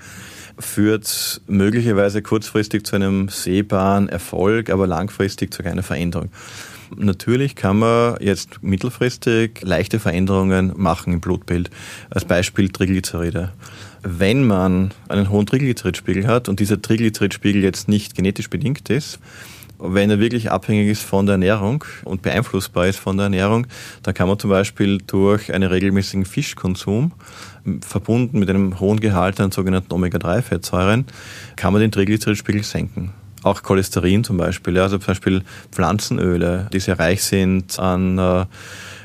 führt 0.59 1.41
möglicherweise 1.47 2.23
kurzfristig 2.23 2.85
zu 2.85 2.97
einem 2.97 3.29
sehbaren 3.29 4.09
Erfolg, 4.09 4.71
aber 4.71 4.87
langfristig 4.87 5.53
zu 5.53 5.63
keiner 5.63 5.83
Veränderung. 5.83 6.31
Natürlich 6.95 7.57
kann 7.57 7.79
man 7.79 8.17
jetzt 8.21 8.63
mittelfristig 8.63 9.61
leichte 9.63 9.99
Veränderungen 9.99 10.73
machen 10.77 11.13
im 11.13 11.21
Blutbild. 11.21 11.71
Als 12.11 12.25
Beispiel 12.25 12.69
Triglyceride. 12.69 13.53
Wenn 14.03 14.47
man 14.47 14.93
einen 15.09 15.31
hohen 15.31 15.47
Triglyceridspiegel 15.47 16.27
hat 16.27 16.49
und 16.49 16.61
dieser 16.61 16.81
Triglyceridspiegel 16.81 17.63
jetzt 17.63 17.89
nicht 17.89 18.15
genetisch 18.15 18.51
bedingt 18.51 18.89
ist, 18.89 19.19
wenn 19.79 20.11
er 20.11 20.21
wirklich 20.21 20.51
abhängig 20.51 20.89
ist 20.89 21.03
von 21.03 21.27
der 21.27 21.35
Ernährung 21.35 21.85
und 22.05 22.23
beeinflussbar 22.23 22.87
ist 22.87 22.99
von 22.99 23.17
der 23.17 23.25
Ernährung, 23.25 23.67
dann 24.03 24.15
kann 24.15 24.29
man 24.29 24.39
zum 24.39 24.51
Beispiel 24.51 24.99
durch 25.07 25.53
einen 25.53 25.69
regelmäßigen 25.69 26.25
Fischkonsum 26.25 27.13
verbunden 27.83 28.39
mit 28.39 28.49
einem 28.49 28.81
hohen 28.81 29.01
Gehalt 29.01 29.41
an 29.41 29.51
sogenannten 29.51 29.93
Omega-3-Fettsäuren, 29.93 31.05
kann 31.57 31.73
man 31.73 31.83
den 31.83 31.93
Triglyceridspiegel 31.93 32.63
senken 32.63 33.13
auch 33.47 33.63
Cholesterin 33.63 34.25
zum 34.25 34.37
Beispiel, 34.37 34.79
also 34.79 34.99
zum 34.99 35.07
Beispiel 35.07 35.43
Pflanzenöle, 35.73 36.69
die 36.73 36.81
sehr 36.81 36.99
reich 36.99 37.23
sind 37.23 37.79
an 37.79 38.19
äh, 38.19 38.45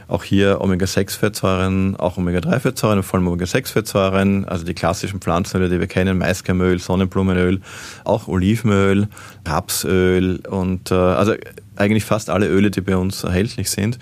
auch 0.08 0.26
hier 0.26 0.60
Omega-6-Fettsäuren, 0.60 1.96
auch 1.96 2.18
Omega-3-Fettsäuren, 2.18 3.02
vor 3.02 3.20
allem 3.20 3.30
Omega-6-Fettsäuren, 3.30 4.44
also 4.44 4.66
die 4.66 4.74
klassischen 4.74 5.22
Pflanzenöle, 5.22 5.70
die 5.70 5.80
wir 5.80 5.88
kennen, 5.88 6.18
Maiskernöl, 6.18 6.80
Sonnenblumenöl, 6.80 7.62
auch 8.04 8.28
Olivenöl, 8.28 9.08
Rapsöl 9.48 10.42
und 10.48 10.92
äh, 10.92 10.96
also 10.96 11.34
eigentlich 11.78 12.04
fast 12.04 12.30
alle 12.30 12.48
Öle, 12.48 12.72
die 12.72 12.82
bei 12.82 12.98
uns 12.98 13.24
erhältlich 13.24 13.70
sind, 13.70 14.00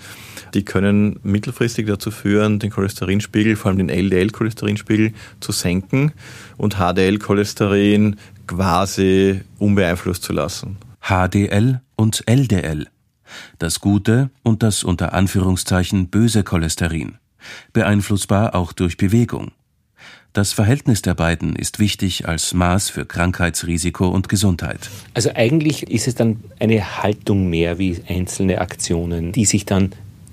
die 0.52 0.64
können 0.64 1.20
mittelfristig 1.22 1.86
dazu 1.86 2.10
führen, 2.10 2.58
den 2.58 2.70
Cholesterinspiegel, 2.70 3.54
vor 3.54 3.70
allem 3.70 3.78
den 3.78 3.88
LDL-Cholesterinspiegel 3.88 5.12
zu 5.38 5.52
senken. 5.52 6.12
Und 6.56 6.76
HDL-Cholesterin 6.76 8.16
quasi 8.50 9.42
unbeeinflusst 9.58 10.24
zu 10.24 10.32
lassen. 10.32 10.76
HDL 11.00 11.80
und 11.94 12.24
LDL. 12.26 12.88
Das 13.60 13.78
gute 13.78 14.30
und 14.42 14.64
das 14.64 14.82
unter 14.82 15.14
Anführungszeichen 15.14 16.08
böse 16.08 16.42
Cholesterin. 16.42 17.18
Beeinflussbar 17.72 18.56
auch 18.56 18.72
durch 18.72 18.96
Bewegung. 18.96 19.52
Das 20.32 20.52
Verhältnis 20.52 21.00
der 21.00 21.14
beiden 21.14 21.54
ist 21.54 21.78
wichtig 21.78 22.26
als 22.26 22.52
Maß 22.52 22.90
für 22.90 23.06
Krankheitsrisiko 23.06 24.08
und 24.08 24.28
Gesundheit. 24.28 24.90
Also 25.14 25.30
eigentlich 25.34 25.84
ist 25.84 26.08
es 26.08 26.16
dann 26.16 26.42
eine 26.58 27.02
Haltung 27.02 27.48
mehr 27.50 27.78
wie 27.78 28.02
einzelne 28.08 28.60
Aktionen, 28.60 29.30
die 29.30 29.44
sich 29.44 29.64
dann 29.64 29.90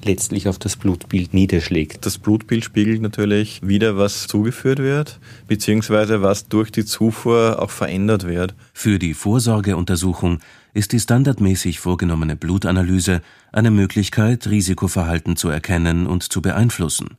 letztlich 0.08 0.48
auf 0.48 0.58
das 0.58 0.76
Blutbild 0.76 1.34
niederschlägt. 1.34 2.06
Das 2.06 2.18
Blutbild 2.18 2.64
spiegelt 2.64 3.02
natürlich 3.02 3.60
wieder, 3.62 3.98
was 3.98 4.28
zugeführt 4.28 4.80
wird, 4.80 5.20
beziehungsweise 5.48 6.22
was 6.22 6.48
durch 6.48 6.72
die 6.72 6.86
Zufuhr 6.86 7.62
auch 7.62 7.70
verändert 7.70 8.26
wird. 8.28 8.56
Für 8.74 8.98
die 8.98 9.14
Vorsorgeuntersuchung 9.14 10.40
ist 10.74 10.94
die 10.94 11.00
standardmäßig 11.00 11.80
vorgenommene 11.80 12.36
Blutanalyse 12.36 13.22
eine 13.52 13.70
Möglichkeit, 13.70 14.48
Risikoverhalten 14.48 15.36
zu 15.36 15.50
erkennen 15.50 16.08
und 16.08 16.24
zu 16.24 16.42
beeinflussen, 16.42 17.18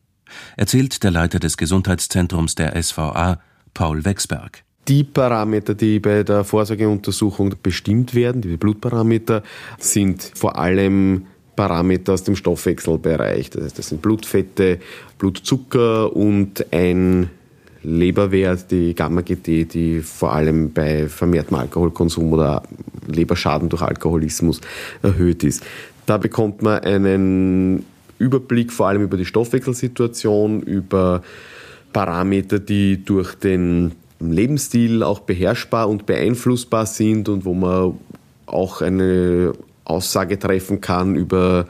erzählt 0.57 1.03
der 1.05 1.11
Leiter 1.11 1.39
des 1.39 1.57
Gesundheitszentrums 1.57 2.55
der 2.55 2.81
SVA, 2.83 3.41
Paul 3.75 4.05
Wexberg. 4.05 4.65
Die 4.89 5.05
Parameter, 5.05 5.75
die 5.75 6.01
bei 6.01 6.23
der 6.23 6.45
Vorsorgeuntersuchung 6.45 7.55
bestimmt 7.63 8.15
werden, 8.15 8.41
die 8.41 8.57
Blutparameter, 8.57 9.43
sind 9.79 10.33
vor 10.35 10.59
allem 10.59 11.27
Parameter 11.59 12.13
aus 12.13 12.23
dem 12.23 12.37
Stoffwechselbereich. 12.37 13.51
Das 13.51 13.65
heißt, 13.65 13.79
das 13.81 13.89
sind 13.89 14.01
Blutfette, 14.01 14.79
Blutzucker 15.19 16.15
und 16.15 16.65
ein 16.73 17.31
Leberwert, 17.83 18.71
die 18.71 18.95
Gamma-GT, 18.95 19.75
die 19.75 20.01
vor 20.03 20.33
allem 20.35 20.73
bei 20.73 21.09
vermehrtem 21.09 21.57
Alkoholkonsum 21.57 22.33
oder 22.33 22.63
Leberschaden 23.09 23.69
durch 23.69 23.83
Alkoholismus 23.83 24.61
erhöht 25.03 25.43
ist. 25.43 25.65
Da 26.07 26.17
bekommt 26.17 26.63
man 26.63 26.79
einen 26.79 27.85
Überblick 28.21 28.73
vor 28.73 28.87
allem 28.87 29.03
über 29.03 29.17
die 29.17 29.25
Stoffwechselsituation, 29.25 30.63
über 30.63 31.23
Parameter, 31.93 32.61
die 32.61 33.05
durch 33.05 33.35
den 33.35 33.97
Lebensstil 34.21 35.03
auch 35.03 35.19
beherrschbar 35.19 35.89
und 35.89 36.07
beeinflussbar 36.07 36.87
sind 36.87 37.29
und 37.29 37.45
wo 37.45 37.53
man 37.53 37.95
auch 38.47 38.81
eine 38.81 39.55
Aussage 39.89 40.39
treffen 40.39 40.81
kann 40.81 41.17
über 41.17 41.67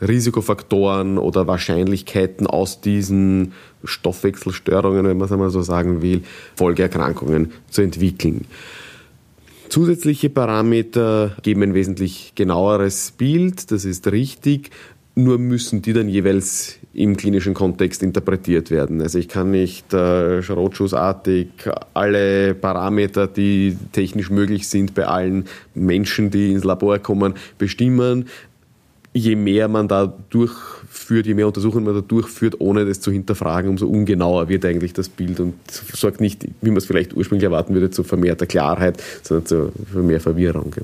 Risikofaktoren 0.00 1.18
oder 1.18 1.46
Wahrscheinlichkeiten 1.46 2.46
aus 2.46 2.80
diesen 2.80 3.52
Stoffwechselstörungen, 3.84 5.06
wenn 5.06 5.16
man 5.16 5.26
es 5.26 5.32
einmal 5.32 5.50
so 5.50 5.62
sagen 5.62 6.02
will, 6.02 6.22
Folgeerkrankungen 6.56 7.52
zu 7.70 7.82
entwickeln. 7.82 8.46
Zusätzliche 9.68 10.30
Parameter 10.30 11.36
geben 11.42 11.62
ein 11.62 11.74
wesentlich 11.74 12.32
genaueres 12.34 13.12
Bild, 13.12 13.70
das 13.70 13.84
ist 13.84 14.10
richtig, 14.12 14.70
nur 15.14 15.38
müssen 15.38 15.82
die 15.82 15.92
dann 15.92 16.08
jeweils 16.08 16.78
im 16.94 17.16
klinischen 17.16 17.54
Kontext 17.54 18.02
interpretiert 18.02 18.70
werden. 18.70 19.02
Also 19.02 19.18
ich 19.18 19.28
kann 19.28 19.50
nicht 19.50 19.92
äh, 19.92 20.42
schrotschussartig 20.42 21.48
alle 21.92 22.54
Parameter, 22.54 23.26
die 23.26 23.76
technisch 23.92 24.30
möglich 24.30 24.68
sind 24.68 24.94
bei 24.94 25.06
allen 25.06 25.44
Menschen, 25.74 26.30
die 26.30 26.52
ins 26.52 26.64
Labor 26.64 26.98
kommen, 26.98 27.34
bestimmen. 27.58 28.28
Je 29.12 29.36
mehr 29.36 29.68
man 29.68 29.86
da 29.86 30.12
durchführt, 30.30 31.26
je 31.26 31.34
mehr 31.34 31.46
Untersuchungen 31.46 31.84
man 31.84 31.94
da 31.94 32.00
durchführt, 32.00 32.56
ohne 32.58 32.84
das 32.84 33.00
zu 33.00 33.12
hinterfragen, 33.12 33.70
umso 33.70 33.86
ungenauer 33.86 34.48
wird 34.48 34.64
eigentlich 34.64 34.92
das 34.92 35.08
Bild 35.08 35.38
und 35.38 35.54
sorgt 35.70 36.20
nicht, 36.20 36.44
wie 36.62 36.70
man 36.70 36.78
es 36.78 36.86
vielleicht 36.86 37.14
ursprünglich 37.14 37.44
erwarten 37.44 37.74
würde, 37.74 37.90
zu 37.90 38.02
vermehrter 38.02 38.46
Klarheit, 38.46 39.00
sondern 39.22 39.46
zu, 39.46 39.72
mehr 39.94 40.20
Verwirrung. 40.20 40.74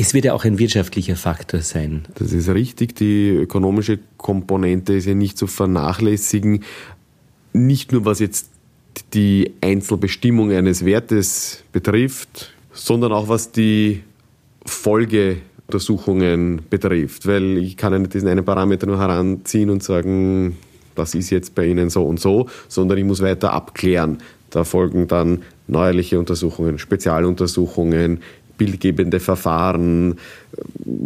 Es 0.00 0.14
wird 0.14 0.24
ja 0.24 0.32
auch 0.32 0.46
ein 0.46 0.58
wirtschaftlicher 0.58 1.14
Faktor 1.14 1.60
sein. 1.60 2.04
Das 2.14 2.32
ist 2.32 2.48
richtig. 2.48 2.94
Die 2.96 3.28
ökonomische 3.28 3.98
Komponente 4.16 4.94
ist 4.94 5.04
ja 5.04 5.12
nicht 5.12 5.36
zu 5.36 5.46
vernachlässigen. 5.46 6.64
Nicht 7.52 7.92
nur 7.92 8.06
was 8.06 8.18
jetzt 8.18 8.48
die 9.12 9.52
Einzelbestimmung 9.60 10.52
eines 10.52 10.86
Wertes 10.86 11.64
betrifft, 11.72 12.54
sondern 12.72 13.12
auch 13.12 13.28
was 13.28 13.52
die 13.52 14.02
Folgeuntersuchungen 14.64 16.62
betrifft. 16.70 17.26
Weil 17.26 17.58
ich 17.58 17.76
kann 17.76 17.92
ja 17.92 17.98
nicht 17.98 18.14
diesen 18.14 18.28
einen 18.28 18.42
Parameter 18.46 18.86
nur 18.86 18.98
heranziehen 18.98 19.68
und 19.68 19.82
sagen, 19.82 20.56
das 20.94 21.14
ist 21.14 21.28
jetzt 21.28 21.54
bei 21.54 21.66
Ihnen 21.66 21.90
so 21.90 22.04
und 22.04 22.18
so, 22.18 22.48
sondern 22.68 22.96
ich 22.96 23.04
muss 23.04 23.20
weiter 23.20 23.52
abklären. 23.52 24.16
Da 24.48 24.64
folgen 24.64 25.08
dann 25.08 25.42
neuerliche 25.68 26.18
Untersuchungen, 26.18 26.78
Spezialuntersuchungen, 26.78 28.20
bildgebende 28.60 29.20
Verfahren, 29.20 30.18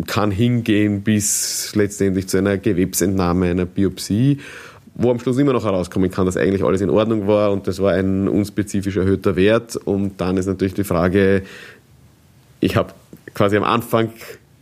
kann 0.08 0.32
hingehen 0.32 1.02
bis 1.02 1.72
letztendlich 1.76 2.26
zu 2.26 2.38
einer 2.38 2.58
Gewebsentnahme, 2.58 3.46
einer 3.46 3.64
Biopsie, 3.64 4.38
wo 4.96 5.12
am 5.12 5.20
Schluss 5.20 5.38
immer 5.38 5.52
noch 5.52 5.64
herauskommen 5.64 6.10
kann, 6.10 6.26
dass 6.26 6.36
eigentlich 6.36 6.64
alles 6.64 6.80
in 6.80 6.90
Ordnung 6.90 7.28
war 7.28 7.52
und 7.52 7.68
das 7.68 7.80
war 7.80 7.92
ein 7.92 8.26
unspezifisch 8.28 8.96
erhöhter 8.96 9.36
Wert. 9.36 9.76
Und 9.76 10.20
dann 10.20 10.36
ist 10.36 10.46
natürlich 10.46 10.74
die 10.74 10.82
Frage, 10.82 11.44
ich 12.58 12.74
habe 12.74 12.92
quasi 13.34 13.56
am 13.56 13.64
Anfang 13.64 14.10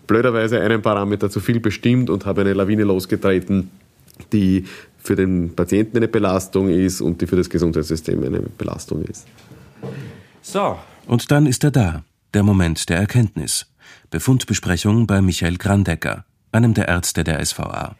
blöderweise 0.07 0.61
einen 0.61 0.82
Parameter 0.82 1.30
zu 1.30 1.40
viel 1.40 1.61
bestimmt 1.61 2.11
und 2.11 2.26
habe 2.26 2.43
eine 2.43 2.53
Lawine 2.53 2.84
losgetreten, 2.84 3.70
die 4.34 4.66
für 4.99 5.16
den 5.16 5.55
Patienten 5.57 5.97
eine 5.97 6.09
Belastung 6.09 6.68
ist 6.68 7.01
und 7.01 7.22
die 7.22 7.26
für 7.26 7.36
das 7.36 7.49
Gesundheitssystem 7.49 8.22
eine 8.22 8.40
Belastung 8.40 9.03
ist. 9.05 9.26
So. 10.43 10.76
Und 11.07 11.30
dann 11.30 11.47
ist 11.47 11.64
er 11.64 11.70
da, 11.70 12.05
der 12.34 12.42
Moment 12.42 12.88
der 12.88 12.96
Erkenntnis. 12.96 13.66
Befundbesprechung 14.10 15.06
bei 15.06 15.20
Michael 15.20 15.58
Grandecker, 15.58 16.24
einem 16.50 16.74
der 16.74 16.88
Ärzte 16.88 17.24
der 17.24 17.44
SVA. 17.44 17.94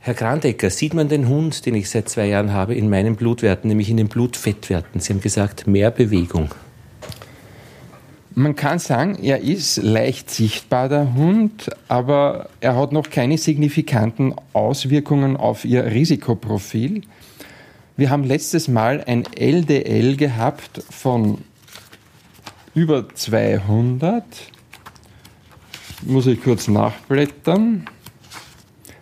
Herr 0.00 0.14
Grandecker, 0.14 0.70
sieht 0.70 0.94
man 0.94 1.08
den 1.08 1.28
Hund, 1.28 1.66
den 1.66 1.74
ich 1.74 1.90
seit 1.90 2.08
zwei 2.08 2.26
Jahren 2.26 2.52
habe, 2.52 2.74
in 2.74 2.88
meinen 2.88 3.16
Blutwerten, 3.16 3.68
nämlich 3.68 3.90
in 3.90 3.96
den 3.96 4.08
Blutfettwerten? 4.08 5.00
Sie 5.00 5.12
haben 5.12 5.20
gesagt, 5.20 5.66
mehr 5.66 5.90
Bewegung. 5.90 6.54
Man 8.34 8.54
kann 8.54 8.78
sagen, 8.78 9.18
er 9.22 9.40
ist 9.40 9.78
leicht 9.78 10.30
sichtbar, 10.30 10.88
der 10.88 11.14
Hund, 11.14 11.70
aber 11.88 12.48
er 12.60 12.76
hat 12.76 12.92
noch 12.92 13.10
keine 13.10 13.36
signifikanten 13.36 14.34
Auswirkungen 14.52 15.36
auf 15.36 15.64
ihr 15.64 15.84
Risikoprofil. 15.84 17.02
Wir 17.96 18.10
haben 18.10 18.22
letztes 18.22 18.68
Mal 18.68 19.02
ein 19.04 19.24
LDL 19.36 20.16
gehabt 20.16 20.84
von 20.88 21.38
über 22.78 23.12
200. 23.12 24.24
Muss 26.02 26.28
ich 26.28 26.40
kurz 26.40 26.68
nachblättern. 26.68 27.86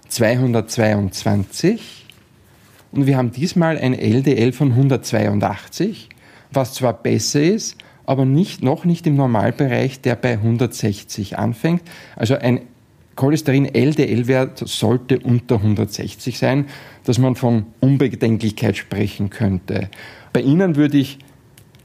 222. 0.09 2.07
Und 2.93 3.07
wir 3.07 3.19
haben 3.19 3.33
diesmal 3.33 3.77
ein 3.77 3.93
LDL 3.93 4.53
von 4.53 4.71
182, 4.73 6.09
was 6.53 6.73
zwar 6.73 6.95
besser 6.95 7.43
ist, 7.43 7.77
aber 8.07 8.25
nicht, 8.25 8.63
noch 8.63 8.87
nicht 8.87 9.07
im 9.07 9.17
Normalbereich, 9.17 10.01
der 10.01 10.17
bei 10.17 10.33
160 10.33 11.37
anfängt. 11.37 11.83
Also 12.15 12.37
ein 12.37 12.63
Cholesterin-LDL-Wert 13.17 14.67
sollte 14.67 15.19
unter 15.19 15.57
160 15.57 16.39
sein, 16.39 16.65
dass 17.05 17.19
man 17.19 17.37
von 17.37 17.67
Unbedenklichkeit 17.81 18.79
sprechen 18.79 19.29
könnte. 19.29 19.91
Bei 20.33 20.41
Ihnen 20.41 20.77
würde 20.77 20.97
ich 20.97 21.19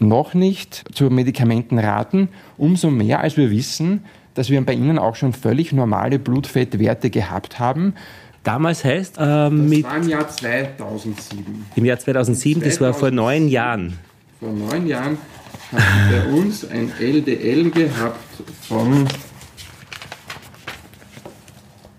noch 0.01 0.33
nicht 0.33 0.83
zu 0.93 1.05
Medikamenten 1.09 1.79
raten, 1.79 2.29
umso 2.57 2.89
mehr 2.89 3.21
als 3.21 3.37
wir 3.37 3.51
wissen, 3.51 4.03
dass 4.33 4.49
wir 4.49 4.61
bei 4.65 4.73
Ihnen 4.73 4.97
auch 4.97 5.15
schon 5.15 5.33
völlig 5.33 5.71
normale 5.73 6.19
Blutfettwerte 6.19 7.09
gehabt 7.09 7.59
haben. 7.59 7.93
Damals 8.43 8.83
heißt 8.83 9.17
ähm, 9.19 9.69
das 9.69 9.83
war 9.83 9.97
im 9.97 10.09
Jahr 10.09 10.27
2007. 10.27 11.65
Im 11.75 11.85
Jahr 11.85 11.99
2007, 11.99 12.61
2007, 12.61 12.63
das 12.63 12.81
war 12.81 12.93
vor 12.93 13.11
neun 13.11 13.47
Jahren. 13.47 13.99
Vor 14.39 14.51
neun 14.51 14.87
Jahren 14.87 15.17
haben 15.71 16.11
bei 16.11 16.31
uns 16.33 16.67
ein 16.69 16.91
LDL 16.99 17.69
gehabt 17.69 18.17
von 18.61 19.07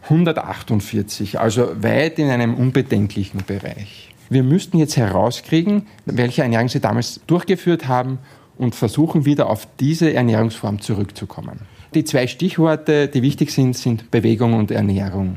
148, 0.04 1.38
also 1.38 1.82
weit 1.82 2.18
in 2.18 2.28
einem 2.28 2.54
unbedenklichen 2.54 3.44
Bereich. 3.46 4.11
Wir 4.32 4.42
müssten 4.42 4.78
jetzt 4.78 4.96
herauskriegen, 4.96 5.82
welche 6.06 6.40
Ernährung 6.40 6.66
Sie 6.66 6.80
damals 6.80 7.20
durchgeführt 7.26 7.86
haben 7.86 8.18
und 8.56 8.74
versuchen 8.74 9.26
wieder 9.26 9.50
auf 9.50 9.68
diese 9.78 10.14
Ernährungsform 10.14 10.80
zurückzukommen. 10.80 11.60
Die 11.92 12.04
zwei 12.04 12.26
Stichworte, 12.26 13.08
die 13.08 13.20
wichtig 13.20 13.50
sind, 13.50 13.76
sind 13.76 14.10
Bewegung 14.10 14.54
und 14.54 14.70
Ernährung. 14.70 15.36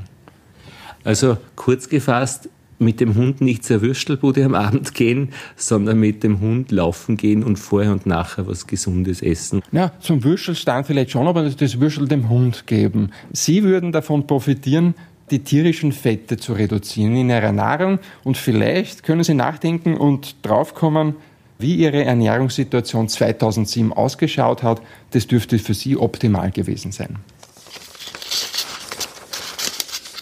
Also 1.04 1.36
kurz 1.58 1.90
gefasst, 1.90 2.48
mit 2.80 3.02
dem 3.02 3.16
Hund 3.16 3.42
nicht 3.42 3.66
zur 3.66 3.82
Würstelbude 3.82 4.46
am 4.46 4.56
Abend 4.56 4.94
gehen, 4.94 5.34
sondern 5.58 6.00
mit 6.00 6.24
dem 6.24 6.40
Hund 6.40 6.72
laufen 6.72 7.18
gehen 7.18 7.44
und 7.44 7.58
vorher 7.58 7.92
und 7.92 8.06
nachher 8.06 8.48
was 8.48 8.66
Gesundes 8.66 9.22
essen. 9.22 9.62
Ja, 9.74 9.92
zum 10.00 10.24
Würstelstand 10.24 10.88
vielleicht 10.88 11.12
schon, 11.12 11.28
aber 11.28 11.50
das 11.50 11.80
Würstel 11.82 12.08
dem 12.08 12.30
Hund 12.30 12.66
geben. 12.66 13.12
Sie 13.34 13.64
würden 13.64 13.92
davon 13.92 14.26
profitieren, 14.26 14.96
die 15.32 15.40
tierischen 15.40 15.92
Fette 15.92 16.38
zu 16.38 16.54
reduzieren 16.54 17.16
in 17.16 17.30
ihrer 17.30 17.52
Nahrung 17.52 18.00
und 18.24 18.38
vielleicht 18.38 19.04
können 19.04 19.24
Sie 19.24 19.34
nachdenken 19.34 19.98
und 19.98 20.36
draufkommen, 20.44 21.16
wie 21.58 21.76
Ihre 21.76 22.04
Ernährungssituation 22.04 23.10
2007 23.10 23.94
ausgeschaut 23.94 24.62
hat. 24.62 24.82
Das 25.12 25.28
dürfte 25.28 25.58
für 25.58 25.74
Sie 25.74 25.98
optimal 25.98 26.52
gewesen 26.52 26.92
sein. 26.92 27.18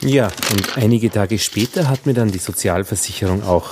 Ja, 0.01 0.29
und 0.51 0.77
einige 0.77 1.09
Tage 1.09 1.39
später 1.39 1.89
hat 1.89 2.05
mir 2.05 2.13
dann 2.13 2.31
die 2.31 2.37
Sozialversicherung 2.37 3.43
auch 3.43 3.69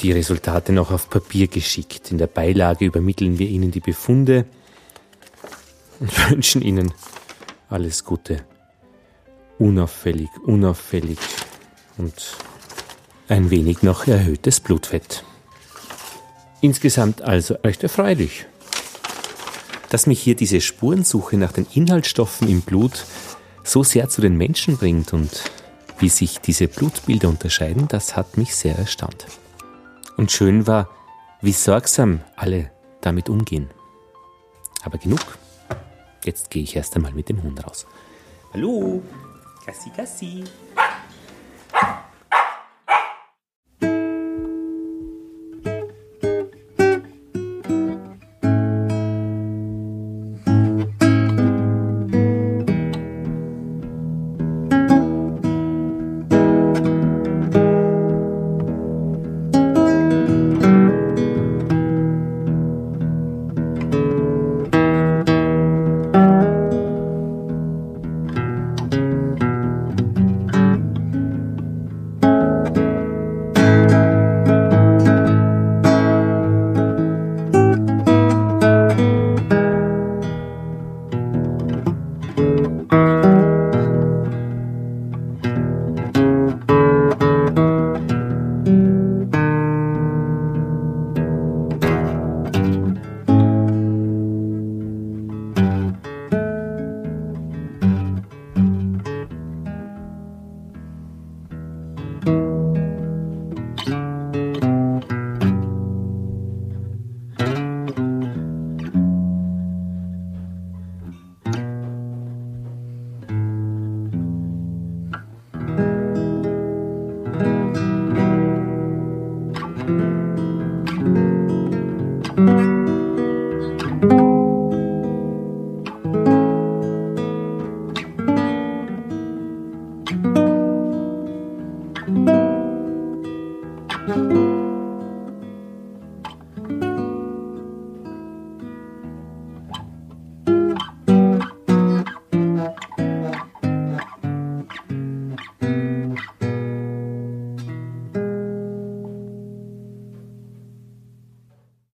die 0.00 0.12
Resultate 0.12 0.72
noch 0.72 0.90
auf 0.90 1.08
Papier 1.08 1.46
geschickt. 1.46 2.10
In 2.10 2.18
der 2.18 2.26
Beilage 2.26 2.84
übermitteln 2.84 3.38
wir 3.38 3.48
Ihnen 3.48 3.70
die 3.70 3.80
Befunde 3.80 4.44
und 6.00 6.30
wünschen 6.30 6.62
Ihnen 6.62 6.92
alles 7.68 8.04
Gute. 8.04 8.44
Unauffällig, 9.58 10.28
unauffällig 10.44 11.18
und 11.96 12.36
ein 13.28 13.50
wenig 13.50 13.82
noch 13.82 14.06
erhöhtes 14.06 14.60
Blutfett. 14.60 15.24
Insgesamt 16.60 17.22
also 17.22 17.54
recht 17.64 17.82
erfreulich. 17.82 18.46
Dass 19.90 20.06
mich 20.06 20.20
hier 20.20 20.36
diese 20.36 20.60
Spurensuche 20.60 21.36
nach 21.36 21.52
den 21.52 21.66
Inhaltsstoffen 21.74 22.48
im 22.48 22.60
Blut 22.60 23.04
so 23.64 23.82
sehr 23.82 24.08
zu 24.08 24.20
den 24.20 24.36
Menschen 24.36 24.76
bringt 24.76 25.12
und 25.12 25.50
wie 25.98 26.08
sich 26.08 26.40
diese 26.40 26.68
Blutbilder 26.68 27.28
unterscheiden, 27.28 27.88
das 27.88 28.16
hat 28.16 28.36
mich 28.36 28.54
sehr 28.54 28.76
erstaunt. 28.76 29.26
Und 30.16 30.30
schön 30.30 30.66
war, 30.66 30.88
wie 31.40 31.52
sorgsam 31.52 32.20
alle 32.36 32.70
damit 33.00 33.28
umgehen. 33.28 33.70
Aber 34.82 34.98
genug. 34.98 35.38
Jetzt 36.24 36.50
gehe 36.50 36.62
ich 36.62 36.76
erst 36.76 36.94
einmal 36.96 37.12
mit 37.12 37.28
dem 37.28 37.42
Hund 37.42 37.64
raus. 37.66 37.86
Hallo, 38.52 39.02
Casi, 39.68 39.90
casi. 39.90 40.44